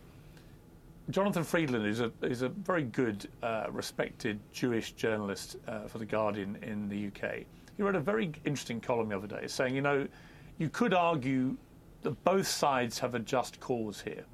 Jonathan 1.10 1.44
Freedland 1.44 1.86
is 1.86 2.00
a, 2.00 2.12
is 2.22 2.42
a 2.42 2.48
very 2.48 2.82
good, 2.82 3.28
uh, 3.42 3.66
respected 3.70 4.40
Jewish 4.52 4.92
journalist 4.92 5.56
uh, 5.66 5.86
for 5.86 5.98
The 5.98 6.04
Guardian 6.04 6.58
in 6.62 6.88
the 6.88 7.06
UK. 7.06 7.44
He 7.76 7.82
wrote 7.82 7.94
a 7.94 8.00
very 8.00 8.32
interesting 8.44 8.80
column 8.80 9.08
the 9.08 9.16
other 9.16 9.26
day 9.26 9.46
saying, 9.46 9.74
you 9.74 9.80
know, 9.80 10.06
you 10.58 10.68
could 10.68 10.92
argue 10.92 11.56
that 12.02 12.22
both 12.24 12.46
sides 12.46 12.98
have 12.98 13.14
a 13.14 13.18
just 13.18 13.60
cause 13.60 14.00
here. 14.00 14.24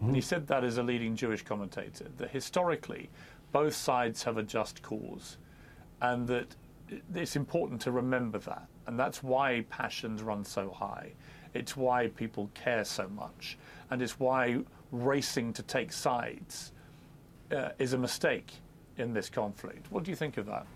And 0.00 0.16
he 0.16 0.20
said 0.20 0.48
that 0.48 0.64
as 0.64 0.78
a 0.78 0.82
leading 0.82 1.14
Jewish 1.14 1.42
commentator, 1.42 2.06
that 2.16 2.30
historically 2.30 3.08
both 3.52 3.74
sides 3.74 4.22
have 4.24 4.38
a 4.38 4.42
just 4.42 4.82
cause, 4.82 5.36
and 6.00 6.26
that 6.28 6.56
it's 7.14 7.36
important 7.36 7.80
to 7.82 7.92
remember 7.92 8.38
that. 8.40 8.66
And 8.86 8.98
that's 8.98 9.22
why 9.22 9.64
passions 9.70 10.22
run 10.22 10.44
so 10.44 10.70
high. 10.70 11.12
It's 11.54 11.76
why 11.76 12.08
people 12.08 12.50
care 12.54 12.84
so 12.84 13.08
much. 13.08 13.58
And 13.90 14.02
it's 14.02 14.18
why 14.18 14.58
racing 14.90 15.52
to 15.54 15.62
take 15.62 15.92
sides 15.92 16.72
uh, 17.50 17.70
is 17.78 17.92
a 17.92 17.98
mistake 17.98 18.52
in 18.98 19.14
this 19.14 19.28
conflict. 19.28 19.86
What 19.90 20.04
do 20.04 20.10
you 20.10 20.16
think 20.16 20.36
of 20.36 20.46
that? 20.46 20.66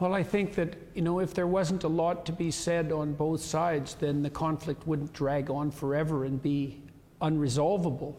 Well, 0.00 0.14
I 0.14 0.22
think 0.22 0.54
that, 0.56 0.76
you 0.94 1.02
know, 1.02 1.20
if 1.20 1.32
there 1.32 1.46
wasn't 1.46 1.84
a 1.84 1.88
lot 1.88 2.26
to 2.26 2.32
be 2.32 2.50
said 2.50 2.90
on 2.90 3.12
both 3.12 3.40
sides, 3.40 3.94
then 3.94 4.22
the 4.22 4.30
conflict 4.30 4.86
wouldn't 4.86 5.12
drag 5.12 5.48
on 5.48 5.70
forever 5.70 6.24
and 6.24 6.42
be 6.42 6.82
unresolvable. 7.20 8.14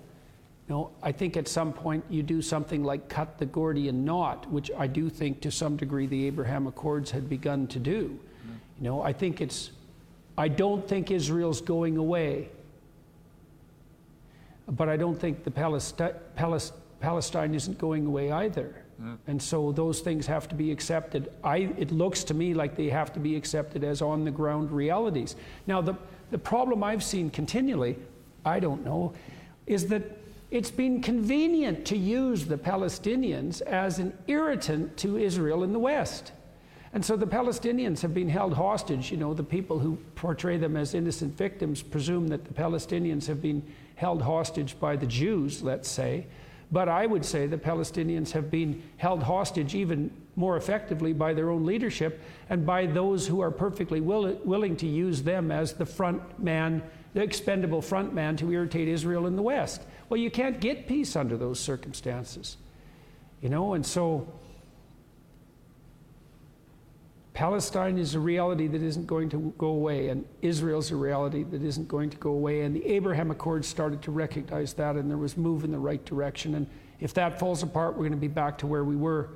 You 0.67 0.75
know, 0.75 0.91
I 1.01 1.11
think 1.11 1.35
at 1.35 1.47
some 1.47 1.73
point 1.73 2.05
you 2.09 2.23
do 2.23 2.41
something 2.41 2.83
like 2.83 3.09
cut 3.09 3.37
the 3.37 3.45
Gordian 3.45 4.05
knot, 4.05 4.49
which 4.49 4.71
I 4.77 4.87
do 4.87 5.09
think 5.09 5.41
to 5.41 5.51
some 5.51 5.75
degree 5.75 6.07
the 6.07 6.25
Abraham 6.25 6.67
Accords 6.67 7.11
had 7.11 7.29
begun 7.29 7.67
to 7.67 7.79
do. 7.79 8.07
Mm-hmm. 8.07 8.53
You 8.79 8.89
know, 8.89 9.01
I 9.01 9.11
think 9.11 9.41
it's, 9.41 9.71
I 10.37 10.47
don't 10.47 10.87
think 10.87 11.11
Israel's 11.11 11.59
going 11.59 11.97
away, 11.97 12.49
but 14.69 14.87
I 14.87 14.95
don't 14.95 15.19
think 15.19 15.43
the 15.43 15.51
Palesti- 15.51 16.15
Palis- 16.37 16.71
Palestine 17.01 17.53
isn't 17.53 17.77
going 17.77 18.05
away 18.05 18.31
either. 18.31 18.73
Mm-hmm. 19.01 19.15
And 19.27 19.41
so 19.41 19.73
those 19.73 19.99
things 19.99 20.25
have 20.27 20.47
to 20.47 20.55
be 20.55 20.71
accepted. 20.71 21.29
I, 21.43 21.73
it 21.77 21.91
looks 21.91 22.23
to 22.25 22.33
me 22.33 22.53
like 22.53 22.77
they 22.77 22.87
have 22.87 23.11
to 23.13 23.19
be 23.19 23.35
accepted 23.35 23.83
as 23.83 24.01
on 24.01 24.23
the 24.23 24.31
ground 24.31 24.71
realities. 24.71 25.35
Now, 25.67 25.81
the, 25.81 25.95
the 26.31 26.37
problem 26.37 26.85
I've 26.85 27.03
seen 27.03 27.29
continually, 27.29 27.97
I 28.45 28.61
don't 28.61 28.85
know, 28.85 29.13
is 29.67 29.87
that 29.87 30.03
it's 30.53 30.69
been 30.69 31.01
convenient 31.01 31.83
to 31.83 31.97
use 31.97 32.45
the 32.45 32.59
Palestinians 32.59 33.59
as 33.63 33.97
an 33.97 34.15
irritant 34.27 34.95
to 34.95 35.17
Israel 35.17 35.63
in 35.63 35.73
the 35.73 35.79
West. 35.79 36.31
And 36.93 37.03
so 37.03 37.15
the 37.15 37.25
Palestinians 37.25 38.01
have 38.01 38.13
been 38.13 38.29
held 38.29 38.53
hostage. 38.53 39.09
You 39.09 39.17
know, 39.17 39.33
the 39.33 39.43
people 39.43 39.79
who 39.79 39.97
portray 40.13 40.57
them 40.57 40.77
as 40.77 40.93
innocent 40.93 41.35
victims 41.35 41.81
presume 41.81 42.27
that 42.27 42.45
the 42.45 42.53
Palestinians 42.53 43.25
have 43.25 43.41
been 43.41 43.63
held 43.95 44.21
hostage 44.21 44.79
by 44.79 44.95
the 44.95 45.07
Jews, 45.07 45.63
let's 45.63 45.89
say. 45.89 46.27
But 46.71 46.87
I 46.87 47.07
would 47.07 47.25
say 47.25 47.47
the 47.47 47.57
Palestinians 47.57 48.31
have 48.33 48.51
been 48.51 48.83
held 48.97 49.23
hostage 49.23 49.73
even 49.73 50.11
more 50.35 50.55
effectively 50.55 51.13
by 51.13 51.33
their 51.33 51.49
own 51.49 51.65
leadership 51.65 52.21
and 52.51 52.63
by 52.63 52.85
those 52.85 53.25
who 53.25 53.41
are 53.41 53.49
perfectly 53.49 54.01
will, 54.01 54.39
willing 54.43 54.75
to 54.77 54.87
use 54.87 55.23
them 55.23 55.51
as 55.51 55.73
the 55.73 55.85
front 55.85 56.21
man, 56.39 56.83
the 57.15 57.23
expendable 57.23 57.81
front 57.81 58.13
man 58.13 58.37
to 58.37 58.51
irritate 58.51 58.87
Israel 58.87 59.25
in 59.25 59.35
the 59.35 59.41
West. 59.41 59.81
Well, 60.13 60.21
you 60.21 60.29
can't 60.29 60.59
get 60.59 60.85
peace 60.85 61.15
under 61.15 61.37
those 61.37 61.59
circumstances. 61.59 62.57
You 63.41 63.49
know, 63.49 63.73
and 63.73 63.83
so 63.83 64.31
Palestine 67.33 67.97
is 67.97 68.13
a 68.13 68.19
reality 68.19 68.67
that 68.67 68.83
isn't 68.83 69.07
going 69.07 69.27
to 69.29 69.51
go 69.57 69.69
away, 69.69 70.09
and 70.09 70.23
Israel's 70.43 70.91
a 70.91 70.95
reality 70.95 71.41
that 71.41 71.63
isn't 71.63 71.87
going 71.87 72.11
to 72.11 72.17
go 72.17 72.29
away. 72.29 72.61
And 72.61 72.75
the 72.75 72.85
Abraham 72.85 73.31
Accords 73.31 73.67
started 73.67 74.03
to 74.03 74.11
recognize 74.11 74.73
that, 74.73 74.97
and 74.97 75.09
there 75.09 75.17
was 75.17 75.35
move 75.35 75.63
in 75.63 75.71
the 75.71 75.79
right 75.79 76.05
direction. 76.05 76.53
And 76.53 76.67
if 76.99 77.15
that 77.15 77.39
falls 77.39 77.63
apart, 77.63 77.93
we're 77.93 78.07
going 78.07 78.11
to 78.11 78.17
be 78.17 78.27
back 78.27 78.59
to 78.59 78.67
where 78.67 78.83
we 78.83 78.95
were 78.95 79.29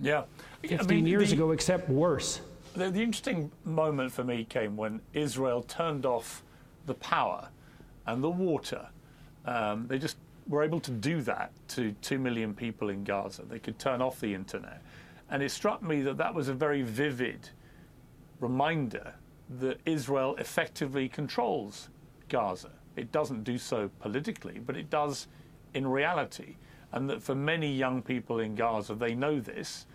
Yeah. 0.00 0.24
15 0.62 0.80
I 0.80 0.82
mean, 0.94 1.06
years 1.06 1.30
the- 1.30 1.36
ago, 1.36 1.52
except 1.52 1.88
worse. 1.88 2.40
The, 2.74 2.90
the 2.90 3.04
interesting 3.04 3.52
moment 3.64 4.10
for 4.10 4.24
me 4.24 4.42
came 4.46 4.76
when 4.76 5.00
Israel 5.12 5.62
turned 5.62 6.04
off 6.04 6.42
the 6.86 6.94
power 6.94 7.50
and 8.04 8.20
the 8.20 8.30
water. 8.30 8.88
Um, 9.46 9.86
they 9.86 9.98
just 9.98 10.16
were 10.46 10.62
able 10.62 10.80
to 10.80 10.90
do 10.90 11.22
that 11.22 11.52
to 11.68 11.92
two 12.02 12.18
million 12.18 12.54
people 12.54 12.90
in 12.90 13.04
Gaza. 13.04 13.42
They 13.42 13.58
could 13.58 13.78
turn 13.78 14.02
off 14.02 14.20
the 14.20 14.34
internet. 14.34 14.82
And 15.30 15.42
it 15.42 15.50
struck 15.50 15.82
me 15.82 16.02
that 16.02 16.18
that 16.18 16.34
was 16.34 16.48
a 16.48 16.54
very 16.54 16.82
vivid 16.82 17.48
reminder 18.40 19.14
that 19.58 19.80
Israel 19.86 20.36
effectively 20.38 21.08
controls 21.08 21.88
Gaza. 22.28 22.70
It 22.96 23.10
doesn't 23.10 23.44
do 23.44 23.58
so 23.58 23.90
politically, 24.00 24.60
but 24.64 24.76
it 24.76 24.90
does 24.90 25.28
in 25.72 25.86
reality. 25.86 26.56
And 26.92 27.10
that 27.10 27.22
for 27.22 27.34
many 27.34 27.72
young 27.72 28.02
people 28.02 28.38
in 28.38 28.54
Gaza, 28.54 28.94
they 28.94 29.14
know 29.14 29.40
this, 29.40 29.86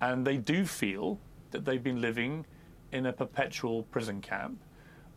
and 0.00 0.26
they 0.26 0.36
do 0.36 0.64
feel 0.64 1.18
that 1.50 1.64
they've 1.64 1.82
been 1.82 2.00
living 2.00 2.46
in 2.92 3.06
a 3.06 3.12
perpetual 3.12 3.82
prison 3.84 4.20
camp 4.20 4.58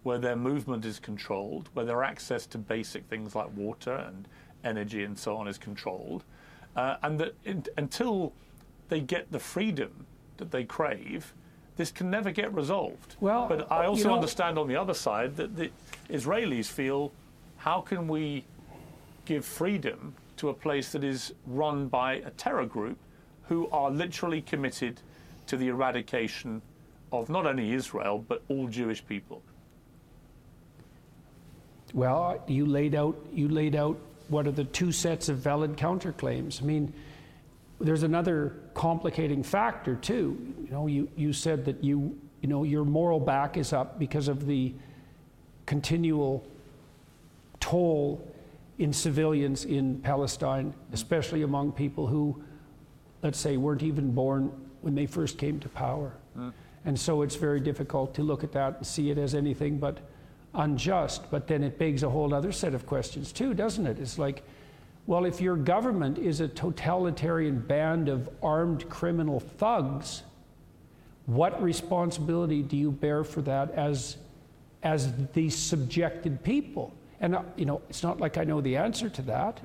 where 0.03 0.17
their 0.17 0.35
movement 0.35 0.85
is 0.85 0.99
controlled, 0.99 1.69
where 1.73 1.85
their 1.85 2.03
access 2.03 2.45
to 2.47 2.57
basic 2.57 3.05
things 3.05 3.35
like 3.35 3.55
water 3.55 3.93
and 3.93 4.27
energy 4.63 5.03
and 5.03 5.17
so 5.17 5.37
on 5.37 5.47
is 5.47 5.57
controlled, 5.57 6.23
uh, 6.75 6.97
and 7.03 7.19
that 7.19 7.33
in, 7.45 7.65
until 7.77 8.33
they 8.89 8.99
get 8.99 9.31
the 9.31 9.39
freedom 9.39 10.05
that 10.37 10.51
they 10.51 10.63
crave, 10.63 11.33
this 11.77 11.91
can 11.91 12.09
never 12.09 12.31
get 12.31 12.53
resolved. 12.53 13.15
Well, 13.19 13.47
but 13.47 13.71
I 13.71 13.83
you 13.83 13.89
also 13.89 14.09
know- 14.09 14.15
understand 14.15 14.57
on 14.57 14.67
the 14.67 14.75
other 14.75 14.93
side 14.93 15.35
that 15.37 15.55
the 15.55 15.71
Israelis 16.09 16.67
feel, 16.67 17.11
how 17.57 17.81
can 17.81 18.07
we 18.07 18.45
give 19.25 19.45
freedom 19.45 20.13
to 20.37 20.49
a 20.49 20.53
place 20.53 20.91
that 20.93 21.03
is 21.03 21.33
run 21.45 21.87
by 21.87 22.13
a 22.15 22.31
terror 22.31 22.65
group 22.65 22.97
who 23.47 23.69
are 23.69 23.91
literally 23.91 24.41
committed 24.41 25.01
to 25.47 25.57
the 25.57 25.67
eradication 25.67 26.61
of 27.11 27.29
not 27.29 27.45
only 27.45 27.71
Israel 27.73 28.23
but 28.27 28.41
all 28.49 28.67
Jewish 28.67 29.05
people? 29.05 29.41
Well, 31.93 32.43
you 32.47 32.65
laid 32.65 32.95
out 32.95 33.17
you 33.33 33.49
laid 33.49 33.75
out 33.75 33.97
what 34.29 34.47
are 34.47 34.51
the 34.51 34.63
two 34.63 34.91
sets 34.91 35.29
of 35.29 35.37
valid 35.37 35.75
counterclaims. 35.75 36.61
I 36.61 36.65
mean, 36.65 36.93
there's 37.79 38.03
another 38.03 38.55
complicating 38.73 39.43
factor 39.43 39.95
too. 39.95 40.37
You 40.63 40.71
know, 40.71 40.87
you, 40.87 41.09
you 41.15 41.33
said 41.33 41.65
that 41.65 41.83
you 41.83 42.17
you 42.41 42.47
know 42.47 42.63
your 42.63 42.85
moral 42.85 43.19
back 43.19 43.57
is 43.57 43.73
up 43.73 43.99
because 43.99 44.27
of 44.27 44.45
the 44.45 44.73
continual 45.65 46.47
toll 47.59 48.25
in 48.77 48.93
civilians 48.93 49.65
in 49.65 49.99
Palestine, 49.99 50.73
especially 50.93 51.41
among 51.41 51.73
people 51.73 52.07
who, 52.07 52.41
let's 53.21 53.37
say, 53.37 53.57
weren't 53.57 53.83
even 53.83 54.11
born 54.13 54.51
when 54.81 54.95
they 54.95 55.05
first 55.05 55.37
came 55.37 55.59
to 55.59 55.67
power. 55.69 56.13
Mm. 56.37 56.53
And 56.85 56.97
so 56.97 57.21
it's 57.21 57.35
very 57.35 57.59
difficult 57.59 58.13
to 58.15 58.23
look 58.23 58.43
at 58.43 58.53
that 58.53 58.77
and 58.77 58.87
see 58.87 59.11
it 59.11 59.17
as 59.17 59.35
anything 59.35 59.77
but 59.77 59.99
unjust. 60.53 61.29
But 61.31 61.47
then 61.47 61.63
it 61.63 61.77
begs 61.77 62.03
a 62.03 62.09
whole 62.09 62.33
other 62.33 62.51
set 62.51 62.73
of 62.73 62.85
questions, 62.85 63.31
too, 63.31 63.53
doesn't 63.53 63.85
it? 63.85 63.99
It's 63.99 64.17
like, 64.17 64.43
well, 65.07 65.25
if 65.25 65.41
your 65.41 65.55
government 65.55 66.17
is 66.19 66.39
a 66.39 66.47
totalitarian 66.47 67.59
band 67.59 68.09
of 68.09 68.29
armed 68.43 68.87
criminal 68.89 69.39
thugs, 69.39 70.23
what 71.25 71.61
responsibility 71.61 72.61
do 72.61 72.77
you 72.77 72.91
bear 72.91 73.23
for 73.23 73.41
that 73.41 73.71
as, 73.71 74.17
as 74.83 75.11
the 75.33 75.49
subjected 75.49 76.43
people? 76.43 76.93
And, 77.21 77.35
uh, 77.35 77.43
you 77.55 77.65
know, 77.65 77.81
it's 77.89 78.03
not 78.03 78.19
like 78.19 78.37
I 78.37 78.43
know 78.43 78.61
the 78.61 78.77
answer 78.77 79.09
to 79.09 79.21
that, 79.23 79.59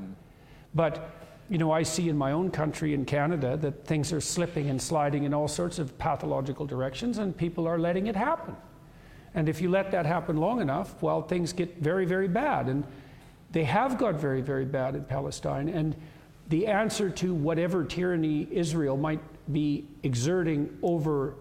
but, 0.75 1.11
you 1.49 1.59
know, 1.59 1.71
I 1.71 1.83
see 1.83 2.09
in 2.09 2.19
my 2.19 2.33
own 2.33 2.51
country 2.51 2.95
in 2.95 3.05
Canada 3.05 3.57
that 3.59 3.87
things 3.87 4.13
are 4.13 4.21
slipping 4.21 4.71
and 4.71 4.81
sliding 4.81 5.25
in 5.25 5.33
all 5.33 5.49
sorts 5.49 5.79
of 5.79 5.97
pathological 5.99 6.67
directions, 6.67 7.19
and 7.19 7.37
people 7.37 7.67
are 7.67 7.79
letting 7.79 8.07
it 8.07 8.17
happen. 8.17 8.57
And 9.35 9.49
if 9.49 9.61
you 9.61 9.69
let 9.69 9.91
that 9.91 10.07
happen 10.07 10.37
long 10.37 10.61
enough, 10.61 11.03
well, 11.03 11.23
things 11.23 11.53
get 11.53 11.79
very, 11.79 12.07
very 12.07 12.29
bad. 12.29 12.69
And 12.69 12.85
they 13.51 13.65
have 13.65 13.99
got 13.99 14.15
very, 14.15 14.41
very 14.41 14.65
bad 14.65 14.95
in 14.95 15.05
Palestine. 15.05 15.69
And 15.69 15.97
the 16.49 16.67
answer 16.67 17.11
to 17.11 17.35
whatever 17.35 17.85
tyranny 17.85 18.47
Israel 18.51 18.97
might 18.97 19.21
be 19.53 19.87
exerting 20.03 20.77
over 20.83 21.35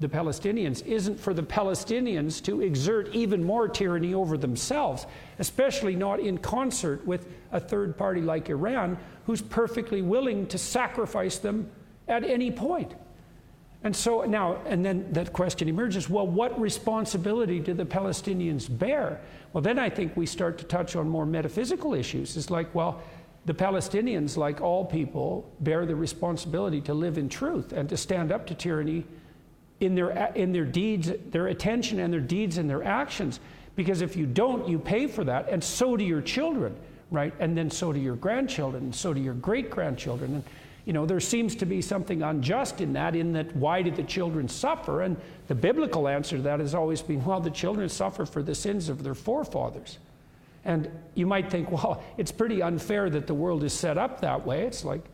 the 0.00 0.08
Palestinians 0.08 0.84
isn't 0.86 1.18
for 1.18 1.34
the 1.34 1.42
Palestinians 1.42 2.42
to 2.44 2.60
exert 2.60 3.08
even 3.14 3.42
more 3.42 3.68
tyranny 3.68 4.14
over 4.14 4.38
themselves, 4.38 5.06
especially 5.40 5.96
not 5.96 6.20
in 6.20 6.38
concert 6.38 7.04
with 7.04 7.26
a 7.50 7.58
third 7.58 7.96
party 7.96 8.20
like 8.20 8.48
Iran, 8.48 8.96
who's 9.26 9.42
perfectly 9.42 10.02
willing 10.02 10.46
to 10.46 10.58
sacrifice 10.58 11.38
them 11.38 11.68
at 12.06 12.22
any 12.22 12.50
point. 12.50 12.94
And 13.88 13.96
so 13.96 14.20
now, 14.20 14.58
and 14.66 14.84
then 14.84 15.10
that 15.12 15.32
question 15.32 15.66
emerges 15.66 16.10
well, 16.10 16.26
what 16.26 16.60
responsibility 16.60 17.58
do 17.58 17.72
the 17.72 17.86
Palestinians 17.86 18.68
bear? 18.68 19.18
Well, 19.54 19.62
then 19.62 19.78
I 19.78 19.88
think 19.88 20.14
we 20.14 20.26
start 20.26 20.58
to 20.58 20.66
touch 20.66 20.94
on 20.94 21.08
more 21.08 21.24
metaphysical 21.24 21.94
issues. 21.94 22.36
It's 22.36 22.50
like, 22.50 22.74
well, 22.74 23.00
the 23.46 23.54
Palestinians, 23.54 24.36
like 24.36 24.60
all 24.60 24.84
people, 24.84 25.50
bear 25.60 25.86
the 25.86 25.96
responsibility 25.96 26.82
to 26.82 26.92
live 26.92 27.16
in 27.16 27.30
truth 27.30 27.72
and 27.72 27.88
to 27.88 27.96
stand 27.96 28.30
up 28.30 28.46
to 28.48 28.54
tyranny 28.54 29.06
in 29.80 29.94
their, 29.94 30.10
in 30.34 30.52
their 30.52 30.66
deeds, 30.66 31.10
their 31.30 31.46
attention 31.46 31.98
and 31.98 32.12
their 32.12 32.20
deeds 32.20 32.58
and 32.58 32.68
their 32.68 32.84
actions. 32.84 33.40
Because 33.74 34.02
if 34.02 34.16
you 34.16 34.26
don't, 34.26 34.68
you 34.68 34.78
pay 34.78 35.06
for 35.06 35.24
that, 35.24 35.48
and 35.48 35.64
so 35.64 35.96
do 35.96 36.04
your 36.04 36.20
children, 36.20 36.76
right? 37.10 37.32
And 37.40 37.56
then 37.56 37.70
so 37.70 37.94
do 37.94 38.00
your 38.00 38.16
grandchildren, 38.16 38.82
and 38.82 38.94
so 38.94 39.14
do 39.14 39.20
your 39.22 39.32
great 39.32 39.70
grandchildren. 39.70 40.44
You 40.88 40.94
know, 40.94 41.04
there 41.04 41.20
seems 41.20 41.54
to 41.56 41.66
be 41.66 41.82
something 41.82 42.22
unjust 42.22 42.80
in 42.80 42.94
that, 42.94 43.14
in 43.14 43.34
that 43.34 43.54
why 43.54 43.82
did 43.82 43.94
the 43.94 44.02
children 44.02 44.48
suffer? 44.48 45.02
And 45.02 45.18
the 45.46 45.54
biblical 45.54 46.08
answer 46.08 46.38
to 46.38 46.42
that 46.44 46.60
has 46.60 46.74
always 46.74 47.02
been, 47.02 47.22
well, 47.22 47.40
the 47.40 47.50
children 47.50 47.90
suffer 47.90 48.24
for 48.24 48.42
the 48.42 48.54
sins 48.54 48.88
of 48.88 49.02
their 49.02 49.14
forefathers. 49.14 49.98
And 50.64 50.90
you 51.14 51.26
might 51.26 51.50
think, 51.50 51.70
well, 51.84 52.02
it's 52.16 52.32
pretty 52.32 52.62
unfair 52.62 53.10
that 53.10 53.26
the 53.26 53.34
world 53.34 53.64
is 53.64 53.74
set 53.74 53.98
up 53.98 54.22
that 54.22 54.46
way. 54.46 54.62
It's 54.62 54.82
like, 54.82 55.04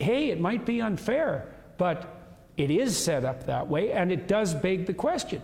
hey, 0.00 0.30
it 0.30 0.40
might 0.40 0.66
be 0.66 0.82
unfair, 0.82 1.46
but 1.78 2.12
it 2.56 2.72
is 2.72 2.98
set 2.98 3.24
up 3.24 3.46
that 3.46 3.68
way, 3.68 3.92
and 3.92 4.10
it 4.10 4.26
does 4.26 4.54
beg 4.54 4.86
the 4.86 4.94
question 4.94 5.40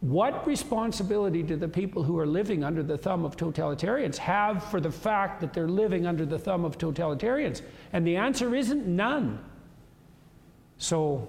what 0.00 0.46
responsibility 0.46 1.42
do 1.42 1.56
the 1.56 1.68
people 1.68 2.02
who 2.02 2.18
are 2.18 2.26
living 2.26 2.62
under 2.62 2.82
the 2.82 2.98
thumb 2.98 3.24
of 3.24 3.36
totalitarians 3.36 4.16
have 4.16 4.62
for 4.64 4.80
the 4.80 4.90
fact 4.90 5.40
that 5.40 5.52
they're 5.52 5.68
living 5.68 6.06
under 6.06 6.26
the 6.26 6.38
thumb 6.38 6.64
of 6.64 6.76
totalitarians? 6.78 7.62
And 7.92 8.06
the 8.06 8.16
answer 8.16 8.54
isn't 8.54 8.86
none. 8.86 9.38
So, 10.78 11.28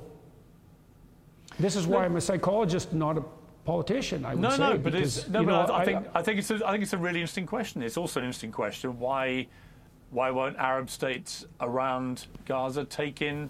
this 1.60 1.76
is 1.76 1.88
why 1.88 2.06
I'm 2.06 2.18
a 2.18 2.22
psychologist, 2.22 2.94
not 2.94 3.18
a 3.18 3.24
politician. 3.64 4.26
I 4.26 4.34
would 4.34 4.42
no, 4.42 4.50
say. 4.52 4.58
no, 4.58 4.78
but 4.78 4.94
because, 4.94 5.18
it's, 5.20 5.28
no, 5.30 5.44
but 5.44 5.52
know, 5.52 5.74
I, 5.74 5.82
I 5.82 5.86
think 5.86 6.08
I 6.14 6.22
think 6.22 6.40
it's 6.40 6.52
a, 6.52 6.66
I 6.66 6.72
think 6.72 6.84
it's 6.84 6.94
a 6.94 6.98
really 6.98 7.22
interesting 7.22 7.46
question. 7.46 7.82
It's 7.82 7.98
also 7.98 8.20
an 8.20 8.26
interesting 8.26 8.52
question 8.52 9.00
why 9.00 9.48
why 10.10 10.32
won't 10.32 10.58
Arab 10.58 10.90
states 10.90 11.46
around 11.60 12.28
Gaza 12.46 12.86
take 12.86 13.22
in 13.22 13.50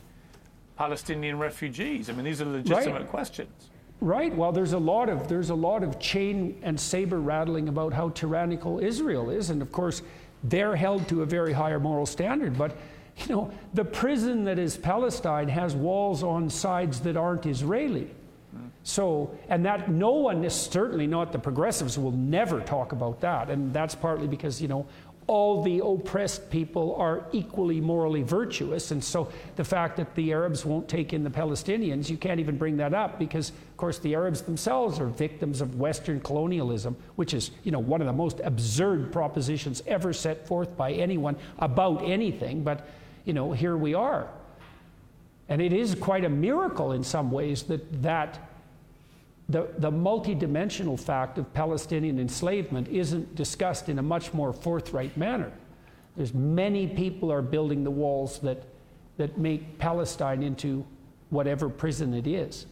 Palestinian 0.76 1.38
refugees? 1.38 2.10
I 2.10 2.14
mean, 2.14 2.26
these 2.26 2.42
are 2.42 2.46
legitimate 2.46 3.02
Right. 3.02 3.10
questions. 3.10 3.67
Right. 4.00 4.36
Well, 4.36 4.52
there's 4.52 4.74
a 4.74 4.78
lot 4.78 5.10
of 5.10 5.28
there's 5.28 5.50
a 5.50 5.56
lot 5.56 5.84
of 5.84 6.00
chain 6.00 6.60
and 6.62 6.80
saber 6.80 7.20
rattling 7.20 7.68
about 7.68 7.94
how 7.94 8.10
tyrannical 8.10 8.80
Israel 8.80 9.32
is, 9.32 9.50
and 9.50 9.62
of 9.62 9.72
course, 9.72 10.04
they're 10.44 10.76
held 10.76 11.08
to 11.10 11.24
a 11.24 11.26
very 11.26 11.52
higher 11.54 11.80
moral 11.80 12.06
standard. 12.06 12.58
But 12.58 12.76
you 13.18 13.36
know, 13.36 13.52
the 13.74 13.84
prison 13.84 14.44
that 14.44 14.60
is 14.60 14.78
Palestine 14.78 15.50
has 15.50 15.76
walls 15.76 16.22
on 16.22 16.50
sides 16.50 17.00
that 17.02 17.18
aren't 17.18 17.48
Israeli. 17.48 18.12
So, 18.84 19.38
and 19.50 19.66
that 19.66 19.92
no 19.92 20.12
one 20.12 20.46
is 20.46 20.54
certainly 20.56 21.08
not 21.08 21.34
the 21.34 21.40
progressives 21.40 22.00
will 22.00 22.14
never 22.14 22.62
talk 22.62 22.94
about 22.94 23.20
that, 23.20 23.50
and 23.50 23.74
that's 23.74 23.96
partly 23.96 24.28
because 24.28 24.62
you 24.62 24.70
know 24.70 24.86
all 25.28 25.62
the 25.62 25.82
oppressed 25.84 26.50
people 26.50 26.96
are 26.96 27.26
equally 27.34 27.82
morally 27.82 28.22
virtuous, 28.22 28.92
and 28.92 29.04
so 29.04 29.30
the 29.58 29.64
fact 29.64 29.98
that 29.98 30.16
the 30.16 30.32
Arabs 30.32 30.66
won't 30.66 30.88
take 30.88 31.12
in 31.12 31.24
the 31.24 31.30
Palestinians, 31.30 32.10
you 32.10 32.16
can't 32.16 32.40
even 32.40 32.58
bring 32.58 32.78
that 32.78 32.94
up 32.94 33.20
because, 33.20 33.50
of 33.50 33.78
course, 33.78 34.00
the 34.00 34.16
Arabs 34.16 34.42
themselves 34.42 35.02
are 35.02 35.08
victims 35.08 35.60
of 35.60 35.76
Western 35.76 36.22
colonialism, 36.22 36.96
which 37.18 37.34
is 37.34 37.52
you 37.64 37.72
know 37.72 37.80
one 37.80 38.00
of 38.00 38.08
the 38.08 38.14
most 38.14 38.40
absurd 38.42 39.12
propositions 39.12 39.84
ever 39.86 40.14
set 40.14 40.48
forth 40.48 40.78
by 40.78 40.94
anyone 40.94 41.36
about 41.60 42.04
anything. 42.04 42.64
But 42.64 42.88
you 43.26 43.34
know 43.34 43.52
here 43.52 43.76
we 43.76 43.94
are, 43.94 44.30
and 45.50 45.62
it 45.62 45.74
is 45.74 45.94
quite 45.94 46.24
a 46.24 46.30
miracle 46.30 46.94
in 46.94 47.04
some 47.04 47.32
ways 47.32 47.64
that 47.64 48.02
that 48.02 48.47
the, 49.50 49.70
the 49.78 49.92
multidimensional 49.92 51.00
fact 51.00 51.38
of 51.38 51.54
Palestinian 51.54 52.20
enslavement 52.20 52.88
isn't 52.90 53.36
discussed 53.36 53.88
in 53.88 54.00
a 54.00 54.02
much 54.02 54.34
more 54.34 54.52
forthright 54.52 55.16
manner. 55.16 55.52
There's 56.18 56.34
many 56.34 56.88
people 56.88 57.32
are 57.32 57.42
building 57.42 57.84
the 57.84 57.92
walls 57.92 58.40
that, 58.40 58.64
that 59.18 59.38
make 59.38 59.78
Palestine 59.78 60.44
into 60.44 60.86
whatever 61.30 61.70
prison 61.70 62.14
it 62.14 62.28
is. 62.28 62.66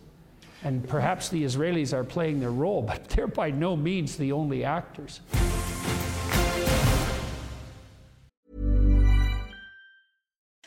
And 0.63 0.87
perhaps 0.87 1.29
the 1.29 1.43
Israelis 1.43 1.93
are 1.93 2.03
playing 2.03 2.39
their 2.39 2.51
role, 2.51 2.81
but 2.87 3.07
they're 3.09 3.27
by 3.27 3.51
no 3.51 3.77
means 3.77 4.17
the 4.17 4.31
only 4.31 4.63
actors. 4.63 5.21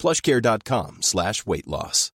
plushcare.com 0.00 1.02
slash 1.02 1.44
weight 1.46 1.68
loss. 1.68 2.10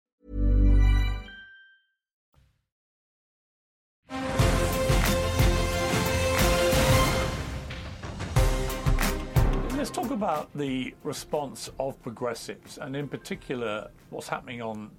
Let's 9.77 9.91
talk 9.91 10.09
about 10.09 10.49
the 10.55 10.95
response 11.03 11.69
of 11.79 12.01
progressives, 12.01 12.79
and 12.79 12.95
in 12.95 13.07
particular, 13.07 13.91
what's 14.09 14.27
happening 14.27 14.61
on 14.63 14.89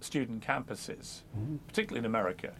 student 0.00 0.42
campuses, 0.42 1.20
mm-hmm. 1.36 1.56
particularly 1.68 1.98
in 1.98 2.06
America. 2.06 2.52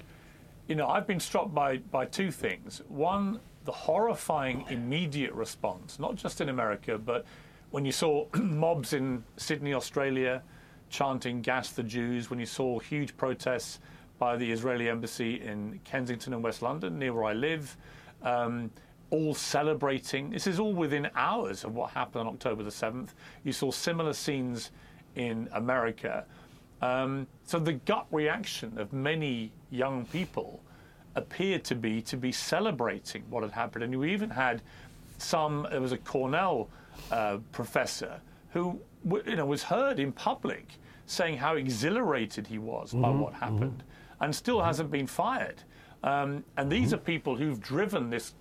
you 0.70 0.76
know, 0.76 0.86
I've 0.86 1.06
been 1.06 1.18
struck 1.18 1.52
by, 1.52 1.78
by 1.78 2.04
two 2.06 2.30
things. 2.30 2.80
One, 2.88 3.40
the 3.64 3.72
horrifying 3.72 4.64
immediate 4.70 5.32
response, 5.32 5.98
not 5.98 6.14
just 6.14 6.40
in 6.40 6.48
America, 6.48 6.96
but 6.96 7.24
when 7.70 7.84
you 7.84 7.92
saw 7.92 8.26
mobs 8.34 8.92
in 8.92 9.24
Sydney, 9.36 9.74
Australia, 9.74 10.42
chanting 10.88 11.40
"Gas 11.40 11.70
the 11.70 11.82
Jews," 11.82 12.30
when 12.30 12.38
you 12.38 12.46
saw 12.46 12.78
huge 12.78 13.16
protests 13.16 13.80
by 14.18 14.36
the 14.36 14.50
Israeli 14.50 14.88
embassy 14.88 15.40
in 15.40 15.80
Kensington 15.84 16.34
and 16.34 16.42
West 16.42 16.62
London, 16.62 16.98
near 16.98 17.12
where 17.12 17.24
I 17.24 17.32
live, 17.32 17.76
um, 18.22 18.70
all 19.10 19.34
celebrating. 19.34 20.30
This 20.30 20.46
is 20.46 20.60
all 20.60 20.72
within 20.72 21.08
hours 21.14 21.64
of 21.64 21.74
what 21.74 21.90
happened 21.90 22.28
on 22.28 22.34
October 22.34 22.62
the 22.62 22.70
7th. 22.70 23.08
You 23.44 23.52
saw 23.52 23.70
similar 23.70 24.12
scenes 24.12 24.70
in 25.16 25.48
America. 25.52 26.24
Um, 26.82 27.26
so 27.44 27.58
the 27.58 27.72
gut 27.72 28.06
reaction 28.10 28.78
of 28.78 28.92
many 28.92 29.52
young 29.70 30.06
people 30.06 30.60
appeared 31.16 31.64
to 31.64 31.74
be 31.74 32.00
to 32.02 32.16
be 32.16 32.30
celebrating 32.30 33.24
what 33.30 33.42
had 33.42 33.52
happened, 33.52 33.84
and 33.84 33.92
you 33.92 34.04
even 34.04 34.30
had 34.30 34.62
some. 35.18 35.66
There 35.70 35.80
was 35.80 35.92
a 35.92 35.98
Cornell 35.98 36.68
uh, 37.10 37.38
professor 37.52 38.20
who 38.52 38.80
you 39.26 39.36
know 39.36 39.46
was 39.46 39.62
heard 39.62 39.98
in 39.98 40.12
public 40.12 40.66
saying 41.06 41.36
how 41.36 41.56
exhilarated 41.56 42.46
he 42.46 42.58
was 42.58 42.90
mm-hmm, 42.90 43.02
by 43.02 43.10
what 43.10 43.34
happened, 43.34 43.78
mm-hmm. 43.78 44.24
and 44.24 44.34
still 44.34 44.58
mm-hmm. 44.58 44.66
hasn't 44.66 44.90
been 44.90 45.06
fired. 45.06 45.62
Um, 46.04 46.44
and 46.56 46.70
these 46.70 46.88
mm-hmm. 46.88 46.94
are 46.94 46.98
people 46.98 47.36
who've 47.36 47.60
driven 47.60 48.10
this 48.10 48.34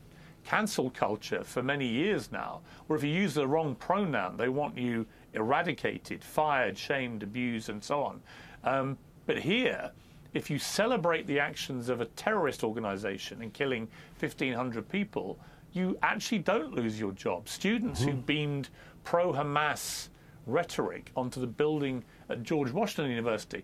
cancel 0.45 0.89
culture 0.91 1.43
for 1.43 1.63
many 1.63 1.87
years 1.87 2.31
now, 2.31 2.61
where 2.87 2.97
if 2.97 3.03
you 3.03 3.09
use 3.09 3.33
the 3.33 3.47
wrong 3.47 3.75
pronoun, 3.75 4.37
they 4.37 4.49
want 4.49 4.77
you 4.77 5.05
eradicated, 5.33 6.23
fired, 6.23 6.77
shamed, 6.77 7.23
abused, 7.23 7.69
and 7.69 7.83
so 7.83 8.03
on. 8.03 8.21
Um, 8.63 8.97
but 9.25 9.39
here, 9.39 9.91
if 10.33 10.49
you 10.49 10.59
celebrate 10.59 11.27
the 11.27 11.39
actions 11.39 11.89
of 11.89 12.01
a 12.01 12.05
terrorist 12.05 12.63
organization 12.63 13.41
and 13.41 13.53
killing 13.53 13.87
1,500 14.19 14.87
people, 14.87 15.39
you 15.73 15.97
actually 16.01 16.39
don't 16.39 16.73
lose 16.73 16.99
your 16.99 17.11
job. 17.11 17.47
Students 17.47 18.01
mm-hmm. 18.01 18.11
who 18.11 18.17
beamed 18.17 18.69
pro 19.03 19.33
Hamas 19.33 20.09
rhetoric 20.45 21.11
onto 21.15 21.39
the 21.39 21.47
building 21.47 22.03
at 22.29 22.43
George 22.43 22.71
Washington 22.71 23.09
University, 23.09 23.63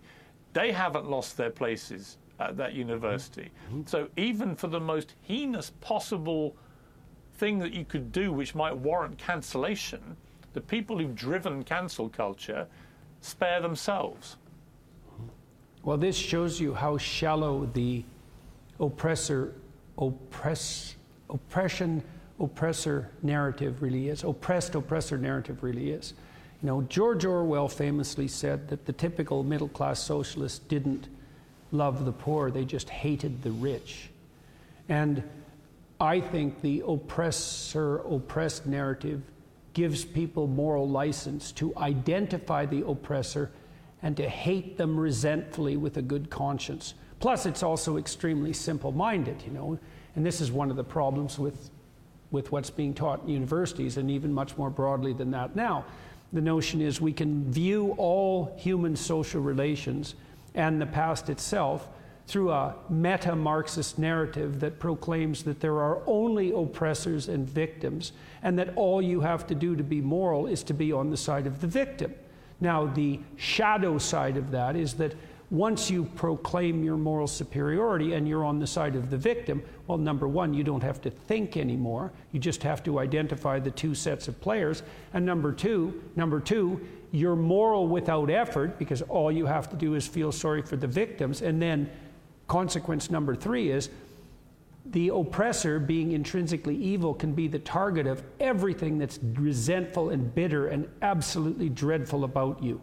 they 0.52 0.72
haven't 0.72 1.08
lost 1.08 1.36
their 1.36 1.50
places 1.50 2.18
at 2.38 2.56
that 2.56 2.74
university. 2.74 3.50
Mm-hmm. 3.68 3.82
So 3.86 4.08
even 4.16 4.54
for 4.54 4.68
the 4.68 4.80
most 4.80 5.14
heinous 5.22 5.70
possible 5.80 6.56
thing 7.34 7.58
that 7.58 7.72
you 7.72 7.84
could 7.84 8.12
do 8.12 8.32
which 8.32 8.54
might 8.54 8.76
warrant 8.76 9.18
cancellation, 9.18 10.16
the 10.52 10.60
people 10.60 10.98
who've 10.98 11.14
driven 11.14 11.62
cancel 11.62 12.08
culture 12.08 12.66
spare 13.20 13.60
themselves. 13.60 14.36
Well, 15.82 15.96
this 15.96 16.16
shows 16.16 16.60
you 16.60 16.74
how 16.74 16.96
shallow 16.96 17.68
the 17.72 18.04
oppressor, 18.80 19.54
oppress, 19.98 20.96
oppression, 21.30 22.02
oppressor 22.40 23.10
narrative 23.22 23.82
really 23.82 24.08
is. 24.08 24.22
Oppressed 24.22 24.74
oppressor 24.74 25.18
narrative 25.18 25.62
really 25.62 25.90
is. 25.90 26.14
You 26.62 26.68
know, 26.68 26.82
George 26.82 27.24
Orwell 27.24 27.68
famously 27.68 28.28
said 28.28 28.68
that 28.68 28.86
the 28.86 28.92
typical 28.92 29.42
middle 29.42 29.68
class 29.68 30.02
socialist 30.02 30.68
didn't 30.68 31.08
love 31.72 32.04
the 32.04 32.12
poor, 32.12 32.50
they 32.50 32.64
just 32.64 32.88
hated 32.88 33.42
the 33.42 33.50
rich. 33.50 34.10
And 34.88 35.22
I 36.00 36.20
think 36.20 36.60
the 36.60 36.82
oppressor 36.86 37.98
oppressed 37.98 38.66
narrative 38.66 39.22
gives 39.72 40.04
people 40.04 40.46
moral 40.46 40.88
license 40.88 41.52
to 41.52 41.76
identify 41.76 42.64
the 42.64 42.86
oppressor 42.86 43.50
and 44.02 44.16
to 44.16 44.28
hate 44.28 44.78
them 44.78 44.98
resentfully 44.98 45.76
with 45.76 45.96
a 45.96 46.02
good 46.02 46.30
conscience. 46.30 46.94
Plus, 47.18 47.46
it's 47.46 47.62
also 47.62 47.96
extremely 47.96 48.52
simple 48.52 48.92
minded, 48.92 49.42
you 49.42 49.52
know, 49.52 49.78
and 50.16 50.26
this 50.26 50.40
is 50.40 50.50
one 50.50 50.70
of 50.70 50.76
the 50.76 50.84
problems 50.84 51.38
with, 51.38 51.70
with 52.30 52.50
what's 52.50 52.70
being 52.70 52.94
taught 52.94 53.22
in 53.22 53.28
universities 53.28 53.98
and 53.98 54.10
even 54.10 54.32
much 54.32 54.56
more 54.56 54.70
broadly 54.70 55.12
than 55.12 55.30
that 55.30 55.54
now. 55.54 55.84
The 56.32 56.40
notion 56.40 56.80
is 56.80 57.00
we 57.00 57.12
can 57.12 57.50
view 57.52 57.94
all 57.98 58.52
human 58.58 58.96
social 58.96 59.40
relations 59.40 60.16
and 60.54 60.80
the 60.80 60.86
past 60.86 61.30
itself 61.30 61.88
through 62.26 62.50
a 62.50 62.74
meta 62.90 63.36
Marxist 63.36 63.98
narrative 63.98 64.58
that 64.60 64.80
proclaims 64.80 65.44
that 65.44 65.60
there 65.60 65.80
are 65.80 66.00
only 66.06 66.50
oppressors 66.50 67.28
and 67.28 67.48
victims, 67.48 68.12
and 68.42 68.58
that 68.58 68.72
all 68.74 69.00
you 69.00 69.20
have 69.20 69.46
to 69.46 69.54
do 69.54 69.76
to 69.76 69.84
be 69.84 70.00
moral 70.00 70.46
is 70.46 70.64
to 70.64 70.74
be 70.74 70.92
on 70.92 71.10
the 71.10 71.16
side 71.16 71.46
of 71.46 71.60
the 71.60 71.68
victim. 71.68 72.12
Now, 72.60 72.86
the 72.86 73.20
shadow 73.36 73.98
side 73.98 74.36
of 74.36 74.50
that 74.50 74.74
is 74.74 74.94
that 74.94 75.14
once 75.50 75.90
you 75.90 76.04
proclaim 76.16 76.82
your 76.82 76.96
moral 76.96 77.26
superiority 77.26 78.14
and 78.14 78.26
you're 78.26 78.44
on 78.44 78.58
the 78.58 78.66
side 78.66 78.96
of 78.96 79.10
the 79.10 79.16
victim, 79.16 79.62
well, 79.86 79.98
number 79.98 80.26
one, 80.26 80.52
you 80.52 80.64
don't 80.64 80.82
have 80.82 81.00
to 81.00 81.10
think 81.10 81.56
anymore. 81.56 82.12
You 82.32 82.40
just 82.40 82.62
have 82.64 82.82
to 82.84 82.98
identify 82.98 83.60
the 83.60 83.70
two 83.70 83.94
sets 83.94 84.26
of 84.26 84.40
players. 84.40 84.82
And 85.14 85.24
number 85.24 85.52
two, 85.52 86.02
number 86.16 86.40
two, 86.40 86.80
you're 87.12 87.36
moral 87.36 87.86
without 87.86 88.28
effort 88.28 88.78
because 88.78 89.02
all 89.02 89.30
you 89.30 89.46
have 89.46 89.70
to 89.70 89.76
do 89.76 89.94
is 89.94 90.06
feel 90.06 90.32
sorry 90.32 90.62
for 90.62 90.76
the 90.76 90.88
victims. 90.88 91.42
And 91.42 91.62
then 91.62 91.88
consequence 92.48 93.08
number 93.10 93.36
three 93.36 93.70
is 93.70 93.88
the 94.90 95.08
oppressor, 95.08 95.78
being 95.78 96.12
intrinsically 96.12 96.76
evil, 96.76 97.14
can 97.14 97.32
be 97.32 97.48
the 97.48 97.58
target 97.58 98.06
of 98.06 98.22
everything 98.38 98.98
that's 98.98 99.18
resentful 99.34 100.10
and 100.10 100.32
bitter 100.34 100.68
and 100.68 100.88
absolutely 101.02 101.68
dreadful 101.68 102.24
about 102.24 102.62
you. 102.62 102.80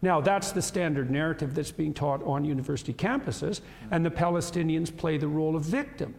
Now, 0.00 0.20
that's 0.20 0.52
the 0.52 0.62
standard 0.62 1.10
narrative 1.10 1.54
that's 1.54 1.72
being 1.72 1.92
taught 1.92 2.22
on 2.22 2.44
university 2.44 2.94
campuses, 2.94 3.60
and 3.90 4.04
the 4.04 4.10
Palestinians 4.10 4.96
play 4.96 5.18
the 5.18 5.26
role 5.26 5.56
of 5.56 5.62
victim. 5.64 6.14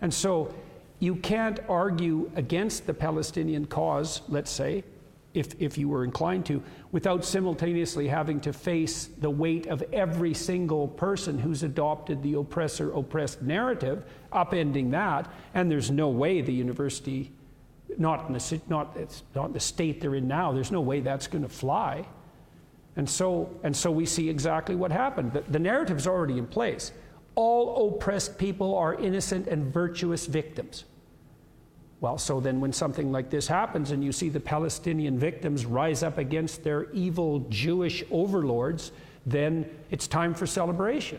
And 0.00 0.12
so 0.12 0.54
you 1.00 1.16
can't 1.16 1.60
argue 1.68 2.30
against 2.36 2.86
the 2.86 2.94
Palestinian 2.94 3.66
cause, 3.66 4.22
let's 4.28 4.50
say, 4.50 4.84
if, 5.34 5.60
if 5.60 5.76
you 5.76 5.88
were 5.88 6.04
inclined 6.04 6.46
to, 6.46 6.62
without 6.92 7.24
simultaneously 7.24 8.06
having 8.06 8.40
to 8.40 8.52
face 8.52 9.08
the 9.18 9.28
weight 9.28 9.66
of 9.66 9.82
every 9.92 10.32
single 10.32 10.86
person 10.86 11.38
who's 11.38 11.64
adopted 11.64 12.22
the 12.22 12.34
oppressor 12.34 12.92
oppressed 12.92 13.42
narrative, 13.42 14.04
upending 14.32 14.92
that. 14.92 15.28
And 15.52 15.68
there's 15.68 15.90
no 15.90 16.08
way 16.08 16.40
the 16.40 16.52
university, 16.52 17.32
not 17.98 18.28
in 18.28 18.34
the, 18.34 18.60
not, 18.68 18.96
not 19.34 19.52
the 19.52 19.60
state 19.60 20.00
they're 20.00 20.14
in 20.14 20.28
now, 20.28 20.52
there's 20.52 20.72
no 20.72 20.80
way 20.80 21.00
that's 21.00 21.26
going 21.26 21.42
to 21.42 21.48
fly. 21.48 22.06
And 22.96 23.08
so, 23.08 23.50
and 23.62 23.76
so 23.76 23.90
we 23.90 24.06
see 24.06 24.28
exactly 24.28 24.76
what 24.76 24.92
happened. 24.92 25.32
The, 25.32 25.40
the 25.42 25.58
narrative's 25.58 26.06
already 26.06 26.38
in 26.38 26.46
place. 26.46 26.92
All 27.34 27.88
oppressed 27.88 28.38
people 28.38 28.76
are 28.76 28.94
innocent 28.94 29.48
and 29.48 29.72
virtuous 29.72 30.26
victims. 30.26 30.84
Well, 32.00 32.18
so 32.18 32.38
then 32.38 32.60
when 32.60 32.72
something 32.72 33.10
like 33.10 33.30
this 33.30 33.48
happens 33.48 33.90
and 33.90 34.04
you 34.04 34.12
see 34.12 34.28
the 34.28 34.38
Palestinian 34.38 35.18
victims 35.18 35.64
rise 35.64 36.02
up 36.02 36.18
against 36.18 36.62
their 36.62 36.90
evil 36.92 37.40
Jewish 37.48 38.04
overlords, 38.10 38.92
then 39.26 39.68
it's 39.90 40.06
time 40.06 40.34
for 40.34 40.46
celebration. 40.46 41.18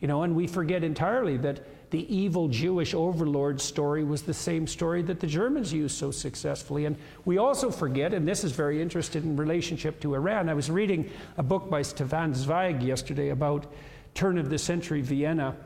You 0.00 0.06
know, 0.06 0.22
and 0.22 0.36
we 0.36 0.46
forget 0.46 0.84
entirely 0.84 1.38
that 1.38 1.66
the 1.90 2.14
evil 2.14 2.48
Jewish 2.48 2.92
overlord 2.92 3.60
story 3.60 4.04
was 4.04 4.22
the 4.22 4.34
same 4.34 4.66
story 4.66 5.02
that 5.02 5.20
the 5.20 5.26
Germans 5.26 5.72
used 5.72 5.96
so 5.96 6.10
successfully. 6.10 6.84
And 6.84 6.96
we 7.24 7.38
also 7.38 7.70
forget, 7.70 8.12
and 8.12 8.28
this 8.28 8.44
is 8.44 8.52
very 8.52 8.82
interesting 8.82 9.22
in 9.22 9.36
relationship 9.36 10.00
to 10.00 10.14
Iran. 10.14 10.48
I 10.48 10.54
was 10.54 10.70
reading 10.70 11.10
a 11.38 11.42
book 11.42 11.70
by 11.70 11.82
Stefan 11.82 12.34
Zweig 12.34 12.82
yesterday 12.82 13.30
about 13.30 13.72
turn 14.14 14.36
of 14.36 14.50
the 14.50 14.58
century 14.58 15.00
Vienna, 15.00 15.56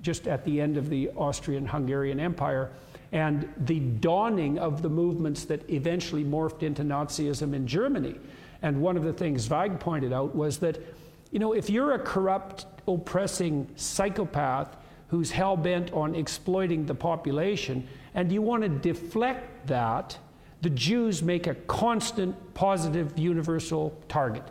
just 0.00 0.26
at 0.26 0.44
the 0.44 0.60
end 0.60 0.76
of 0.76 0.88
the 0.88 1.10
Austrian 1.16 1.66
Hungarian 1.66 2.20
Empire 2.20 2.70
and 3.12 3.48
the 3.58 3.78
dawning 3.78 4.58
of 4.58 4.82
the 4.82 4.88
movements 4.88 5.44
that 5.44 5.68
eventually 5.70 6.24
morphed 6.24 6.62
into 6.62 6.82
Nazism 6.82 7.54
in 7.54 7.66
Germany. 7.66 8.16
And 8.62 8.80
one 8.80 8.96
of 8.96 9.04
the 9.04 9.12
things 9.12 9.42
Zweig 9.42 9.78
pointed 9.78 10.12
out 10.12 10.34
was 10.34 10.58
that, 10.58 10.78
you 11.30 11.38
know, 11.38 11.52
if 11.52 11.70
you're 11.70 11.92
a 11.92 11.98
corrupt, 11.98 12.66
oppressing 12.88 13.68
psychopath 13.76 14.76
who's 15.14 15.30
hell 15.30 15.56
bent 15.56 15.92
on 15.92 16.12
exploiting 16.16 16.86
the 16.86 16.94
population, 16.94 17.86
and 18.16 18.32
you 18.32 18.42
want 18.42 18.64
to 18.64 18.68
deflect 18.68 19.64
that, 19.68 20.18
the 20.60 20.70
Jews 20.70 21.22
make 21.22 21.46
a 21.46 21.54
constant, 21.54 22.34
positive, 22.54 23.16
universal 23.16 23.96
target, 24.08 24.42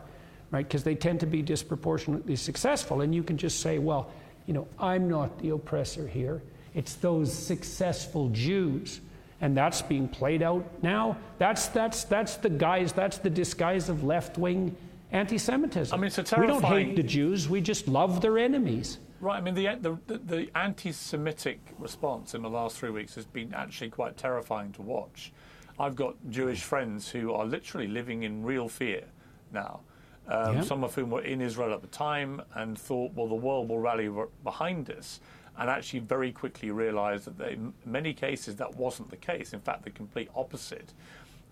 right? 0.51 0.65
Because 0.65 0.81
they 0.81 0.95
tend 0.95 1.19
to 1.19 1.25
be 1.25 1.41
disproportionately 1.41 2.37
successful. 2.37 3.01
And 3.01 3.13
you 3.13 3.23
can 3.23 3.35
just 3.35 3.59
say, 3.59 3.77
well, 3.77 4.09
you 4.45 4.53
know, 4.53 4.65
I'm 4.79 5.09
not 5.09 5.37
the 5.39 5.49
oppressor 5.49 6.07
here. 6.07 6.41
It's 6.73 6.95
those 6.95 7.33
successful 7.33 8.29
Jews. 8.29 9.01
And 9.41 9.57
that's 9.57 9.81
being 9.81 10.07
played 10.07 10.41
out 10.41 10.65
now. 10.81 11.17
That's, 11.39 11.67
that's, 11.67 12.05
that's 12.05 12.37
the 12.37 12.49
guise, 12.49 12.93
that's 12.93 13.17
the 13.17 13.29
disguise 13.29 13.89
of 13.89 14.05
left 14.05 14.37
wing 14.37 14.77
anti 15.11 15.37
Semitism. 15.37 15.93
I 15.93 15.97
mean, 15.97 16.07
it's 16.07 16.19
a 16.19 16.23
terrifying... 16.23 16.55
We 16.55 16.61
don't 16.61 16.71
hate 16.71 16.95
the 16.95 17.03
Jews, 17.03 17.49
we 17.49 17.59
just 17.59 17.89
love 17.89 18.21
their 18.21 18.37
enemies. 18.37 18.97
Right. 19.23 19.37
I 19.37 19.41
mean, 19.41 19.53
the, 19.53 19.97
the, 20.05 20.17
the 20.17 20.49
anti 20.53 20.91
Semitic 20.91 21.61
response 21.79 22.35
in 22.35 22.41
the 22.41 22.49
last 22.49 22.77
three 22.77 22.89
weeks 22.89 23.15
has 23.15 23.23
been 23.23 23.53
actually 23.53 23.89
quite 23.89 24.17
terrifying 24.17 24.73
to 24.73 24.81
watch. 24.81 25.31
I've 25.79 25.95
got 25.95 26.15
Jewish 26.29 26.61
friends 26.61 27.09
who 27.09 27.31
are 27.31 27.45
literally 27.45 27.87
living 27.87 28.23
in 28.23 28.43
real 28.43 28.67
fear 28.67 29.05
now. 29.53 29.79
Um, 30.27 30.61
Some 30.63 30.83
of 30.83 30.93
whom 30.93 31.09
were 31.09 31.21
in 31.21 31.39
Israel 31.39 31.73
at 31.73 31.81
the 31.81 31.87
time 31.87 32.41
and 32.55 32.77
thought, 32.77 33.13
well, 33.13 33.29
the 33.29 33.35
world 33.35 33.69
will 33.69 33.79
rally 33.79 34.11
behind 34.43 34.89
us. 34.89 35.21
and 35.57 35.69
actually 35.69 35.99
very 35.99 36.33
quickly 36.33 36.71
realized 36.71 37.23
that 37.23 37.37
they, 37.37 37.53
in 37.53 37.73
many 37.85 38.13
cases 38.13 38.57
that 38.57 38.75
wasn't 38.75 39.09
the 39.09 39.15
case. 39.15 39.53
In 39.53 39.61
fact, 39.61 39.83
the 39.83 39.89
complete 39.89 40.29
opposite. 40.35 40.93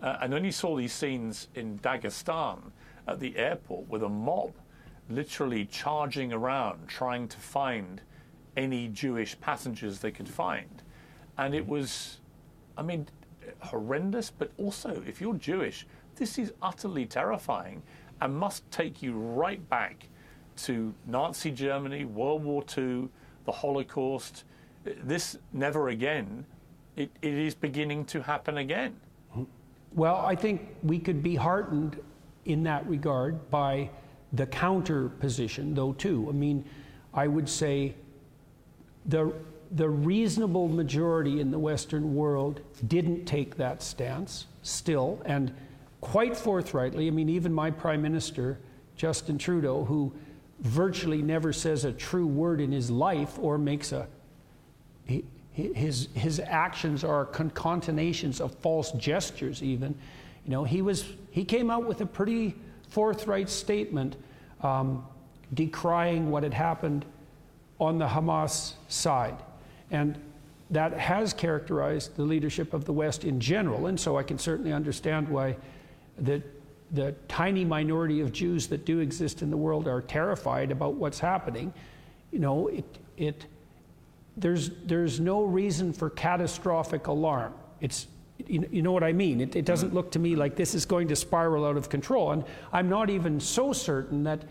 Uh, 0.02 0.18
and 0.20 0.30
then 0.30 0.44
you 0.44 0.52
saw 0.52 0.76
these 0.76 0.92
scenes 0.92 1.48
in 1.54 1.78
Dagestan 1.78 2.58
at 3.08 3.18
the 3.18 3.34
airport 3.38 3.88
with 3.88 4.02
a 4.02 4.08
mob 4.10 4.52
literally 5.08 5.64
charging 5.64 6.32
around 6.32 6.88
trying 6.88 7.28
to 7.28 7.38
find 7.38 8.00
any 8.56 8.88
Jewish 8.88 9.38
passengers 9.40 10.00
they 10.00 10.10
could 10.10 10.28
find. 10.28 10.82
And 11.38 11.54
it 11.54 11.66
was, 11.66 12.20
I 12.76 12.82
mean, 12.82 13.08
horrendous, 13.60 14.30
but 14.30 14.52
also, 14.58 15.02
if 15.06 15.20
you're 15.20 15.34
Jewish, 15.34 15.86
this 16.16 16.38
is 16.38 16.52
utterly 16.60 17.06
terrifying 17.06 17.82
and 18.20 18.34
must 18.36 18.70
take 18.70 19.02
you 19.02 19.14
right 19.14 19.66
back 19.68 20.08
to 20.54 20.94
Nazi 21.06 21.50
Germany, 21.50 22.04
World 22.04 22.44
War 22.44 22.62
II, 22.76 23.08
the 23.44 23.52
Holocaust. 23.52 24.44
This 24.84 25.38
never 25.52 25.88
again, 25.88 26.44
it, 26.96 27.10
it 27.22 27.34
is 27.34 27.54
beginning 27.54 28.04
to 28.06 28.22
happen 28.22 28.58
again. 28.58 28.96
Well, 29.94 30.16
I 30.16 30.34
think 30.34 30.76
we 30.82 30.98
could 30.98 31.22
be 31.22 31.34
heartened 31.36 31.98
in 32.44 32.62
that 32.64 32.86
regard 32.86 33.50
by 33.50 33.90
the 34.32 34.46
counter 34.46 35.08
position, 35.08 35.74
though, 35.74 35.92
too. 35.92 36.26
I 36.28 36.32
mean, 36.32 36.64
I 37.12 37.26
would 37.26 37.48
say 37.48 37.94
the, 39.06 39.32
the 39.72 39.88
reasonable 39.88 40.68
majority 40.68 41.40
in 41.40 41.50
the 41.50 41.58
Western 41.58 42.14
world 42.14 42.60
didn't 42.86 43.26
take 43.26 43.56
that 43.56 43.82
stance 43.82 44.46
still, 44.62 45.20
and 45.24 45.52
quite 46.00 46.36
forthrightly. 46.36 47.06
I 47.06 47.10
mean, 47.10 47.28
even 47.28 47.52
my 47.52 47.70
Prime 47.70 48.02
Minister, 48.02 48.58
Justin 48.96 49.38
Trudeau, 49.38 49.84
who 49.84 50.12
virtually 50.60 51.20
never 51.22 51.52
says 51.52 51.84
a 51.84 51.92
true 51.92 52.26
word 52.26 52.60
in 52.60 52.70
his 52.70 52.90
life 52.90 53.38
or 53.38 53.58
makes 53.58 53.92
a 53.92 54.06
he, 55.04 55.24
his 55.52 56.08
his 56.14 56.40
actions 56.40 57.02
are 57.02 57.26
concatenations 57.26 58.40
of 58.40 58.54
false 58.56 58.92
gestures 58.92 59.62
even 59.62 59.92
you 60.44 60.50
know 60.52 60.62
he 60.62 60.80
was 60.80 61.04
he 61.30 61.44
came 61.44 61.68
out 61.68 61.84
with 61.84 62.00
a 62.00 62.06
pretty 62.06 62.54
forthright 62.92 63.48
statement 63.48 64.16
um, 64.62 65.04
decrying 65.54 66.30
what 66.30 66.42
had 66.42 66.54
happened 66.54 67.04
on 67.78 67.98
the 67.98 68.06
Hamas 68.06 68.74
side 68.88 69.36
and 69.90 70.18
that 70.70 70.92
has 70.94 71.32
characterized 71.32 72.16
the 72.16 72.22
leadership 72.22 72.72
of 72.72 72.84
the 72.84 72.92
West 72.92 73.24
in 73.24 73.40
general 73.40 73.86
and 73.86 73.98
so 73.98 74.16
I 74.16 74.22
can 74.22 74.38
certainly 74.38 74.72
understand 74.72 75.28
why 75.28 75.56
the 76.18 76.42
the 76.92 77.12
tiny 77.26 77.64
minority 77.64 78.20
of 78.20 78.32
Jews 78.32 78.66
that 78.68 78.84
do 78.84 79.00
exist 79.00 79.42
in 79.42 79.50
the 79.50 79.56
world 79.56 79.88
are 79.88 80.02
terrified 80.02 80.70
about 80.70 80.94
what's 80.94 81.18
happening, 81.18 81.72
you 82.30 82.38
know, 82.38 82.68
it, 82.68 82.84
it, 83.16 83.46
there's, 84.36 84.70
there's 84.84 85.18
no 85.18 85.42
reason 85.42 85.92
for 85.92 86.10
catastrophic 86.10 87.06
alarm. 87.06 87.54
It's, 87.80 88.06
you, 88.48 88.68
you 88.70 88.82
know 88.82 88.92
what 88.92 89.04
I 89.04 89.12
mean? 89.12 89.40
It, 89.40 89.56
it 89.56 89.64
doesn't 89.64 89.88
mm-hmm. 89.88 89.96
look 89.96 90.10
to 90.12 90.18
me 90.18 90.36
like 90.36 90.56
this 90.56 90.74
is 90.74 90.84
going 90.84 91.08
to 91.08 91.16
spiral 91.16 91.64
out 91.64 91.76
of 91.76 91.88
control. 91.88 92.32
And 92.32 92.44
I'm 92.72 92.88
not 92.88 93.10
even 93.10 93.40
so 93.40 93.72
certain 93.72 94.24
that 94.24 94.44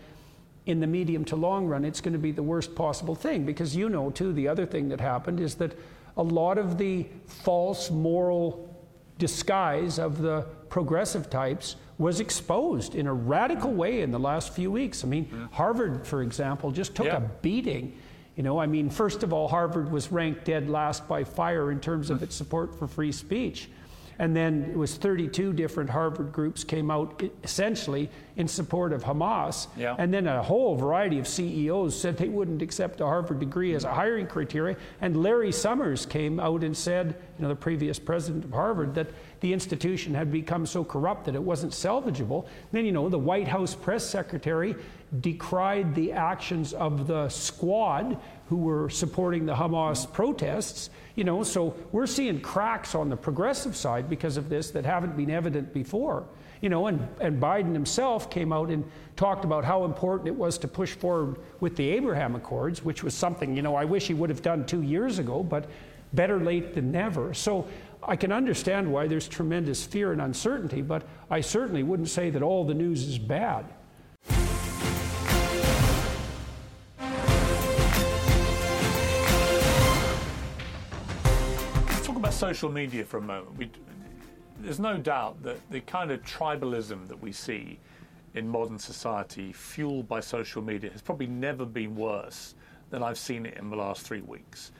in 0.66 0.78
the 0.80 0.86
medium 0.86 1.24
to 1.24 1.36
long 1.36 1.66
run 1.66 1.84
it's 1.84 2.00
going 2.00 2.12
to 2.12 2.18
be 2.18 2.32
the 2.32 2.42
worst 2.42 2.74
possible 2.74 3.14
thing. 3.14 3.44
Because 3.44 3.74
you 3.74 3.88
know, 3.88 4.10
too, 4.10 4.32
the 4.32 4.48
other 4.48 4.66
thing 4.66 4.88
that 4.88 5.00
happened 5.00 5.40
is 5.40 5.54
that 5.56 5.76
a 6.16 6.22
lot 6.22 6.58
of 6.58 6.78
the 6.78 7.06
false 7.26 7.90
moral 7.90 8.68
disguise 9.18 9.98
of 9.98 10.20
the 10.20 10.42
progressive 10.68 11.30
types 11.30 11.76
was 11.98 12.20
exposed 12.20 12.94
in 12.94 13.06
a 13.06 13.14
radical 13.14 13.72
way 13.72 14.02
in 14.02 14.10
the 14.10 14.18
last 14.18 14.52
few 14.52 14.70
weeks. 14.70 15.04
I 15.04 15.06
mean, 15.06 15.28
yeah. 15.30 15.46
Harvard, 15.52 16.06
for 16.06 16.22
example, 16.22 16.70
just 16.70 16.94
took 16.94 17.06
yeah. 17.06 17.18
a 17.18 17.20
beating. 17.20 17.96
You 18.36 18.42
know, 18.42 18.58
I 18.58 18.66
mean, 18.66 18.90
first 18.90 19.22
of 19.22 19.32
all, 19.32 19.46
Harvard 19.46 19.92
was 19.92 20.10
ranked 20.10 20.44
dead 20.44 20.68
last 20.68 21.06
by 21.06 21.22
FIRE 21.22 21.70
in 21.70 21.80
terms 21.80 22.10
of 22.10 22.18
mm. 22.18 22.22
its 22.22 22.34
support 22.34 22.76
for 22.78 22.86
free 22.86 23.12
speech. 23.12 23.68
And 24.18 24.36
then 24.36 24.68
it 24.70 24.76
was 24.76 24.94
32 24.96 25.52
different 25.52 25.90
Harvard 25.90 26.32
groups 26.32 26.64
came 26.64 26.90
out 26.90 27.22
essentially 27.42 28.10
in 28.36 28.48
support 28.48 28.92
of 28.92 29.02
Hamas. 29.04 29.66
Yeah. 29.76 29.96
And 29.98 30.12
then 30.12 30.26
a 30.26 30.42
whole 30.42 30.76
variety 30.76 31.18
of 31.18 31.28
CEOs 31.28 31.98
said 31.98 32.16
they 32.16 32.28
wouldn't 32.28 32.62
accept 32.62 33.00
a 33.00 33.06
Harvard 33.06 33.40
degree 33.40 33.74
as 33.74 33.84
a 33.84 33.92
hiring 33.92 34.26
criteria. 34.26 34.76
And 35.00 35.22
Larry 35.22 35.52
Summers 35.52 36.06
came 36.06 36.40
out 36.40 36.62
and 36.62 36.76
said, 36.76 37.14
you 37.38 37.42
know, 37.42 37.48
the 37.48 37.56
previous 37.56 37.98
president 37.98 38.44
of 38.44 38.52
Harvard, 38.52 38.94
that 38.94 39.08
the 39.40 39.52
institution 39.52 40.14
had 40.14 40.30
become 40.30 40.66
so 40.66 40.84
corrupt 40.84 41.24
that 41.24 41.34
it 41.34 41.42
wasn't 41.42 41.72
salvageable. 41.72 42.46
Then, 42.70 42.86
you 42.86 42.92
know, 42.92 43.08
the 43.08 43.18
White 43.18 43.48
House 43.48 43.74
press 43.74 44.04
secretary 44.04 44.76
decried 45.20 45.94
the 45.94 46.12
actions 46.12 46.72
of 46.72 47.06
the 47.06 47.28
squad 47.28 48.18
who 48.52 48.58
were 48.58 48.90
supporting 48.90 49.46
the 49.46 49.54
Hamas 49.54 50.12
protests. 50.12 50.90
You 51.14 51.24
know, 51.24 51.42
so 51.42 51.74
we're 51.90 52.06
seeing 52.06 52.38
cracks 52.38 52.94
on 52.94 53.08
the 53.08 53.16
progressive 53.16 53.74
side 53.74 54.10
because 54.10 54.36
of 54.36 54.50
this 54.50 54.72
that 54.72 54.84
haven't 54.84 55.16
been 55.16 55.30
evident 55.30 55.72
before. 55.72 56.26
You 56.60 56.68
know, 56.68 56.86
and, 56.86 57.08
and 57.18 57.40
Biden 57.40 57.72
himself 57.72 58.28
came 58.28 58.52
out 58.52 58.68
and 58.68 58.84
talked 59.16 59.46
about 59.46 59.64
how 59.64 59.86
important 59.86 60.28
it 60.28 60.36
was 60.36 60.58
to 60.58 60.68
push 60.68 60.92
forward 60.92 61.38
with 61.60 61.76
the 61.76 61.88
Abraham 61.88 62.34
Accords, 62.34 62.84
which 62.84 63.02
was 63.02 63.14
something, 63.14 63.56
you 63.56 63.62
know, 63.62 63.74
I 63.74 63.86
wish 63.86 64.06
he 64.06 64.12
would 64.12 64.28
have 64.28 64.42
done 64.42 64.66
two 64.66 64.82
years 64.82 65.18
ago, 65.18 65.42
but 65.42 65.70
better 66.12 66.38
late 66.38 66.74
than 66.74 66.92
never. 66.92 67.32
So 67.32 67.66
I 68.02 68.16
can 68.16 68.32
understand 68.32 68.92
why 68.92 69.06
there's 69.06 69.28
tremendous 69.28 69.82
fear 69.82 70.12
and 70.12 70.20
uncertainty, 70.20 70.82
but 70.82 71.04
I 71.30 71.40
certainly 71.40 71.84
wouldn't 71.84 72.10
say 72.10 72.28
that 72.28 72.42
all 72.42 72.66
the 72.66 72.74
news 72.74 73.08
is 73.08 73.18
bad. 73.18 73.64
Social 82.42 82.72
media 82.72 83.04
for 83.04 83.18
a 83.18 83.22
moment. 83.22 83.56
We, 83.56 83.70
there's 84.58 84.80
no 84.80 84.98
doubt 84.98 85.40
that 85.44 85.58
the 85.70 85.80
kind 85.82 86.10
of 86.10 86.24
tribalism 86.24 87.06
that 87.06 87.22
we 87.22 87.30
see 87.30 87.78
in 88.34 88.48
modern 88.48 88.80
society, 88.80 89.52
fueled 89.52 90.08
by 90.08 90.18
social 90.18 90.60
media, 90.60 90.90
has 90.90 91.02
probably 91.02 91.28
never 91.28 91.64
been 91.64 91.94
worse 91.94 92.56
than 92.90 93.00
I've 93.00 93.16
seen 93.16 93.46
it 93.46 93.56
in 93.58 93.70
the 93.70 93.76
last 93.76 94.02
three 94.02 94.22
weeks 94.22 94.72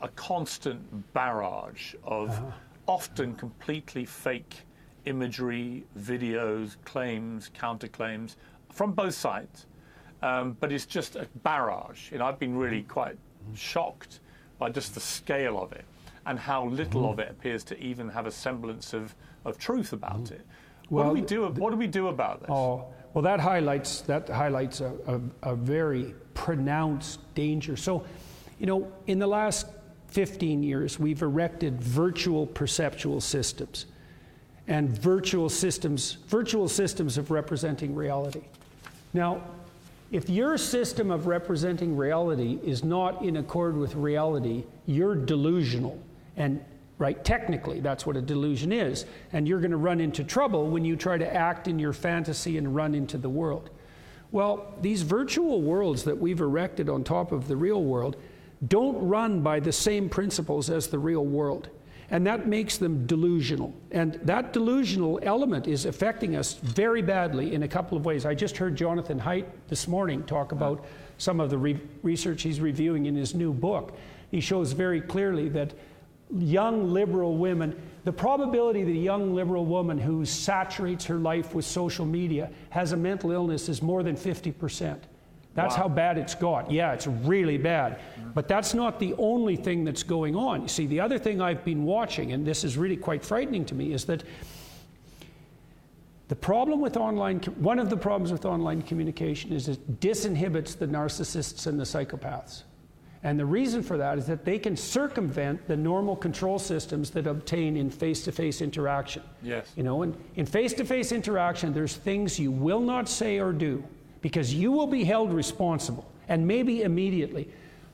a 0.00 0.08
constant 0.16 0.80
barrage 1.14 1.94
of 2.02 2.30
uh-huh. 2.30 2.50
often 2.88 3.32
completely 3.36 4.04
fake 4.04 4.62
imagery, 5.04 5.84
videos, 5.96 6.74
claims, 6.84 7.48
counterclaims 7.56 8.34
from 8.72 8.90
both 8.90 9.14
sides. 9.14 9.66
Um, 10.20 10.56
but 10.58 10.72
it's 10.72 10.84
just 10.84 11.14
a 11.14 11.28
barrage. 11.44 12.10
You 12.10 12.18
know, 12.18 12.24
I've 12.24 12.40
been 12.40 12.56
really 12.56 12.80
mm-hmm. 12.80 12.90
quite 12.90 13.18
shocked 13.54 14.18
by 14.58 14.70
just 14.70 14.94
the 14.94 15.00
scale 15.00 15.62
of 15.62 15.70
it 15.70 15.84
and 16.28 16.38
how 16.38 16.66
little 16.66 17.02
mm-hmm. 17.02 17.12
of 17.12 17.18
it 17.18 17.30
appears 17.30 17.64
to 17.64 17.78
even 17.82 18.08
have 18.08 18.26
a 18.26 18.30
semblance 18.30 18.92
of, 18.92 19.14
of 19.44 19.58
truth 19.58 19.92
about 19.92 20.24
mm-hmm. 20.24 20.34
it. 20.34 20.46
What 20.88 21.06
well, 21.06 21.14
do 21.14 21.20
we 21.20 21.26
do? 21.26 21.46
What 21.46 21.70
do 21.70 21.76
we 21.76 21.86
do 21.86 22.08
about 22.08 22.40
this? 22.40 22.50
Oh, 22.50 22.86
well, 23.14 23.22
that 23.22 23.40
highlights 23.40 24.02
that 24.02 24.28
highlights 24.28 24.80
a, 24.80 24.92
a, 25.06 25.50
a 25.50 25.56
very 25.56 26.14
pronounced 26.34 27.20
danger. 27.34 27.76
So 27.76 28.04
you 28.58 28.66
know, 28.66 28.92
in 29.06 29.18
the 29.18 29.26
last 29.26 29.66
15 30.08 30.62
years, 30.62 30.98
we've 30.98 31.22
erected 31.22 31.80
virtual 31.80 32.46
perceptual 32.46 33.20
systems 33.20 33.86
and 34.66 34.90
virtual 34.90 35.48
systems, 35.48 36.18
virtual 36.26 36.68
systems 36.68 37.16
of 37.16 37.30
representing 37.30 37.94
reality. 37.94 38.42
Now, 39.14 39.42
if 40.10 40.28
your 40.28 40.58
system 40.58 41.10
of 41.10 41.26
representing 41.26 41.96
reality 41.96 42.58
is 42.64 42.82
not 42.82 43.22
in 43.22 43.36
accord 43.36 43.76
with 43.76 43.94
reality, 43.94 44.64
you're 44.86 45.14
delusional. 45.14 45.98
And 46.38 46.64
right, 46.96 47.22
technically, 47.24 47.80
that's 47.80 48.06
what 48.06 48.16
a 48.16 48.22
delusion 48.22 48.72
is. 48.72 49.04
And 49.32 49.46
you're 49.46 49.60
going 49.60 49.72
to 49.72 49.76
run 49.76 50.00
into 50.00 50.24
trouble 50.24 50.68
when 50.68 50.84
you 50.84 50.96
try 50.96 51.18
to 51.18 51.34
act 51.34 51.68
in 51.68 51.78
your 51.78 51.92
fantasy 51.92 52.56
and 52.56 52.74
run 52.74 52.94
into 52.94 53.18
the 53.18 53.28
world. 53.28 53.68
Well, 54.30 54.74
these 54.80 55.02
virtual 55.02 55.60
worlds 55.60 56.04
that 56.04 56.18
we've 56.18 56.40
erected 56.40 56.88
on 56.88 57.02
top 57.02 57.32
of 57.32 57.48
the 57.48 57.56
real 57.56 57.82
world 57.82 58.16
don't 58.66 58.96
run 59.06 59.40
by 59.42 59.60
the 59.60 59.72
same 59.72 60.08
principles 60.08 60.70
as 60.70 60.88
the 60.88 60.98
real 60.98 61.24
world. 61.24 61.68
And 62.10 62.26
that 62.26 62.46
makes 62.46 62.78
them 62.78 63.06
delusional. 63.06 63.74
And 63.90 64.14
that 64.22 64.52
delusional 64.52 65.20
element 65.22 65.66
is 65.66 65.84
affecting 65.84 66.36
us 66.36 66.54
very 66.54 67.02
badly 67.02 67.54
in 67.54 67.64
a 67.64 67.68
couple 67.68 67.98
of 67.98 68.06
ways. 68.06 68.24
I 68.24 68.34
just 68.34 68.56
heard 68.56 68.76
Jonathan 68.76 69.20
Haidt 69.20 69.44
this 69.68 69.86
morning 69.86 70.22
talk 70.24 70.52
about 70.52 70.84
some 71.18 71.38
of 71.38 71.50
the 71.50 71.58
re- 71.58 71.80
research 72.02 72.42
he's 72.42 72.60
reviewing 72.60 73.06
in 73.06 73.14
his 73.14 73.34
new 73.34 73.52
book. 73.52 73.94
He 74.30 74.40
shows 74.40 74.72
very 74.72 75.00
clearly 75.00 75.48
that 75.50 75.74
young 76.36 76.92
liberal 76.92 77.36
women, 77.36 77.80
the 78.04 78.12
probability 78.12 78.84
that 78.84 78.90
a 78.90 78.94
young 78.94 79.34
liberal 79.34 79.64
woman 79.64 79.98
who 79.98 80.24
saturates 80.24 81.04
her 81.06 81.16
life 81.16 81.54
with 81.54 81.64
social 81.64 82.06
media 82.06 82.50
has 82.70 82.92
a 82.92 82.96
mental 82.96 83.30
illness 83.30 83.68
is 83.68 83.82
more 83.82 84.02
than 84.02 84.16
50 84.16 84.52
percent. 84.52 85.04
That's 85.54 85.76
wow. 85.76 85.82
how 85.82 85.88
bad 85.88 86.18
it's 86.18 86.36
got. 86.36 86.70
Yeah, 86.70 86.92
it's 86.92 87.08
really 87.08 87.58
bad. 87.58 87.98
Mm-hmm. 87.98 88.30
But 88.30 88.46
that's 88.46 88.74
not 88.74 89.00
the 89.00 89.14
only 89.18 89.56
thing 89.56 89.84
that's 89.84 90.04
going 90.04 90.36
on. 90.36 90.62
You 90.62 90.68
see, 90.68 90.86
the 90.86 91.00
other 91.00 91.18
thing 91.18 91.40
I've 91.40 91.64
been 91.64 91.82
watching, 91.84 92.32
and 92.32 92.46
this 92.46 92.62
is 92.62 92.76
really 92.76 92.96
quite 92.96 93.24
frightening 93.24 93.64
to 93.64 93.74
me, 93.74 93.92
is 93.92 94.04
that 94.04 94.22
the 96.28 96.36
problem 96.36 96.80
with 96.80 96.96
online, 96.96 97.40
one 97.56 97.78
of 97.80 97.90
the 97.90 97.96
problems 97.96 98.30
with 98.30 98.44
online 98.44 98.82
communication 98.82 99.52
is 99.52 99.66
it 99.66 100.00
disinhibits 100.00 100.78
the 100.78 100.86
narcissists 100.86 101.66
and 101.66 101.80
the 101.80 101.84
psychopaths. 101.84 102.62
And 103.24 103.38
the 103.38 103.44
reason 103.44 103.82
for 103.82 103.96
that 103.98 104.16
is 104.16 104.26
that 104.26 104.44
they 104.44 104.58
can 104.58 104.76
circumvent 104.76 105.66
the 105.66 105.76
normal 105.76 106.14
control 106.14 106.58
systems 106.58 107.10
that 107.10 107.26
obtain 107.26 107.76
in 107.76 107.90
face-to-face 107.90 108.60
interaction. 108.60 109.22
Yes. 109.42 109.72
You 109.76 109.82
know, 109.82 110.02
and 110.02 110.16
in 110.36 110.46
face-to-face 110.46 111.10
interaction, 111.10 111.72
there's 111.72 111.96
things 111.96 112.38
you 112.38 112.52
will 112.52 112.80
not 112.80 113.08
say 113.08 113.38
or 113.38 113.52
do 113.52 113.82
because 114.20 114.54
you 114.54 114.70
will 114.70 114.86
be 114.86 115.04
held 115.04 115.32
responsible, 115.32 116.10
and 116.28 116.46
maybe 116.46 116.82
immediately. 116.82 117.48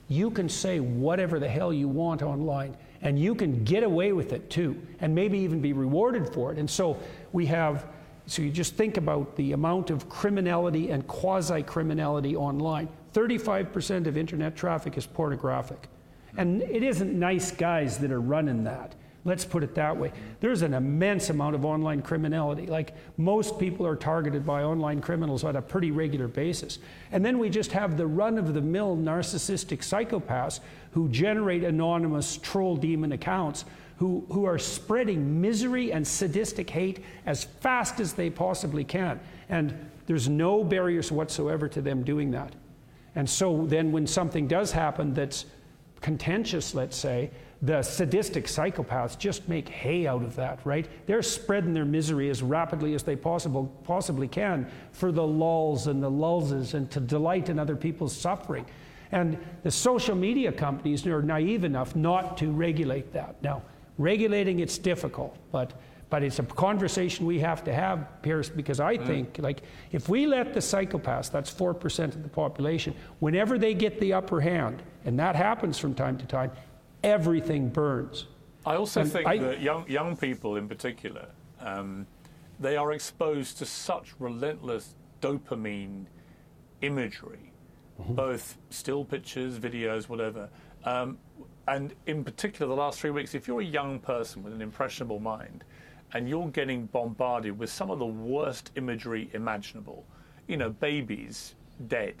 You 0.07 0.29
can 0.29 0.47
say 0.49 0.79
whatever 0.79 1.39
the 1.39 1.49
hell 1.49 1.73
you 1.73 1.87
want 1.87 2.21
online, 2.21 2.77
and 3.01 3.19
you 3.19 3.33
can 3.35 3.63
get 3.63 3.83
away 3.83 4.11
with 4.11 4.33
it 4.33 4.49
too, 4.49 4.79
and 5.01 5.13
maybe 5.13 5.39
even 5.39 5.61
be 5.61 5.73
rewarded 5.73 6.27
for 6.31 6.51
it. 6.51 6.59
And 6.59 6.69
so 6.69 6.97
we 7.31 7.45
have 7.47 7.87
so 8.27 8.41
you 8.41 8.49
just 8.49 8.75
think 8.75 8.97
about 8.97 9.35
the 9.35 9.51
amount 9.51 9.91
of 9.91 10.09
criminality 10.09 10.89
and 10.89 11.05
quasi 11.07 11.61
criminality 11.61 12.35
online. 12.35 12.89
35% 13.15 14.07
of 14.07 14.17
internet 14.17 14.55
traffic 14.57 14.97
is 14.97 15.05
pornographic. 15.05 15.87
And 16.37 16.61
it 16.61 16.83
isn't 16.83 17.17
nice 17.17 17.49
guys 17.49 17.97
that 17.99 18.11
are 18.11 18.19
running 18.19 18.65
that. 18.65 18.93
Let's 19.23 19.45
put 19.45 19.63
it 19.63 19.73
that 19.73 19.95
way. 19.97 20.11
There's 20.39 20.61
an 20.61 20.75
immense 20.75 21.31
amount 21.31 21.55
of 21.55 21.65
online 21.65 22.01
criminality. 22.01 22.67
Like 22.67 22.93
most 23.17 23.57
people 23.57 23.87
are 23.87 23.95
targeted 23.95 24.45
by 24.45 24.63
online 24.63 25.01
criminals 25.01 25.43
on 25.43 25.55
a 25.55 25.61
pretty 25.61 25.91
regular 25.91 26.27
basis. 26.27 26.77
And 27.11 27.25
then 27.25 27.39
we 27.39 27.49
just 27.49 27.71
have 27.71 27.97
the 27.97 28.05
run 28.05 28.37
of 28.37 28.53
the 28.53 28.61
mill 28.61 28.95
narcissistic 28.95 29.79
psychopaths 29.79 30.59
who 30.91 31.09
generate 31.09 31.63
anonymous 31.63 32.37
troll 32.37 32.75
demon 32.75 33.13
accounts 33.13 33.65
who, 33.97 34.25
who 34.29 34.45
are 34.45 34.59
spreading 34.59 35.41
misery 35.41 35.91
and 35.91 36.05
sadistic 36.05 36.69
hate 36.69 36.99
as 37.25 37.45
fast 37.45 37.99
as 37.99 38.13
they 38.13 38.29
possibly 38.29 38.83
can. 38.83 39.19
And 39.47 39.89
there's 40.05 40.27
no 40.27 40.63
barriers 40.63 41.11
whatsoever 41.11 41.67
to 41.69 41.81
them 41.81 42.03
doing 42.03 42.31
that. 42.31 42.53
And 43.15 43.29
so 43.29 43.65
then 43.65 43.91
when 43.91 44.07
something 44.07 44.47
does 44.47 44.71
happen 44.71 45.13
that's 45.13 45.45
contentious, 46.01 46.75
let's 46.75 46.97
say, 46.97 47.31
the 47.61 47.81
sadistic 47.81 48.45
psychopaths 48.45 49.17
just 49.17 49.47
make 49.47 49.69
hay 49.69 50.05
out 50.05 50.21
of 50.21 50.35
that, 50.35 50.59
right? 50.65 50.87
They're 51.07 51.23
spreading 51.23 51.73
their 51.73 51.85
misery 51.85 52.29
as 52.29 52.43
rapidly 52.43 52.93
as 52.93 53.03
they 53.03 53.15
possible, 53.15 53.65
possibly 53.85 54.27
can 54.27 54.69
for 54.91 55.11
the 55.11 55.25
lulls 55.25 55.87
and 55.87 56.03
the 56.03 56.11
lulzes 56.11 56.73
and 56.73 56.91
to 56.91 56.99
delight 56.99 57.49
in 57.49 57.57
other 57.57 57.75
people's 57.75 58.15
suffering. 58.15 58.65
And 59.11 59.37
the 59.63 59.71
social 59.71 60.15
media 60.15 60.51
companies 60.51 61.07
are 61.07 61.21
naive 61.21 61.63
enough 61.63 61.95
not 61.95 62.37
to 62.37 62.51
regulate 62.51 63.13
that. 63.13 63.41
Now, 63.41 63.63
Regulating 63.97 64.59
it's 64.59 64.77
difficult, 64.77 65.37
but 65.51 65.71
but 66.09 66.23
it's 66.23 66.39
a 66.39 66.43
conversation 66.43 67.25
we 67.25 67.39
have 67.39 67.63
to 67.63 67.73
have, 67.73 68.21
Piers, 68.21 68.49
because 68.49 68.79
I 68.79 68.97
mm. 68.97 69.05
think 69.05 69.37
like 69.39 69.63
if 69.91 70.09
we 70.09 70.27
let 70.27 70.53
the 70.53 70.59
psychopaths, 70.59 71.31
that's 71.31 71.49
four 71.49 71.73
percent 71.73 72.15
of 72.15 72.23
the 72.23 72.29
population, 72.29 72.93
whenever 73.19 73.57
they 73.57 73.73
get 73.73 73.99
the 73.99 74.13
upper 74.13 74.39
hand, 74.39 74.83
and 75.05 75.19
that 75.19 75.35
happens 75.35 75.77
from 75.77 75.93
time 75.93 76.17
to 76.17 76.25
time, 76.25 76.51
everything 77.03 77.69
burns. 77.69 78.27
I 78.65 78.75
also 78.75 79.01
and 79.01 79.11
think 79.11 79.27
I, 79.27 79.37
that 79.37 79.61
young 79.61 79.87
young 79.89 80.15
people 80.15 80.57
in 80.57 80.67
particular, 80.67 81.27
um, 81.59 82.07
they 82.59 82.77
are 82.77 82.93
exposed 82.93 83.57
to 83.59 83.65
such 83.65 84.13
relentless 84.19 84.95
dopamine 85.21 86.05
imagery, 86.81 87.51
mm-hmm. 87.99 88.13
both 88.13 88.57
still 88.69 89.03
pictures, 89.03 89.59
videos, 89.59 90.07
whatever. 90.07 90.49
Um, 90.83 91.17
and 91.67 91.95
in 92.05 92.23
particular, 92.23 92.69
the 92.69 92.79
last 92.79 92.99
three 92.99 93.09
weeks, 93.09 93.33
if 93.33 93.47
you're 93.47 93.61
a 93.61 93.65
young 93.65 93.97
person 93.97 94.43
with 94.43 94.53
an 94.53 94.61
impressionable 94.61 95.19
mind 95.19 95.63
and 96.15 96.29
you're 96.29 96.47
getting 96.47 96.85
bombarded 96.85 97.59
with 97.59 97.69
some 97.69 97.91
of 97.91 97.99
the 97.99 98.05
worst 98.05 98.71
imagery 98.75 99.29
imaginable, 99.33 100.05
you 100.47 100.55
know, 100.55 100.69
babies 100.69 101.55
dead, 101.89 102.15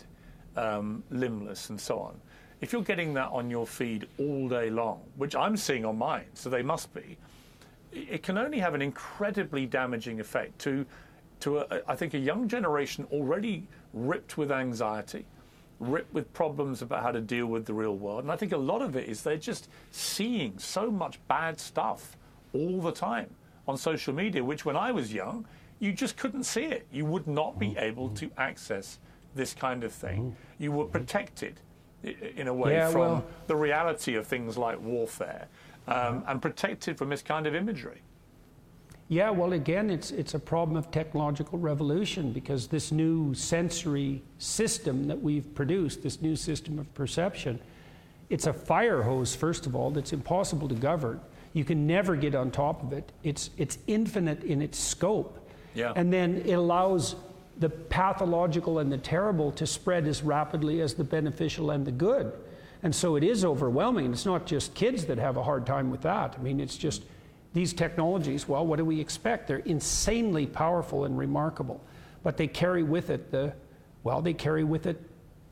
um, 0.57 1.01
limbless, 1.11 1.69
and 1.69 1.79
so 1.79 1.99
on. 1.99 2.19
If 2.59 2.73
you're 2.73 2.81
getting 2.81 3.13
that 3.13 3.29
on 3.31 3.49
your 3.49 3.65
feed 3.65 4.05
all 4.19 4.49
day 4.49 4.69
long, 4.69 4.99
which 5.15 5.33
I'm 5.33 5.55
seeing 5.55 5.85
on 5.85 5.97
mine, 5.97 6.25
so 6.33 6.49
they 6.49 6.61
must 6.61 6.93
be, 6.93 7.17
it 7.93 8.21
can 8.21 8.37
only 8.37 8.59
have 8.59 8.73
an 8.73 8.81
incredibly 8.81 9.65
damaging 9.65 10.19
effect 10.19 10.59
to, 10.59 10.85
to 11.39 11.59
a, 11.59 11.81
I 11.87 11.95
think, 11.95 12.15
a 12.15 12.19
young 12.19 12.49
generation 12.49 13.07
already 13.13 13.65
ripped 13.93 14.37
with 14.37 14.51
anxiety, 14.51 15.25
ripped 15.79 16.13
with 16.13 16.33
problems 16.33 16.81
about 16.81 17.01
how 17.01 17.13
to 17.13 17.21
deal 17.21 17.45
with 17.45 17.65
the 17.65 17.73
real 17.73 17.95
world. 17.95 18.23
And 18.23 18.31
I 18.31 18.35
think 18.35 18.51
a 18.51 18.57
lot 18.57 18.81
of 18.81 18.97
it 18.97 19.07
is 19.07 19.21
they're 19.21 19.37
just 19.37 19.69
seeing 19.91 20.59
so 20.59 20.91
much 20.91 21.17
bad 21.29 21.61
stuff 21.61 22.17
all 22.51 22.81
the 22.81 22.91
time 22.91 23.29
on 23.67 23.77
social 23.77 24.13
media, 24.13 24.43
which 24.43 24.65
when 24.65 24.75
I 24.75 24.91
was 24.91 25.13
young, 25.13 25.45
you 25.79 25.91
just 25.91 26.17
couldn't 26.17 26.43
see 26.43 26.65
it. 26.65 26.87
You 26.91 27.05
would 27.05 27.27
not 27.27 27.59
be 27.59 27.69
mm-hmm. 27.69 27.79
able 27.79 28.09
to 28.09 28.31
access 28.37 28.99
this 29.33 29.53
kind 29.53 29.83
of 29.83 29.91
thing. 29.91 30.21
Mm-hmm. 30.21 30.63
You 30.63 30.71
were 30.71 30.83
mm-hmm. 30.85 30.91
protected 30.91 31.59
in 32.03 32.47
a 32.47 32.53
way 32.53 32.73
yeah, 32.73 32.89
from 32.89 33.01
well, 33.01 33.25
the 33.47 33.55
reality 33.55 34.15
of 34.15 34.27
things 34.27 34.57
like 34.57 34.79
warfare 34.79 35.47
um, 35.87 36.23
and 36.27 36.41
protected 36.41 36.97
from 36.97 37.09
this 37.09 37.21
kind 37.21 37.47
of 37.47 37.55
imagery. 37.55 38.01
Yeah, 39.07 39.29
well, 39.29 39.53
again, 39.53 39.91
it's, 39.91 40.09
it's 40.09 40.33
a 40.33 40.39
problem 40.39 40.77
of 40.77 40.89
technological 40.89 41.59
revolution 41.59 42.31
because 42.31 42.67
this 42.67 42.91
new 42.91 43.35
sensory 43.35 44.23
system 44.39 45.07
that 45.07 45.21
we've 45.21 45.53
produced, 45.53 46.01
this 46.01 46.21
new 46.21 46.35
system 46.35 46.79
of 46.79 46.91
perception, 46.95 47.59
it's 48.31 48.47
a 48.47 48.53
fire 48.53 49.03
hose, 49.03 49.35
first 49.35 49.67
of 49.67 49.75
all, 49.75 49.91
that's 49.91 50.11
impossible 50.11 50.67
to 50.67 50.75
govern. 50.75 51.21
You 51.55 51.63
can 51.63 51.87
never 51.87 52.17
get 52.17 52.35
on 52.35 52.51
top 52.51 52.83
of 52.83 52.91
it. 52.91 53.13
It's, 53.23 53.49
it's 53.57 53.77
infinite 53.87 54.43
in 54.43 54.61
its 54.61 54.77
scope. 54.77 55.39
Yeah. 55.73 55.93
And 55.95 56.11
then 56.11 56.43
it 56.45 56.51
allows 56.51 57.15
the 57.59 57.69
pathological 57.69 58.79
and 58.79 58.91
the 58.91 58.97
terrible 58.97 59.53
to 59.53 59.65
spread 59.65 60.05
as 60.05 60.21
rapidly 60.21 60.81
as 60.81 60.95
the 60.95 61.05
beneficial 61.05 61.71
and 61.71 61.87
the 61.87 61.93
good. 61.93 62.33
And 62.83 62.93
so 62.93 63.15
it 63.15 63.23
is 63.23 63.45
overwhelming. 63.45 64.11
It's 64.11 64.25
not 64.25 64.45
just 64.45 64.75
kids 64.75 65.05
that 65.05 65.17
have 65.17 65.37
a 65.37 65.43
hard 65.43 65.65
time 65.65 65.91
with 65.91 66.01
that. 66.01 66.35
I 66.37 66.41
mean, 66.41 66.59
it's 66.59 66.75
just 66.75 67.03
these 67.53 67.71
technologies, 67.71 68.49
well, 68.49 68.67
what 68.67 68.75
do 68.75 68.83
we 68.83 68.99
expect? 68.99 69.47
They're 69.47 69.59
insanely 69.59 70.45
powerful 70.45 71.05
and 71.05 71.17
remarkable, 71.17 71.81
but 72.21 72.35
they 72.35 72.47
carry 72.47 72.83
with 72.83 73.09
it 73.09 73.31
the, 73.31 73.53
well, 74.03 74.21
they 74.21 74.33
carry 74.33 74.65
with 74.65 74.87
it 74.87 75.01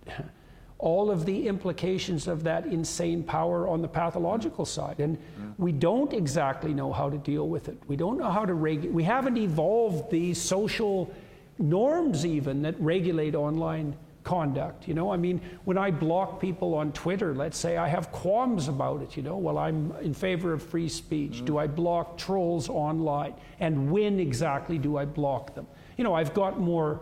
all 0.80 1.10
of 1.10 1.26
the 1.26 1.48
implications 1.48 2.28
of 2.28 2.44
that 2.44 2.66
insane 2.66 3.24
power 3.24 3.68
on 3.68 3.82
the 3.82 3.88
pathological 3.88 4.66
side. 4.66 5.00
And 5.00 5.18
we 5.58 5.72
don't 5.72 6.12
exactly 6.14 6.74
know 6.74 6.92
how 6.92 7.10
to 7.10 7.18
deal 7.18 7.48
with 7.48 7.70
it. 7.70 7.78
We 7.88 7.96
don't 7.96 8.18
know 8.18 8.30
how 8.30 8.46
to 8.46 8.54
regulate. 8.54 8.94
We 8.94 9.04
haven't 9.04 9.38
evolved 9.38 10.12
the 10.12 10.34
social 10.34 11.14
norms 11.60 12.26
even 12.26 12.62
that 12.64 12.80
regulate 12.80 13.36
online 13.36 13.96
conduct. 14.24 14.88
You 14.88 14.94
know, 14.94 15.12
I 15.12 15.18
mean, 15.18 15.42
when 15.66 15.78
I 15.78 15.92
block 15.92 16.40
people 16.40 16.74
on 16.74 16.92
Twitter, 16.94 17.36
let's 17.36 17.58
say 17.58 17.78
I 17.78 17.88
have 17.88 18.12
qualms 18.12 18.68
about 18.68 19.02
it. 19.02 19.16
You 19.16 19.24
know, 19.24 19.38
well, 19.38 19.58
I'm 19.58 19.94
in 20.02 20.14
favor 20.14 20.54
of 20.54 20.64
free 20.64 20.90
speech. 20.90 21.34
Mm-hmm. 21.34 21.46
Do 21.46 21.58
I 21.58 21.68
block 21.68 22.18
trolls 22.18 22.70
online? 22.70 23.34
And 23.60 23.92
when 23.92 24.20
exactly 24.20 24.78
do 24.78 24.98
I 24.98 25.06
block 25.06 25.54
them? 25.56 25.68
You 25.98 26.04
know, 26.04 26.14
I've 26.14 26.34
got 26.34 26.60
more 26.60 27.02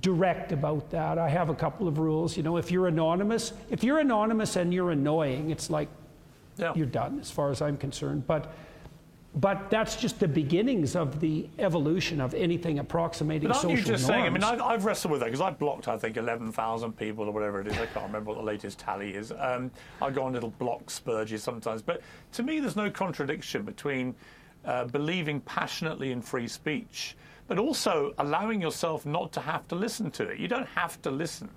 direct 0.00 0.52
about 0.52 0.90
that. 0.90 1.18
I 1.18 1.28
have 1.28 1.48
a 1.48 1.54
couple 1.54 1.86
of 1.88 1.98
rules. 1.98 2.36
You 2.36 2.42
know, 2.42 2.56
if 2.56 2.70
you're 2.70 2.88
anonymous, 2.88 3.52
if 3.70 3.84
you're 3.84 4.00
anonymous 4.00 4.56
and 4.56 4.72
you're 4.72 4.90
annoying, 4.90 5.50
it's 5.50 5.70
like 5.70 5.88
yeah. 6.56 6.72
you're 6.74 6.86
done 6.86 7.20
as 7.20 7.30
far 7.30 7.50
as 7.50 7.62
I'm 7.62 7.76
concerned. 7.76 8.26
But 8.26 8.52
but 9.36 9.68
that's 9.68 9.96
just 9.96 10.20
the 10.20 10.28
beginnings 10.28 10.94
of 10.94 11.18
the 11.18 11.48
evolution 11.58 12.20
of 12.20 12.34
anything 12.34 12.78
approximating 12.78 13.48
but 13.48 13.56
aren't 13.56 13.62
social 13.62 13.78
you 13.78 13.84
just 13.84 13.88
norms. 13.88 14.06
saying? 14.06 14.24
I 14.26 14.30
mean, 14.30 14.44
I've, 14.44 14.62
I've 14.62 14.84
wrestled 14.84 15.10
with 15.10 15.20
that 15.20 15.26
because 15.26 15.40
I've 15.40 15.58
blocked, 15.58 15.88
I 15.88 15.98
think, 15.98 16.16
11,000 16.16 16.96
people 16.96 17.24
or 17.24 17.32
whatever 17.32 17.60
it 17.60 17.66
is. 17.66 17.72
I 17.72 17.86
can't 17.86 18.06
remember 18.06 18.30
what 18.30 18.38
the 18.38 18.44
latest 18.44 18.78
tally 18.78 19.12
is. 19.14 19.32
Um, 19.36 19.72
I 20.00 20.10
go 20.10 20.22
on 20.22 20.34
little 20.34 20.50
block 20.50 20.86
spurges 20.86 21.40
sometimes, 21.40 21.82
but 21.82 22.00
to 22.32 22.44
me, 22.44 22.60
there's 22.60 22.76
no 22.76 22.90
contradiction 22.90 23.64
between 23.64 24.14
uh, 24.64 24.84
believing 24.84 25.40
passionately 25.40 26.12
in 26.12 26.22
free 26.22 26.46
speech, 26.46 27.16
but 27.46 27.58
also 27.58 28.14
allowing 28.18 28.60
yourself 28.60 29.04
not 29.04 29.32
to 29.32 29.40
have 29.40 29.66
to 29.68 29.74
listen 29.74 30.10
to 30.12 30.28
it. 30.28 30.38
You 30.38 30.48
don't 30.48 30.68
have 30.68 31.00
to 31.02 31.10
listen 31.10 31.48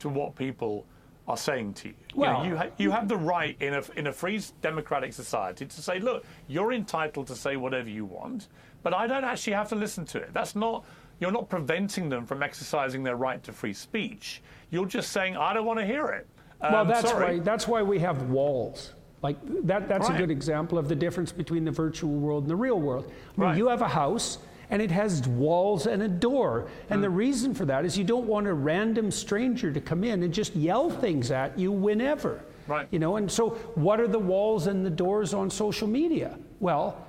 to 0.00 0.08
what 0.08 0.34
people 0.34 0.84
are 1.28 1.36
saying 1.36 1.74
to 1.74 1.88
you. 1.88 1.94
Well, 2.14 2.44
you, 2.44 2.50
know, 2.50 2.54
you, 2.54 2.56
ha- 2.56 2.74
you, 2.78 2.90
have 2.90 3.08
the 3.08 3.16
right 3.16 3.56
in 3.60 3.74
a, 3.74 3.82
in 3.96 4.06
a 4.06 4.12
free 4.12 4.40
democratic 4.62 5.12
society 5.12 5.66
to 5.66 5.82
say, 5.82 5.98
look, 5.98 6.24
you're 6.46 6.72
entitled 6.72 7.26
to 7.28 7.36
say 7.36 7.56
whatever 7.56 7.88
you 7.88 8.04
want, 8.04 8.48
but 8.82 8.94
I 8.94 9.06
don't 9.06 9.24
actually 9.24 9.54
have 9.54 9.68
to 9.70 9.74
listen 9.74 10.04
to 10.06 10.18
it. 10.18 10.32
That's 10.32 10.54
not, 10.54 10.84
you're 11.18 11.32
not 11.32 11.48
preventing 11.48 12.08
them 12.08 12.26
from 12.26 12.42
exercising 12.42 13.02
their 13.02 13.16
right 13.16 13.42
to 13.44 13.52
free 13.52 13.72
speech. 13.72 14.42
You're 14.70 14.86
just 14.86 15.10
saying, 15.10 15.36
I 15.36 15.52
don't 15.52 15.66
want 15.66 15.80
to 15.80 15.86
hear 15.86 16.06
it. 16.06 16.26
Um, 16.60 16.72
well, 16.72 16.84
that's 16.84 17.08
sorry. 17.08 17.38
why, 17.38 17.44
that's 17.44 17.68
why 17.68 17.82
we 17.82 17.98
have 17.98 18.30
walls. 18.30 18.94
Like 19.22 19.36
that, 19.66 19.88
that's 19.88 20.08
right. 20.08 20.14
a 20.14 20.18
good 20.18 20.30
example 20.30 20.78
of 20.78 20.88
the 20.88 20.94
difference 20.94 21.32
between 21.32 21.64
the 21.64 21.70
virtual 21.70 22.12
world 22.12 22.44
and 22.44 22.50
the 22.50 22.56
real 22.56 22.78
world. 22.78 23.06
I 23.06 23.40
mean, 23.40 23.48
right. 23.48 23.58
you 23.58 23.66
have 23.68 23.82
a 23.82 23.88
house 23.88 24.38
and 24.70 24.82
it 24.82 24.90
has 24.90 25.26
walls 25.28 25.86
and 25.86 26.02
a 26.02 26.08
door. 26.08 26.68
And 26.90 26.98
mm. 26.98 27.02
the 27.02 27.10
reason 27.10 27.54
for 27.54 27.64
that 27.66 27.84
is 27.84 27.96
you 27.96 28.04
don't 28.04 28.26
want 28.26 28.46
a 28.46 28.54
random 28.54 29.10
stranger 29.10 29.72
to 29.72 29.80
come 29.80 30.04
in 30.04 30.22
and 30.22 30.32
just 30.32 30.54
yell 30.56 30.90
things 30.90 31.30
at 31.30 31.58
you 31.58 31.72
whenever. 31.72 32.42
Right. 32.66 32.88
You 32.90 32.98
know, 32.98 33.16
and 33.16 33.30
so 33.30 33.50
what 33.74 34.00
are 34.00 34.08
the 34.08 34.18
walls 34.18 34.66
and 34.66 34.84
the 34.84 34.90
doors 34.90 35.34
on 35.34 35.50
social 35.50 35.86
media? 35.86 36.38
Well, 36.58 37.06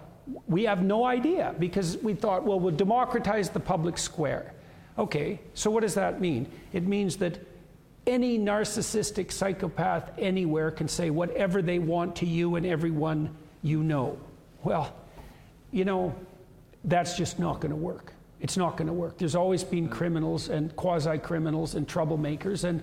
we 0.48 0.64
have 0.64 0.84
no 0.84 1.06
idea 1.06 1.56
because 1.58 1.98
we 1.98 2.14
thought, 2.14 2.44
well, 2.44 2.60
we'll 2.60 2.76
democratize 2.76 3.50
the 3.50 3.60
public 3.60 3.98
square. 3.98 4.54
Okay, 4.98 5.40
so 5.54 5.72
what 5.72 5.82
does 5.82 5.94
that 5.94 6.20
mean? 6.20 6.48
It 6.74 6.86
means 6.86 7.18
that 7.18 7.40
any 8.06 8.40
narcissistic 8.40 9.32
psychopath 9.32 10.12
anywhere 10.18 10.72
can 10.72 10.88
say 10.88 11.10
whatever 11.10 11.62
they 11.62 11.80
want 11.80 12.16
to 12.18 12.26
you 12.26 12.56
and 12.56 12.66
everyone 12.66 13.36
you 13.62 13.84
know. 13.84 14.18
Well, 14.64 14.96
you 15.72 15.86
know, 15.86 16.16
that's 16.88 17.16
just 17.16 17.38
not 17.38 17.62
going 17.62 17.70
to 17.70 17.76
work. 17.76 18.14
It's 18.40 18.58
not 18.58 18.78
going 18.78 18.88
to 18.88 18.94
work. 18.94 19.18
There's 19.18 19.36
always 19.36 19.64
been 19.64 19.88
mm. 19.88 19.92
criminals 19.92 20.50
and 20.50 20.76
quasi 20.76 21.18
criminals 21.18 21.76
and 21.76 21.88
troublemakers, 21.88 22.64
and 22.64 22.82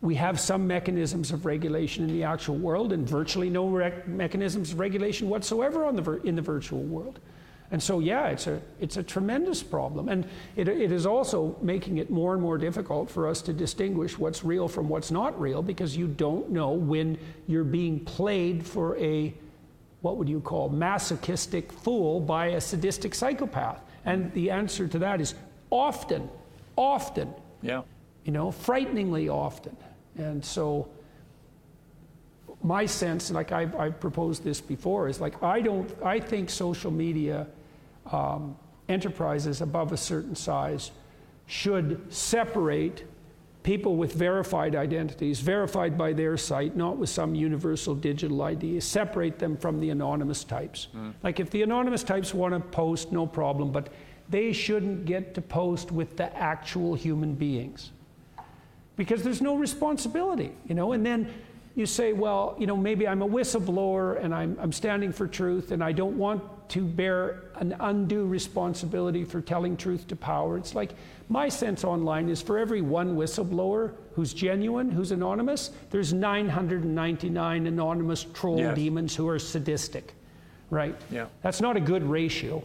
we 0.00 0.14
have 0.14 0.38
some 0.38 0.66
mechanisms 0.66 1.32
of 1.32 1.44
regulation 1.44 2.04
in 2.04 2.10
the 2.10 2.22
actual 2.22 2.56
world 2.56 2.92
and 2.92 3.08
virtually 3.08 3.50
no 3.50 3.68
rec- 3.68 4.06
mechanisms 4.06 4.72
of 4.72 4.78
regulation 4.78 5.28
whatsoever 5.28 5.84
on 5.84 5.96
the 5.96 6.02
vir- 6.02 6.18
in 6.18 6.36
the 6.36 6.42
virtual 6.42 6.82
world. 6.82 7.18
And 7.70 7.82
so, 7.82 7.98
yeah, 7.98 8.28
it's 8.28 8.46
a, 8.46 8.62
it's 8.80 8.96
a 8.96 9.02
tremendous 9.02 9.62
problem. 9.62 10.08
And 10.08 10.26
it, 10.56 10.68
it 10.68 10.90
is 10.90 11.04
also 11.04 11.56
making 11.60 11.98
it 11.98 12.10
more 12.10 12.32
and 12.32 12.40
more 12.40 12.56
difficult 12.56 13.10
for 13.10 13.28
us 13.28 13.42
to 13.42 13.52
distinguish 13.52 14.18
what's 14.18 14.42
real 14.42 14.68
from 14.68 14.88
what's 14.88 15.10
not 15.10 15.38
real 15.38 15.62
because 15.62 15.96
you 15.96 16.06
don't 16.06 16.50
know 16.50 16.70
when 16.70 17.18
you're 17.46 17.64
being 17.64 18.00
played 18.00 18.64
for 18.64 18.96
a, 18.96 19.34
what 20.00 20.16
would 20.16 20.28
you 20.28 20.40
call, 20.40 20.68
masochistic 20.68 21.72
fool 21.72 22.20
by 22.20 22.46
a 22.48 22.60
sadistic 22.60 23.14
psychopath. 23.14 23.80
And 24.04 24.32
the 24.32 24.50
answer 24.50 24.86
to 24.88 24.98
that 25.00 25.20
is 25.20 25.34
often, 25.70 26.28
often. 26.76 27.34
Yeah. 27.62 27.82
You 28.24 28.32
know, 28.32 28.50
frighteningly 28.50 29.28
often. 29.28 29.76
And 30.16 30.44
so, 30.44 30.88
my 32.62 32.86
sense, 32.86 33.30
like 33.30 33.52
I've, 33.52 33.74
I've 33.76 34.00
proposed 34.00 34.44
this 34.44 34.60
before, 34.60 35.08
is 35.08 35.20
like 35.20 35.42
I 35.42 35.60
don't, 35.60 35.90
I 36.02 36.20
think 36.20 36.50
social 36.50 36.90
media 36.90 37.46
um, 38.10 38.56
enterprises 38.88 39.60
above 39.60 39.92
a 39.92 39.96
certain 39.96 40.34
size 40.34 40.90
should 41.46 42.12
separate 42.12 43.04
people 43.68 43.96
with 43.96 44.14
verified 44.14 44.74
identities, 44.74 45.40
verified 45.40 45.98
by 45.98 46.10
their 46.10 46.38
site, 46.38 46.74
not 46.74 46.96
with 46.96 47.10
some 47.10 47.34
universal 47.34 47.94
digital 47.94 48.40
ID, 48.40 48.80
separate 48.80 49.38
them 49.38 49.58
from 49.58 49.78
the 49.78 49.90
anonymous 49.90 50.42
types. 50.42 50.88
Mm. 50.96 51.12
Like 51.22 51.38
if 51.38 51.50
the 51.50 51.60
anonymous 51.60 52.02
types 52.02 52.32
want 52.32 52.54
to 52.54 52.60
post, 52.60 53.12
no 53.12 53.26
problem, 53.26 53.70
but 53.70 53.92
they 54.30 54.54
shouldn't 54.54 55.04
get 55.04 55.34
to 55.34 55.42
post 55.42 55.92
with 55.92 56.16
the 56.16 56.34
actual 56.34 56.94
human 56.94 57.34
beings 57.34 57.92
because 58.96 59.22
there's 59.22 59.42
no 59.42 59.54
responsibility, 59.54 60.50
you 60.66 60.74
know, 60.74 60.92
and 60.92 61.04
then 61.04 61.30
you 61.74 61.84
say, 61.84 62.14
well, 62.14 62.56
you 62.58 62.66
know, 62.66 62.76
maybe 62.76 63.06
I'm 63.06 63.20
a 63.20 63.28
whistleblower 63.28 64.24
and 64.24 64.34
I'm, 64.34 64.56
I'm 64.58 64.72
standing 64.72 65.12
for 65.12 65.26
truth 65.26 65.72
and 65.72 65.84
I 65.84 65.92
don't 65.92 66.16
want 66.16 66.42
to 66.68 66.84
bear 66.84 67.42
an 67.56 67.74
undue 67.80 68.26
responsibility 68.26 69.24
for 69.24 69.40
telling 69.40 69.76
truth 69.76 70.06
to 70.08 70.16
power. 70.16 70.56
It's 70.56 70.74
like 70.74 70.92
my 71.28 71.48
sense 71.48 71.84
online 71.84 72.28
is 72.28 72.42
for 72.42 72.58
every 72.58 72.80
one 72.80 73.16
whistleblower 73.16 73.92
who's 74.14 74.34
genuine, 74.34 74.90
who's 74.90 75.12
anonymous, 75.12 75.70
there's 75.90 76.12
999 76.12 77.66
anonymous 77.66 78.24
troll 78.34 78.58
yes. 78.58 78.74
demons 78.74 79.14
who 79.14 79.28
are 79.28 79.38
sadistic, 79.38 80.14
right? 80.70 80.94
Yeah. 81.10 81.26
That's 81.42 81.60
not 81.60 81.76
a 81.76 81.80
good 81.80 82.02
ratio. 82.02 82.62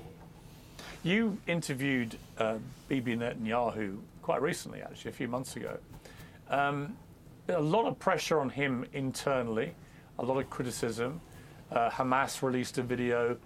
You 1.04 1.38
interviewed 1.48 2.18
uh, 2.38 2.58
Bibi 2.88 3.18
Netanyahu 3.18 3.98
quite 4.22 4.42
recently, 4.42 4.82
actually, 4.82 5.12
a 5.12 5.14
few 5.14 5.28
months 5.28 5.56
ago. 5.58 5.78
Um, 6.50 6.96
a 7.50 7.60
lot 7.60 7.86
of 7.86 8.00
pressure 8.00 8.40
on 8.40 8.50
him 8.50 8.86
internally, 8.94 9.74
a 10.20 10.24
lot 10.24 10.38
of 10.38 10.50
criticism. 10.50 11.20
Uh, 11.72 11.90
Hamas 11.90 12.42
released 12.42 12.78
a 12.78 12.84
video 12.84 13.38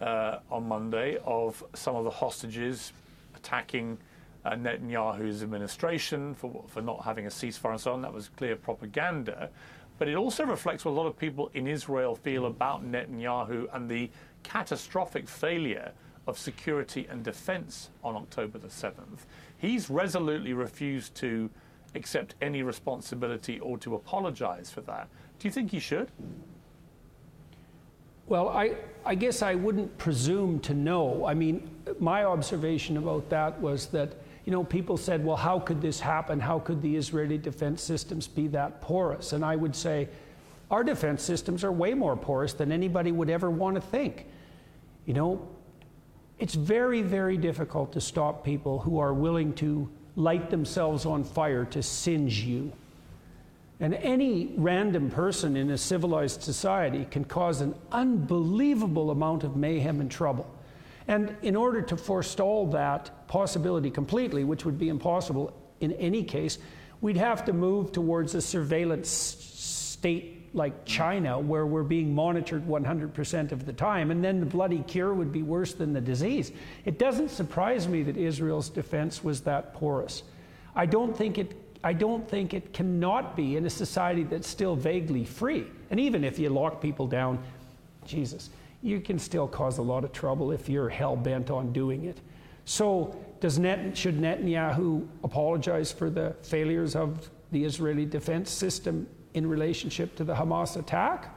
on 0.00 0.68
Monday 0.68 1.18
of 1.24 1.62
some 1.74 1.96
of 1.96 2.04
the 2.04 2.10
hostages 2.10 2.92
attacking 3.34 3.98
uh, 4.44 4.52
Netanyahu's 4.52 5.42
administration 5.42 6.34
for, 6.34 6.64
for 6.68 6.80
not 6.80 7.04
having 7.04 7.26
a 7.26 7.30
ceasefire 7.30 7.72
and 7.72 7.80
so 7.80 7.92
on. 7.92 8.02
That 8.02 8.12
was 8.12 8.28
clear 8.28 8.56
propaganda. 8.56 9.50
But 9.98 10.08
it 10.08 10.14
also 10.14 10.44
reflects 10.44 10.84
what 10.84 10.92
a 10.92 10.94
lot 10.94 11.06
of 11.06 11.18
people 11.18 11.50
in 11.54 11.66
Israel 11.66 12.14
feel 12.14 12.46
about 12.46 12.84
Netanyahu 12.84 13.66
and 13.72 13.88
the 13.90 14.10
catastrophic 14.42 15.28
failure 15.28 15.92
of 16.26 16.38
security 16.38 17.06
and 17.10 17.24
defense 17.24 17.90
on 18.04 18.14
October 18.14 18.58
the 18.58 18.68
7th. 18.68 19.26
He's 19.58 19.88
resolutely 19.88 20.52
refused 20.52 21.14
to 21.16 21.50
accept 21.94 22.34
any 22.42 22.62
responsibility 22.62 23.58
or 23.60 23.78
to 23.78 23.94
apologize 23.94 24.70
for 24.70 24.82
that. 24.82 25.08
Do 25.38 25.48
you 25.48 25.52
think 25.52 25.70
he 25.70 25.80
should? 25.80 26.10
Well, 28.28 28.48
I, 28.48 28.74
I 29.04 29.14
guess 29.14 29.42
I 29.42 29.54
wouldn't 29.54 29.96
presume 29.98 30.58
to 30.60 30.74
know. 30.74 31.24
I 31.24 31.34
mean, 31.34 31.70
my 32.00 32.24
observation 32.24 32.96
about 32.96 33.28
that 33.30 33.60
was 33.60 33.86
that, 33.88 34.14
you 34.44 34.52
know, 34.52 34.64
people 34.64 34.96
said, 34.96 35.24
well, 35.24 35.36
how 35.36 35.60
could 35.60 35.80
this 35.80 36.00
happen? 36.00 36.40
How 36.40 36.58
could 36.58 36.82
the 36.82 36.96
Israeli 36.96 37.38
defense 37.38 37.82
systems 37.82 38.26
be 38.26 38.48
that 38.48 38.80
porous? 38.80 39.32
And 39.32 39.44
I 39.44 39.54
would 39.54 39.76
say, 39.76 40.08
our 40.70 40.82
defense 40.82 41.22
systems 41.22 41.62
are 41.62 41.70
way 41.70 41.94
more 41.94 42.16
porous 42.16 42.52
than 42.52 42.72
anybody 42.72 43.12
would 43.12 43.30
ever 43.30 43.48
want 43.50 43.76
to 43.76 43.80
think. 43.80 44.26
You 45.04 45.14
know, 45.14 45.48
it's 46.40 46.54
very, 46.54 47.02
very 47.02 47.36
difficult 47.36 47.92
to 47.92 48.00
stop 48.00 48.44
people 48.44 48.80
who 48.80 48.98
are 48.98 49.14
willing 49.14 49.52
to 49.54 49.88
light 50.16 50.50
themselves 50.50 51.06
on 51.06 51.22
fire 51.22 51.64
to 51.66 51.82
singe 51.82 52.40
you. 52.40 52.72
And 53.78 53.94
any 53.94 54.54
random 54.56 55.10
person 55.10 55.56
in 55.56 55.70
a 55.70 55.78
civilized 55.78 56.42
society 56.42 57.06
can 57.10 57.24
cause 57.24 57.60
an 57.60 57.74
unbelievable 57.92 59.10
amount 59.10 59.44
of 59.44 59.56
mayhem 59.56 60.00
and 60.00 60.10
trouble. 60.10 60.50
And 61.08 61.36
in 61.42 61.54
order 61.54 61.82
to 61.82 61.96
forestall 61.96 62.70
that 62.70 63.28
possibility 63.28 63.90
completely, 63.90 64.44
which 64.44 64.64
would 64.64 64.78
be 64.78 64.88
impossible 64.88 65.54
in 65.80 65.92
any 65.92 66.24
case, 66.24 66.58
we'd 67.00 67.18
have 67.18 67.44
to 67.44 67.52
move 67.52 67.92
towards 67.92 68.34
a 68.34 68.40
surveillance 68.40 69.08
state 69.10 70.32
like 70.54 70.86
China, 70.86 71.38
where 71.38 71.66
we're 71.66 71.82
being 71.82 72.14
monitored 72.14 72.66
100% 72.66 73.52
of 73.52 73.66
the 73.66 73.72
time, 73.74 74.10
and 74.10 74.24
then 74.24 74.40
the 74.40 74.46
bloody 74.46 74.78
cure 74.84 75.12
would 75.12 75.30
be 75.30 75.42
worse 75.42 75.74
than 75.74 75.92
the 75.92 76.00
disease. 76.00 76.50
It 76.86 76.98
doesn't 76.98 77.28
surprise 77.28 77.86
me 77.86 78.02
that 78.04 78.16
Israel's 78.16 78.70
defense 78.70 79.22
was 79.22 79.42
that 79.42 79.74
porous. 79.74 80.22
I 80.74 80.86
don't 80.86 81.14
think 81.14 81.36
it. 81.36 81.54
I 81.84 81.92
don't 81.92 82.28
think 82.28 82.54
it 82.54 82.72
cannot 82.72 83.36
be 83.36 83.56
in 83.56 83.66
a 83.66 83.70
society 83.70 84.22
that's 84.24 84.48
still 84.48 84.76
vaguely 84.76 85.24
free. 85.24 85.66
And 85.90 86.00
even 86.00 86.24
if 86.24 86.38
you 86.38 86.48
lock 86.48 86.80
people 86.80 87.06
down, 87.06 87.42
Jesus, 88.04 88.50
you 88.82 89.00
can 89.00 89.18
still 89.18 89.48
cause 89.48 89.78
a 89.78 89.82
lot 89.82 90.04
of 90.04 90.12
trouble 90.12 90.52
if 90.52 90.68
you're 90.68 90.88
hell 90.88 91.16
bent 91.16 91.50
on 91.50 91.72
doing 91.72 92.04
it. 92.04 92.18
So, 92.64 93.16
does 93.40 93.58
Net, 93.58 93.96
should 93.96 94.18
Netanyahu 94.18 95.06
apologize 95.22 95.92
for 95.92 96.10
the 96.10 96.34
failures 96.42 96.96
of 96.96 97.30
the 97.52 97.64
Israeli 97.64 98.06
defense 98.06 98.50
system? 98.50 99.06
in 99.36 99.46
relationship 99.46 100.16
to 100.16 100.24
the 100.24 100.34
Hamas 100.34 100.76
attack? 100.76 101.32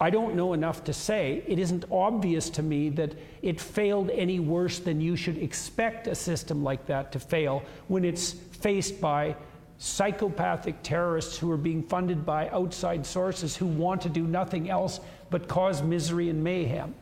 I 0.00 0.10
don't 0.10 0.34
know 0.34 0.52
enough 0.52 0.82
to 0.84 0.92
say. 0.92 1.44
It 1.46 1.60
isn't 1.60 1.84
obvious 1.90 2.50
to 2.50 2.62
me 2.62 2.88
that 2.90 3.14
it 3.40 3.60
failed 3.60 4.10
any 4.10 4.40
worse 4.40 4.80
than 4.80 5.00
you 5.00 5.14
should 5.14 5.38
expect 5.38 6.08
a 6.08 6.16
system 6.16 6.64
like 6.64 6.84
that 6.86 7.12
to 7.12 7.20
fail 7.20 7.62
when 7.86 8.04
it's 8.04 8.32
faced 8.32 9.00
by 9.00 9.36
psychopathic 9.82 10.80
terrorists 10.84 11.36
who 11.36 11.50
are 11.50 11.56
being 11.56 11.82
funded 11.82 12.24
by 12.24 12.48
outside 12.50 13.04
sources 13.04 13.56
who 13.56 13.66
want 13.66 14.00
to 14.00 14.08
do 14.08 14.22
nothing 14.22 14.70
else 14.70 15.00
but 15.28 15.48
cause 15.48 15.82
misery 15.82 16.28
and 16.28 16.42
mayhem. 16.42 16.94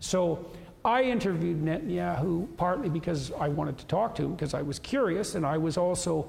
So 0.00 0.50
I 0.86 1.02
interviewed 1.02 1.62
Netanyahu 1.62 2.48
partly 2.56 2.88
because 2.88 3.30
I 3.32 3.50
wanted 3.50 3.76
to 3.76 3.86
talk 3.88 4.14
to 4.14 4.22
him 4.22 4.32
because 4.32 4.54
I 4.54 4.62
was 4.62 4.78
curious 4.78 5.34
and 5.34 5.44
I 5.44 5.58
was 5.58 5.76
also 5.76 6.26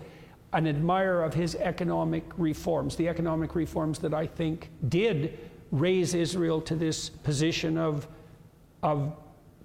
an 0.51 0.67
admirer 0.67 1.23
of 1.23 1.33
his 1.33 1.55
economic 1.55 2.25
reforms, 2.35 2.97
the 2.97 3.07
economic 3.07 3.55
reforms 3.55 3.97
that 3.99 4.13
I 4.13 4.27
think 4.27 4.71
did 4.89 5.39
raise 5.71 6.13
Israel 6.13 6.59
to 6.59 6.75
this 6.75 7.07
position 7.07 7.77
of, 7.77 8.05
of 8.83 9.15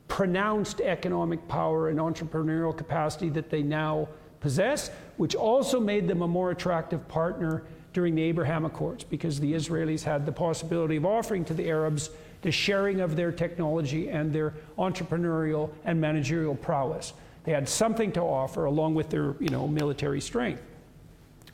pronounced 0.06 0.80
economic 0.80 1.48
power 1.48 1.88
and 1.88 1.98
entrepreneurial 1.98 2.76
capacity 2.76 3.30
that 3.30 3.50
they 3.50 3.64
now 3.64 4.08
possess, 4.40 4.90
which 5.16 5.34
also 5.34 5.78
made 5.78 6.08
them 6.08 6.22
a 6.22 6.28
more 6.28 6.50
attractive 6.50 7.06
partner 7.08 7.62
during 7.92 8.14
the 8.14 8.22
Abraham 8.22 8.64
Accords 8.64 9.04
because 9.04 9.40
the 9.40 9.52
Israelis 9.52 10.02
had 10.02 10.24
the 10.24 10.32
possibility 10.32 10.96
of 10.96 11.04
offering 11.04 11.44
to 11.46 11.54
the 11.54 11.68
Arabs 11.68 12.10
the 12.42 12.50
sharing 12.50 13.00
of 13.00 13.16
their 13.16 13.32
technology 13.32 14.08
and 14.08 14.32
their 14.32 14.54
entrepreneurial 14.78 15.70
and 15.84 16.00
managerial 16.00 16.54
prowess. 16.54 17.12
They 17.44 17.52
had 17.52 17.68
something 17.68 18.12
to 18.12 18.20
offer 18.20 18.64
along 18.64 18.94
with 18.94 19.10
their 19.10 19.34
you 19.40 19.48
know, 19.48 19.68
military 19.68 20.20
strength. 20.20 20.62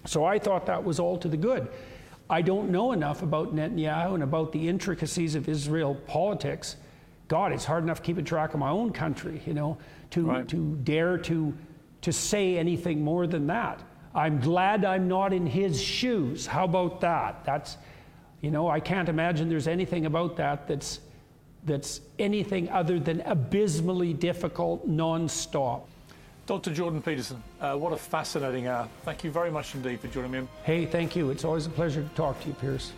So 0.05 0.25
I 0.25 0.39
thought 0.39 0.67
that 0.67 0.85
was 0.85 1.01
all 1.01 1.19
to 1.19 1.29
the 1.29 1.37
good. 1.37 1.69
I 2.29 2.43
don't 2.43 2.71
know 2.71 2.93
enough 2.93 3.23
about 3.23 3.55
Netanyahu 3.55 4.15
and 4.15 4.23
about 4.23 4.53
the 4.53 4.69
intricacies 4.69 5.35
of 5.35 5.49
Israel 5.49 5.95
politics. 6.07 6.77
God, 7.29 7.53
it's 7.53 7.65
hard 7.65 7.85
enough 7.85 8.03
keeping 8.03 8.25
track 8.25 8.55
of 8.55 8.61
my 8.61 8.71
own 8.71 8.93
country, 8.93 9.43
you 9.47 9.55
know, 9.55 9.79
to, 10.11 10.27
right. 10.27 10.49
to 10.49 10.77
dare 10.85 11.19
to, 11.19 11.55
to 12.07 12.13
say 12.13 12.57
anything 12.57 13.03
more 13.03 13.27
than 13.27 13.49
that. 13.49 13.83
I'm 14.15 14.39
glad 14.39 14.85
I'm 14.85 15.09
not 15.09 15.33
in 15.33 15.45
his 15.45 15.83
shoes. 15.83 16.47
How 16.47 16.65
about 16.65 17.01
that? 17.01 17.45
That's, 17.45 17.79
you 18.41 18.53
know, 18.53 18.69
I 18.69 18.79
can't 18.79 19.09
imagine 19.09 19.49
there's 19.49 19.67
anything 19.67 20.07
about 20.07 20.37
that 20.37 20.69
that's, 20.69 21.01
that's 21.65 22.01
anything 22.21 22.69
other 22.69 23.01
than 23.01 23.23
abysmally 23.23 24.13
difficult 24.13 24.89
nonstop. 24.89 25.81
Dr. 26.47 26.73
Jordan 26.73 27.03
Peterson, 27.03 27.43
uh, 27.61 27.75
what 27.75 27.93
a 27.93 27.97
fascinating 27.97 28.69
hour. 28.69 28.89
Thank 29.03 29.25
you 29.25 29.33
very 29.33 29.51
much 29.51 29.75
indeed 29.75 29.99
for 29.99 30.07
joining 30.07 30.31
me. 30.31 30.49
Hey, 30.63 30.87
thank 30.87 31.17
you. 31.17 31.31
It's 31.31 31.45
always 31.45 31.67
a 31.67 31.71
pleasure 31.71 32.05
to 32.05 32.09
talk 32.15 32.41
to 32.43 32.47
you, 32.47 32.55
Piers. 32.55 32.93